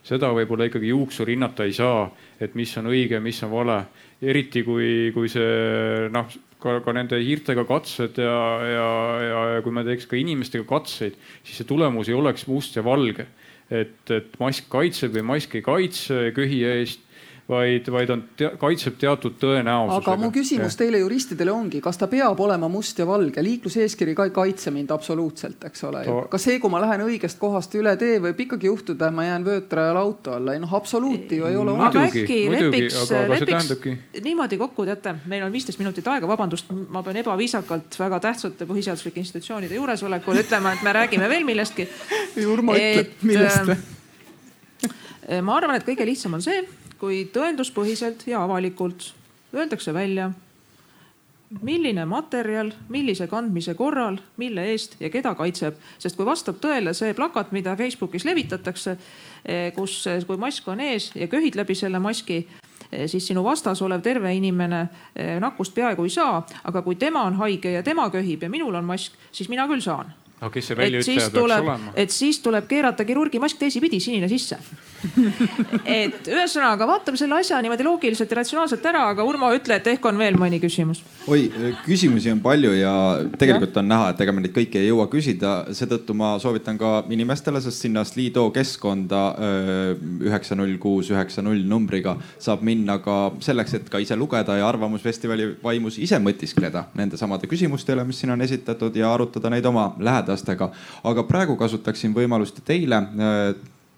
[0.06, 2.08] seda võib-olla ikkagi juuksur hinnata ei saa,
[2.40, 3.84] et mis on õige, mis on vale.
[4.22, 6.30] eriti kui, kui see noh,
[6.60, 8.86] ka, ka nende hiirtega katsed ja, ja,
[9.20, 12.84] ja, ja kui me teeks ka inimestega katseid, siis see tulemus ei oleks must ja
[12.84, 13.26] valge
[13.70, 17.02] et, et mask kaitseb või mask ei kaitse köhi eest
[17.48, 20.00] vaid, vaid on te, kaitseb teatud tõenäosusega.
[20.02, 20.80] aga mu küsimus ja.
[20.82, 24.90] teile juristidele ongi, kas ta peab olema must ja valge, liikluseeskiri ka ei kaitse mind
[24.94, 26.16] absoluutselt, eks ole to....
[26.32, 29.46] ka see, kui ma lähen õigest kohast üle tee, võib ikkagi juhtuda, et ma jään
[29.46, 31.76] vöötrajal auto alla, ei noh, absoluuti ju ei ole.
[31.86, 32.98] aga äkki lepiks,
[33.30, 38.66] lepiks niimoodi kokku, teate, meil on viisteist minutit aega, vabandust, ma pean ebaviisakalt väga tähtsate
[38.66, 41.86] põhiseaduslike institutsioonide juuresolekul ütlema, et me räägime veel millestki.
[42.42, 43.76] Jurmo ütleb, millest?
[45.26, 46.60] Äh, ma arvan, et kõige lihtsam on see
[47.00, 49.12] kui tõenduspõhiselt ja avalikult
[49.54, 50.30] öeldakse välja,
[51.62, 55.76] milline materjal, millise kandmise korral, mille eest ja keda kaitseb.
[55.98, 58.96] sest kui vastab tõele see plakat, mida Facebookis levitatakse,
[59.44, 62.46] eh, kus, kui mask on ees ja köhid läbi selle maski,
[62.90, 66.46] eh, siis sinu vastas olev terve inimene eh, nakkust peaaegu ei saa.
[66.64, 69.80] aga kui tema on haige ja tema köhib ja minul on mask, siis mina küll
[69.80, 71.78] saan no kes see väljaütleja peaks olema?
[71.94, 74.58] et siis tuleb keerata kirurgimask teisipidi, sinine sisse
[76.00, 80.06] et ühesõnaga vaatame selle asja niimoodi loogiliselt ja ratsionaalselt ära, aga Urmo, ütle, et ehk
[80.08, 81.02] on veel mõni küsimus.
[81.28, 81.46] oi,
[81.84, 82.92] küsimusi on palju ja
[83.38, 83.82] tegelikult ja.
[83.82, 87.60] on näha, et ega me neid kõiki ei jõua küsida, seetõttu ma soovitan ka inimestele,
[87.64, 89.22] sest sinna Slido keskkonda
[90.26, 94.68] üheksa null kuus üheksa null numbriga saab minna ka selleks, et ka ise lugeda ja
[94.68, 99.66] Arvamusfestivali vaimus ise mõtiskleda nende samade küsimuste üle, mis siin on esitatud ja arutada neid
[99.66, 100.70] oma lähedastega.
[101.04, 103.02] aga praegu kasutaksin võimalust teile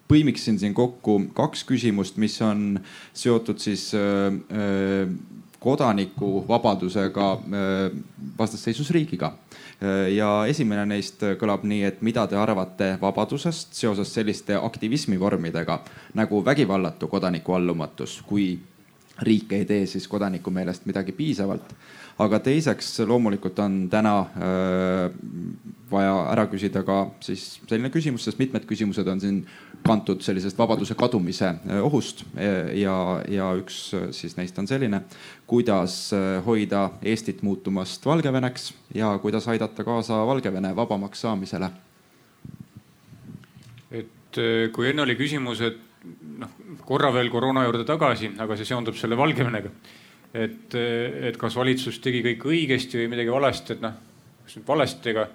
[0.08, 2.80] põimiksin siin kokku kaks küsimust, mis on
[3.16, 5.12] seotud siis äh, äh,
[5.60, 8.00] kodanikuvabadusega äh,
[8.38, 9.34] vastasseisus riigiga.
[10.10, 15.76] ja esimene neist kõlab nii, et mida te arvate vabadusest seoses selliste aktivismivormidega
[16.18, 18.56] nagu vägivallatu kodanikuallumatus, kui
[19.22, 21.72] riik ei tee siis kodaniku meelest midagi piisavalt.
[22.18, 25.10] Aga teiseks loomulikult on täna äh,
[25.90, 29.40] vaja ära küsida ka siis selline küsimus, sest mitmed küsimused on siin
[29.86, 32.24] kantud sellisest vabaduse kadumise äh, ohust.
[32.74, 32.96] Ja,
[33.30, 35.04] ja üks äh, siis neist on selline,
[35.46, 36.10] kuidas
[36.46, 41.70] hoida Eestit muutumast Valgeveneks ja kuidas aidata kaasa Valgevene vabamaks saamisele.
[43.90, 44.38] et
[44.74, 45.87] kui enne oli küsimus, et
[46.38, 49.72] noh, korra veel koroona juurde tagasi, aga see seondub selle Valgevenega
[50.34, 53.94] et, et kas valitsus tegi kõik õigesti või midagi valesti, et noh,
[54.44, 55.28] kas nüüd valesti, ega.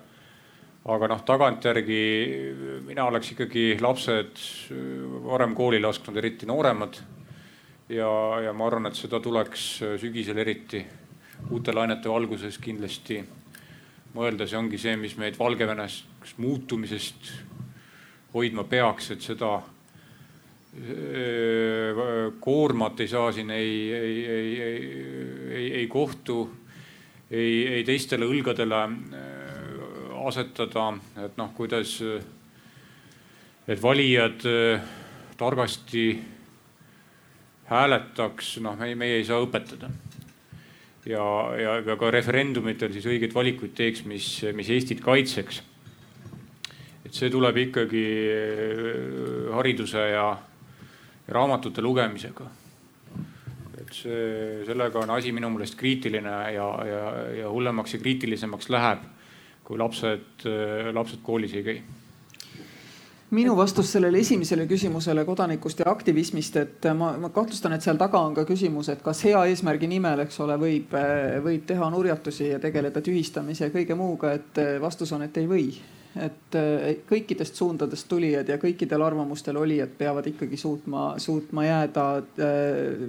[0.94, 2.02] aga noh, tagantjärgi
[2.88, 4.42] mina oleks ikkagi lapsed
[5.26, 7.00] varem kooli lasknud, eriti nooremad.
[7.90, 8.10] ja,
[8.44, 10.86] ja ma arvan, et seda tuleks sügisel eriti
[11.52, 13.24] uute lainete valguses kindlasti
[14.14, 16.04] mõelda, see ongi see, mis meid Valgevenes
[16.38, 17.32] muutumisest
[18.34, 19.58] hoidma peaks, et seda
[22.40, 25.06] koormat ei saa siin ei, ei, ei, ei,
[25.52, 26.50] ei, ei kohtu,
[27.32, 28.80] ei, ei teistele õlgadele
[30.26, 30.88] asetada,
[31.26, 32.00] et noh, kuidas,
[33.68, 34.46] et valijad
[35.38, 36.08] targasti
[37.70, 39.92] hääletaks, noh, meie, meie ei saa õpetada.
[41.06, 41.26] ja,
[41.60, 45.62] ja, ja ka referendumitel siis õigeid valikuid teeks, mis, mis Eestit kaitseks.
[47.06, 48.04] et see tuleb ikkagi
[49.54, 50.26] hariduse ja
[51.28, 52.50] raamatute lugemisega.
[53.82, 57.02] et see, sellega on asi minu meelest kriitiline ja, ja,
[57.40, 59.04] ja hullemaks ja kriitilisemaks läheb,
[59.64, 60.48] kui lapsed,
[60.94, 61.82] lapsed koolis ei käi
[63.34, 68.22] minu vastus sellele esimesele küsimusele kodanikust ja aktivismist, et ma, ma kahtlustan, et seal taga
[68.22, 70.94] on ka küsimus, et kas hea eesmärgi nimel, eks ole, võib,
[71.46, 75.66] võib teha nurjatusi ja tegeleda tühistamise ja kõige muuga, et vastus on, et ei või
[76.20, 76.56] et
[77.10, 82.08] kõikidest suundadest tulijad ja kõikidel arvamustel olijad peavad ikkagi suutma, suutma jääda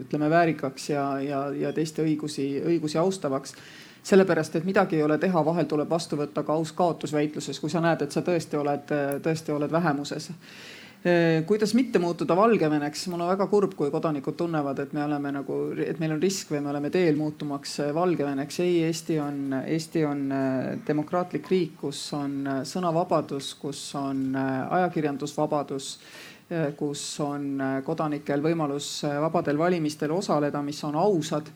[0.00, 3.56] ütleme väärikaks ja, ja, ja teiste õigusi, õigusi austavaks.
[4.04, 7.72] Sellepärast, et midagi ei ole teha, vahel tuleb vastu võtta ka aus kaotus väitluses, kui
[7.72, 8.90] sa näed, et sa tõesti oled,
[9.24, 10.26] tõesti oled vähemuses.
[10.28, 10.72] Eh,
[11.46, 15.56] kuidas mitte muutuda Valgeveneks, mul on väga kurb, kui kodanikud tunnevad, et me oleme nagu,
[15.84, 18.60] et meil on risk või me oleme teel muutumaks eh, Valgeveneks.
[18.64, 25.90] ei, Eesti on, Eesti on eh, demokraatlik riik, kus on sõnavabadus, kus on ajakirjandusvabadus
[26.76, 28.88] kus on kodanikel võimalus
[29.20, 31.48] vabadel valimistel osaleda, mis on ausad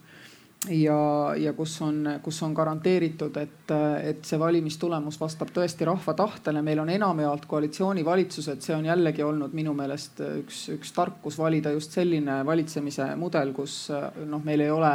[0.66, 3.72] ja, ja kus on, kus on garanteeritud, et,
[4.02, 6.62] et see valimistulemus vastab tõesti rahva tahtele.
[6.62, 11.94] meil on enamjaolt koalitsioonivalitsused, see on jällegi olnud minu meelest üks, üks tarkus valida just
[11.94, 13.89] selline valitsemise mudel, kus
[14.26, 14.94] noh, meil ei ole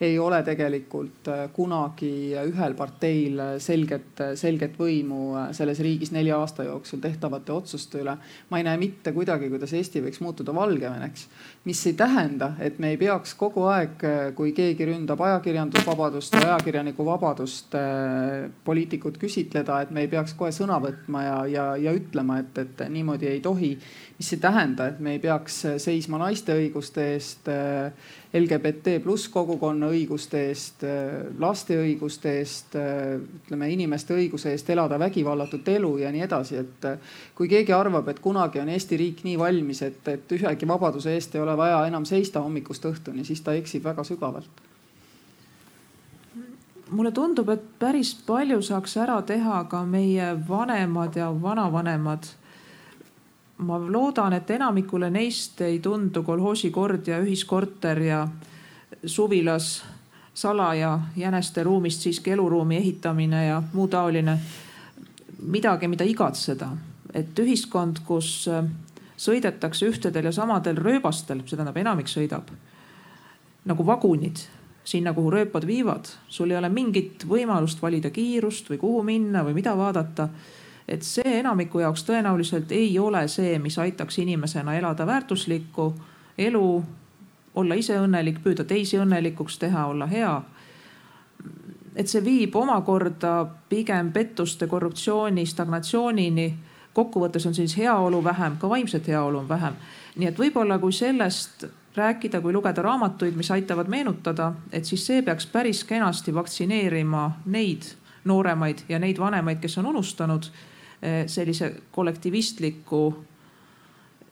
[0.00, 6.64] ei ole tegelikult äh, kunagi ühel parteil selget, selget võimu äh, selles riigis nelja aasta
[6.64, 8.14] jooksul tehtavate otsuste üle.
[8.48, 11.26] ma ei näe mitte kuidagi, kuidas Eesti võiks muutuda Valgeveneks,
[11.68, 16.48] mis ei tähenda, et me ei peaks kogu aeg, äh, kui keegi ründab ajakirjandusvabadust või
[16.48, 17.74] ajakirjaniku vabadust,
[18.64, 22.86] poliitikut küsitleda, et me ei peaks kohe sõna võtma ja, ja, ja ütlema, et, et
[22.88, 23.74] niimoodi ei tohi
[24.20, 27.46] mis ei tähenda, et me ei peaks seisma naiste õiguste eest,
[28.32, 30.84] LGBT pluss kogukonna õiguste eest,
[31.42, 36.86] laste õiguste eest, ütleme inimeste õiguse eest elada vägivallatut elu ja nii edasi, et
[37.34, 41.34] kui keegi arvab, et kunagi on Eesti riik nii valmis, et, et ühegi vabaduse eest
[41.34, 44.66] ei ole vaja enam seista hommikust õhtuni, siis ta eksib väga sügavalt.
[46.90, 52.26] Mulle tundub, et päris palju saaks ära teha ka meie vanemad ja vanavanemad
[53.60, 58.28] ma loodan, et enamikule neist ei tundu kolhoosikord ja ühiskorter ja
[59.06, 59.84] suvilas
[60.34, 64.38] salaja jäneste ruumist siiski eluruumi ehitamine ja muu taoline
[65.42, 66.68] midagi, mida igatseda.
[67.14, 68.64] et ühiskond, kus äh,
[69.16, 72.52] sõidetakse ühtedel ja samadel rööbastel, see tähendab, enamik sõidab
[73.64, 74.40] nagu vagunid
[74.84, 76.08] sinna, kuhu rööpad viivad.
[76.28, 80.28] sul ei ole mingit võimalust valida kiirust või kuhu minna või mida vaadata.
[80.90, 85.94] Et see enamiku jaoks tõenäoliselt ei ole see, mis aitaks inimesena elada väärtuslikku
[86.38, 86.64] elu,
[87.54, 90.40] olla ise õnnelik, püüda teisi õnnelikuks teha, olla hea.
[91.96, 96.54] et see viib omakorda pigem pettuste, korruptsiooni, stagnatsioonini.
[96.92, 99.74] kokkuvõttes on siis heaolu vähem, ka vaimset heaolu on vähem.
[100.16, 101.64] nii et võib-olla kui sellest
[101.96, 107.82] rääkida, kui lugeda raamatuid, mis aitavad meenutada, et siis see peaks päris kenasti vaktsineerima neid
[108.24, 110.50] nooremaid ja neid vanemaid, kes on unustanud
[111.26, 113.02] sellise kollektivistliku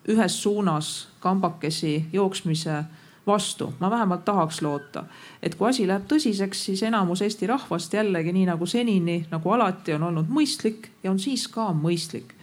[0.09, 2.83] ühes suunas kambakesi jooksmise
[3.27, 3.75] vastu.
[3.81, 5.05] ma vähemalt tahaks loota,
[5.43, 9.97] et kui asi läheb tõsiseks, siis enamus Eesti rahvast jällegi nii nagu senini, nagu alati
[9.97, 12.39] on olnud mõistlik ja on siis ka mõistlik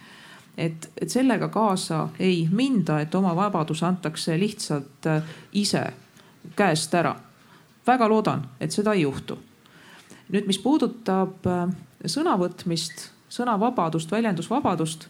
[0.58, 5.22] et, et sellega kaasa ei minda, et oma vabadus antakse lihtsalt äh,
[5.52, 5.84] ise
[6.56, 7.16] käest ära.
[7.86, 9.38] väga loodan, et seda ei juhtu.
[10.32, 11.68] nüüd, mis puudutab äh,
[12.06, 15.08] sõnavõtmist, sõnavabadust, väljendusvabadust.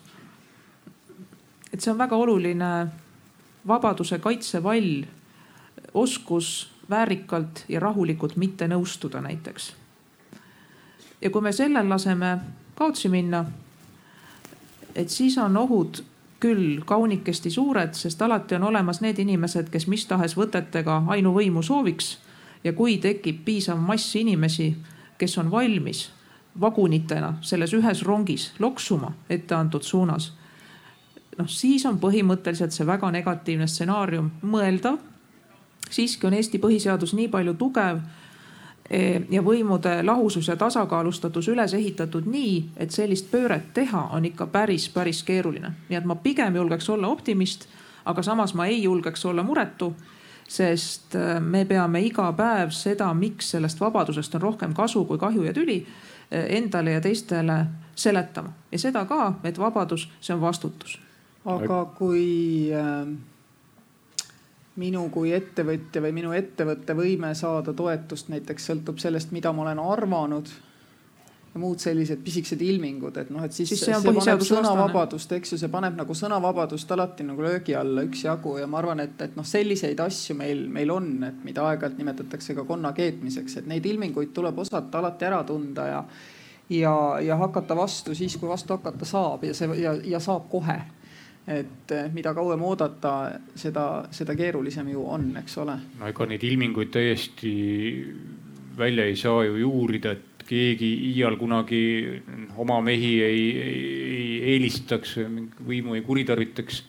[1.72, 2.86] et see on väga oluline
[3.66, 5.04] vabaduse kaitsevall,
[5.94, 9.74] oskus väärikalt ja rahulikult mitte nõustuda näiteks.
[11.22, 12.38] ja kui me sellel laseme
[12.74, 13.44] kaotsi minna
[14.96, 16.00] et siis on ohud
[16.40, 22.18] küll kaunikesti suured, sest alati on olemas need inimesed, kes mis tahes võtetega ainuvõimu sooviks.
[22.64, 24.76] ja kui tekib piisav mass inimesi,
[25.18, 26.10] kes on valmis
[26.60, 30.32] vagunitena selles ühes rongis loksuma etteantud suunas.
[31.38, 34.98] noh, siis on põhimõtteliselt see väga negatiivne stsenaarium mõeldav.
[35.90, 38.00] siiski on Eesti põhiseadus nii palju tugev
[38.90, 44.46] Eh, ja võimude lahusus ja tasakaalustatus üles ehitatud nii, et sellist pööret teha on ikka
[44.46, 45.72] päris, päris keeruline.
[45.88, 47.66] nii et ma pigem julgeks olla optimist,
[48.04, 49.92] aga samas ma ei julgeks olla muretu,
[50.48, 55.42] sest eh, me peame iga päev seda, miks sellest vabadusest on rohkem kasu kui kahju
[55.42, 55.80] ja tüli,
[56.30, 60.98] endale ja teistele seletama ja seda ka, et vabadus, see on vastutus.
[61.44, 63.16] aga kui äh
[64.76, 69.80] minu kui ettevõtja või minu ettevõtte võime saada toetust näiteks sõltub sellest, mida ma olen
[69.80, 70.50] arvanud
[71.56, 75.54] ja muud sellised pisikesed ilmingud, et noh, et siis, siis see, see paneb sõnavabadust, eks
[75.54, 79.38] ju, see paneb nagu sõnavabadust alati nagu löögi alla üksjagu ja ma arvan, et, et
[79.38, 83.88] noh, selliseid asju meil, meil on, et mida aeg-ajalt nimetatakse ka konna keetmiseks, et neid
[83.88, 86.02] ilminguid tuleb osata alati ära tunda ja
[86.68, 86.92] ja,
[87.22, 90.76] ja hakata vastu siis, kui vastu hakata saab ja see ja, ja saab kohe
[91.46, 93.12] et eh, mida kauem oodata,
[93.54, 95.78] seda, seda keerulisem ju on, eks ole.
[96.00, 97.52] no ega neid ilminguid täiesti
[98.76, 101.80] välja ei saa ju juurida, et keegi iial kunagi
[102.56, 105.16] oma mehi ei, ei, eelistaks,
[105.66, 106.82] võimu ei kuritarvitaks.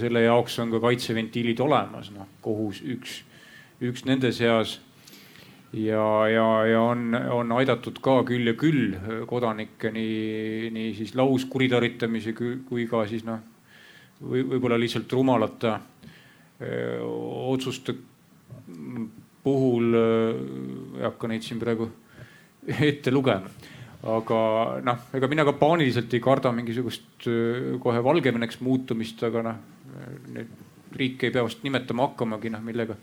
[0.00, 3.18] selle jaoks on ka kaitseventiilid olemas, noh kohus üks,
[3.84, 4.78] üks nende seas
[5.72, 8.94] ja, ja, ja on, on aidatud ka küll ja küll
[9.28, 13.42] kodanikke nii, nii siis lauskuritarvitamise kui ka siis noh
[14.24, 15.74] või võib-olla lihtsalt rumalate
[17.50, 17.96] otsuste
[19.44, 21.90] puhul ei hakka neid siin praegu
[22.90, 23.50] ette lugema.
[24.04, 24.38] aga
[24.84, 27.24] noh, ega mina ka paaniliselt ei karda mingisugust
[27.80, 29.62] kohe Valgeveneks muutumist, aga noh,
[30.34, 30.50] neid
[30.94, 32.96] riike ei pea vast nimetama hakkamagi, noh millega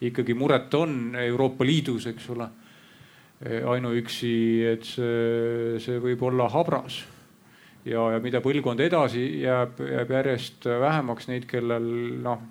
[0.00, 2.48] ikkagi muret on Euroopa Liidus, eks ole.
[3.40, 4.32] ainuüksi,
[4.68, 6.98] et see, see võib olla habras
[7.88, 11.86] ja, ja mida põlvkond edasi jääb, jääb järjest vähemaks neid, kellel
[12.20, 12.42] noh,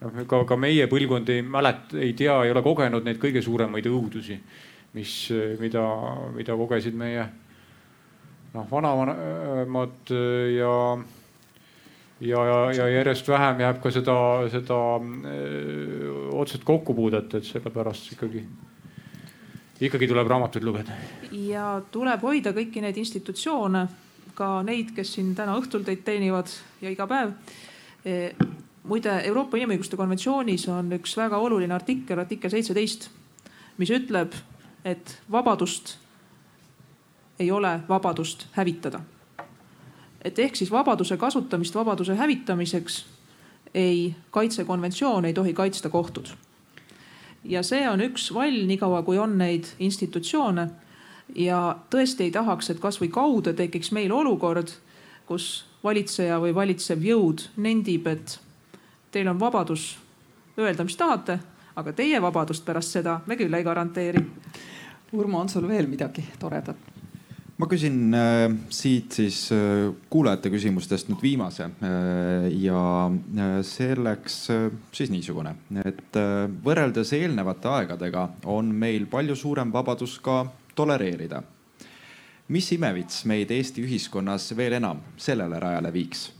[0.00, 3.90] noh ka, ka meie põlvkond ei mäleta, ei tea, ei ole kogenud neid kõige suuremaid
[3.90, 4.38] õudusi,
[4.94, 5.14] mis,
[5.60, 5.84] mida,
[6.34, 7.24] mida kogesid meie
[8.54, 10.12] noh, vanavanemad
[10.56, 10.74] ja
[12.20, 14.16] ja, ja, ja järjest vähem jääb ka seda,
[14.52, 18.44] seda öö, otseselt kokkupuudet, et sellepärast ikkagi,
[19.80, 20.96] ikkagi tuleb raamatuid lugeda.
[21.32, 23.86] ja tuleb hoida kõiki neid institutsioone
[24.36, 26.48] ka neid, kes siin täna õhtul teid teenivad
[26.80, 27.34] ja iga päev.
[28.04, 28.32] E,
[28.88, 33.10] muide, Euroopa Inimõiguste konventsioonis on üks väga oluline artikkel, artikkel seitseteist,
[33.80, 34.36] mis ütleb,
[34.84, 35.96] et vabadust
[37.38, 39.00] ei ole vabadust hävitada.
[40.24, 43.06] et ehk siis vabaduse kasutamist vabaduse hävitamiseks
[43.74, 46.28] ei kaitse konventsioon, ei tohi kaitsta kohtud.
[47.44, 50.68] ja see on üks vall, niikaua kui on neid institutsioone
[51.34, 54.68] ja tõesti ei tahaks, et kasvõi kaude tekiks meil olukord,
[55.26, 58.40] kus valitseja või valitsev jõud nendib, et
[59.10, 59.96] teil on vabadus
[60.58, 61.38] öelda, mis tahate,
[61.80, 64.22] aga teie vabadust pärast seda me küll ei garanteeri.
[65.16, 66.90] Urmo, on sul veel midagi toredat?
[67.60, 74.62] ma küsin äh, siit siis äh, kuulajate küsimustest nüüd viimase äh, ja äh, selleks äh,
[74.96, 75.52] siis niisugune,
[75.84, 81.42] et äh, võrreldes eelnevate aegadega on meil palju suurem vabadus ka tolereerida.
[82.48, 86.30] mis imevits meid Eesti ühiskonnas veel enam sellele rajale viiks?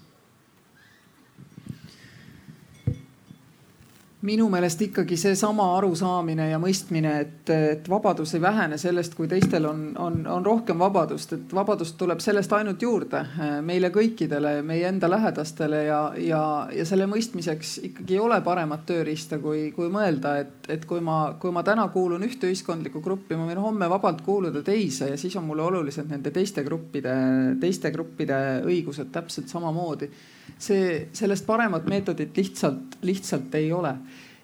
[4.26, 9.64] Minu meelest ikkagi seesama arusaamine ja mõistmine, et, et vabadus ei vähene sellest, kui teistel
[9.68, 13.22] on, on, on rohkem vabadust, et vabadust tuleb sellest ainult juurde
[13.64, 16.42] meile kõikidele, meie enda lähedastele ja, ja,
[16.76, 21.36] ja selle mõistmiseks ikkagi ei ole paremat tööriista, kui, kui mõelda, et, et kui ma,
[21.40, 25.38] kui ma täna kuulun ühte ühiskondlikku gruppi, ma võin homme vabalt kuuluda teise ja siis
[25.40, 27.14] on mulle olulised nende teiste gruppide,
[27.60, 30.10] teiste gruppide õigused täpselt samamoodi
[30.58, 33.94] see, sellest paremat meetodit lihtsalt, lihtsalt ei ole.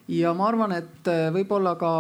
[0.08, 1.92] ja ma arvan, et äh, võib-olla ka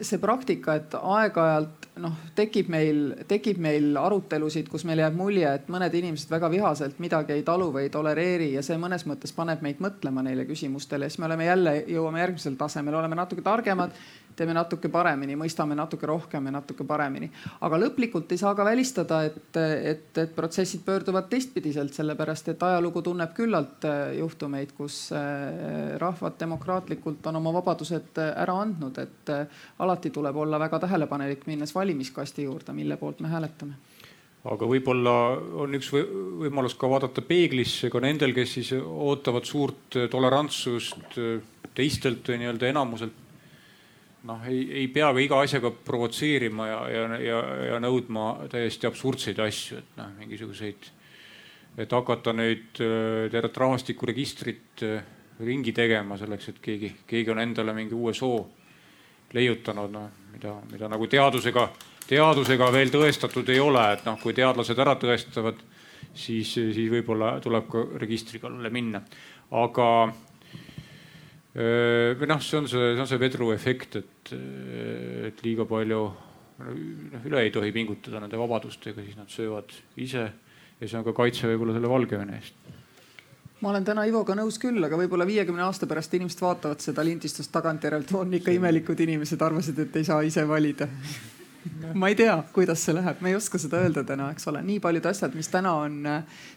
[0.00, 5.68] see praktika, et aeg-ajalt noh, tekib meil, tekib meil arutelusid, kus meil jääb mulje, et
[5.72, 9.60] mõned inimesed väga vihaselt midagi ei talu või ei tolereeri ja see mõnes mõttes paneb
[9.64, 13.92] meid mõtlema neile küsimustele, siis me oleme jälle, jõuame järgmisel tasemel, oleme natuke targemad
[14.36, 17.30] teeme natuke paremini, mõistame natuke rohkem ja natuke paremini.
[17.60, 23.02] aga lõplikult ei saa ka välistada, et, et, et protsessid pöörduvad teistpidiselt, sellepärast et ajalugu
[23.02, 29.32] tunneb küllalt äh, juhtumeid, kus äh, rahvad demokraatlikult on oma vabadused äh, ära andnud, et
[29.78, 33.80] alati tuleb olla väga tähelepanelik, minnes valimiskasti juurde, mille poolt me hääletame
[34.42, 35.12] aga võib-olla
[35.62, 41.14] on üks võimalus ka vaadata peeglisse ka nendel, kes siis ootavad suurt tolerantsust
[41.78, 43.21] teistelt nii-öelda enamuselt
[44.28, 47.40] noh, ei, ei pea ka iga asjaga provotseerima ja, ja, ja,
[47.72, 50.90] ja nõudma täiesti absurdseid asju, et noh, mingisuguseid,
[51.82, 55.04] et hakata nüüd äh, tervet rahvastikuregistrit äh,
[55.42, 58.40] ringi tegema selleks, et keegi, keegi on endale mingi uue soo
[59.32, 61.68] leiutanud, noh, mida, mida nagu teadusega,
[62.06, 65.62] teadusega veel tõestatud ei ole, et noh, kui teadlased ära tõestavad,
[66.12, 69.02] siis, siis võib-olla tuleb ka registri kallale minna.
[69.52, 69.86] aga
[71.52, 74.30] või noh, see on see, see on see vedruefekt, et,
[75.28, 76.02] et liiga palju
[76.62, 81.14] noh, üle ei tohi pingutada nende vabadustega, siis nad söövad ise ja see on ka
[81.16, 82.56] kaitse võib-olla selle Valgevene eest.
[83.62, 87.52] Ma olen täna Ivoga nõus küll, aga võib-olla viiekümne aasta pärast inimesed vaatavad seda lindistust
[87.54, 90.88] tagantjärelt, on ikka imelikud inimesed, arvasid, et ei saa ise valida
[92.00, 94.80] ma ei tea, kuidas see läheb, me ei oska seda öelda täna, eks ole, nii
[94.82, 96.00] paljud asjad, mis täna on,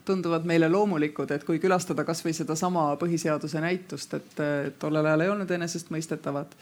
[0.06, 4.42] tunduvad meile loomulikud, et kui külastada kasvõi sedasama põhiseaduse näitust, et
[4.82, 6.58] tollel ajal ei olnud enesestmõistetavad.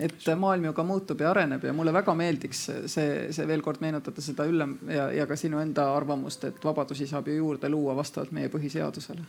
[0.00, 3.80] et maailm ju ka muutub ja areneb ja mulle väga meeldiks see, see veel kord
[3.80, 7.96] meenutada seda Ülle ja, ja ka sinu enda arvamust, et vabadusi saab ju juurde luua
[7.96, 9.20] vastavalt meie põhiseadusele.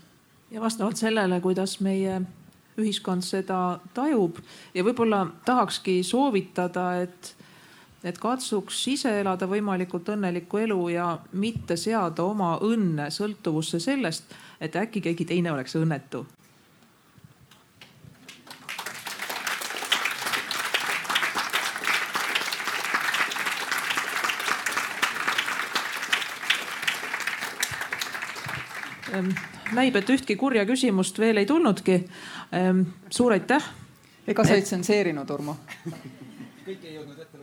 [0.52, 2.22] ja vastavalt sellele, kuidas meie
[2.78, 4.40] ühiskond seda tajub
[4.74, 7.36] ja võib-olla tahakski soovitada, et
[8.04, 11.08] et katsuks ise elada võimalikult õnnelikku elu ja
[11.40, 16.26] mitte seada oma õnne sõltuvusse sellest, et äkki keegi teine oleks õnnetu.
[29.14, 29.30] Ehm,
[29.78, 32.00] näib, et ühtki kurja küsimust veel ei tulnudki.
[32.52, 33.64] Ehm, suur aitäh.
[34.28, 35.58] ega sa ei tsenseerinud, Urmo?
[36.64, 37.43] kõik ei jõudnud ette lugeda.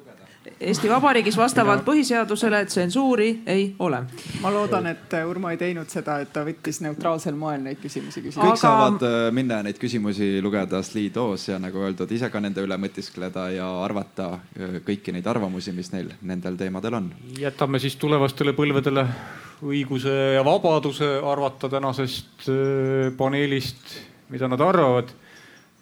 [0.61, 4.03] Eesti Vabariigis vastavalt põhiseadusele tsensuuri ei ole.
[4.43, 8.45] ma loodan, et Urmo ei teinud seda, et ta võttis neutraalsel moel neid küsimusi küsida.
[8.45, 8.61] kõik Aga...
[8.61, 12.77] saavad äh, minna ja neid küsimusi lugeda Slidos ja nagu öeldud, ise ka nende üle
[12.77, 17.09] mõtiskleda ja arvata äh, kõiki neid arvamusi, mis neil nendel teemadel on.
[17.41, 19.07] jätame siis tulevastele põlvedele
[19.65, 23.97] õiguse ja vabaduse arvata tänasest äh, paneelist,
[24.29, 25.17] mida nad arvavad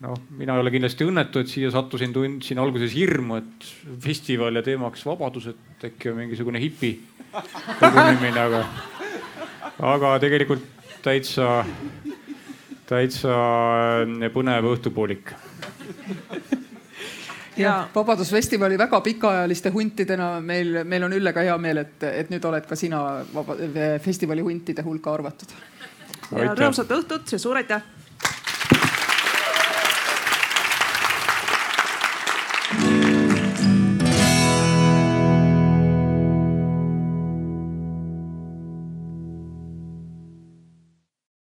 [0.04, 3.68] noh, mina ei ole kindlasti õnnetu, et siia sattusin, tundsin alguses hirmu, et
[4.04, 6.94] festival ja teemaks vabadus, et äkki on mingisugune hipi
[7.80, 8.62] kogunemine, aga,
[9.94, 10.64] aga tegelikult
[11.04, 11.64] täitsa,
[12.88, 13.34] täitsa
[14.34, 15.34] põnev õhtupoolik.
[17.58, 22.68] Ja Vabadusfestivali väga pikaajaliste huntidena meil, meil on Üllega hea meel, et, et nüüd oled
[22.70, 23.00] ka sina
[23.34, 23.56] vaba,
[24.04, 25.56] festivali huntide hulka arvatud.
[26.38, 27.82] ja rõõmsat õhtut ja suur aitäh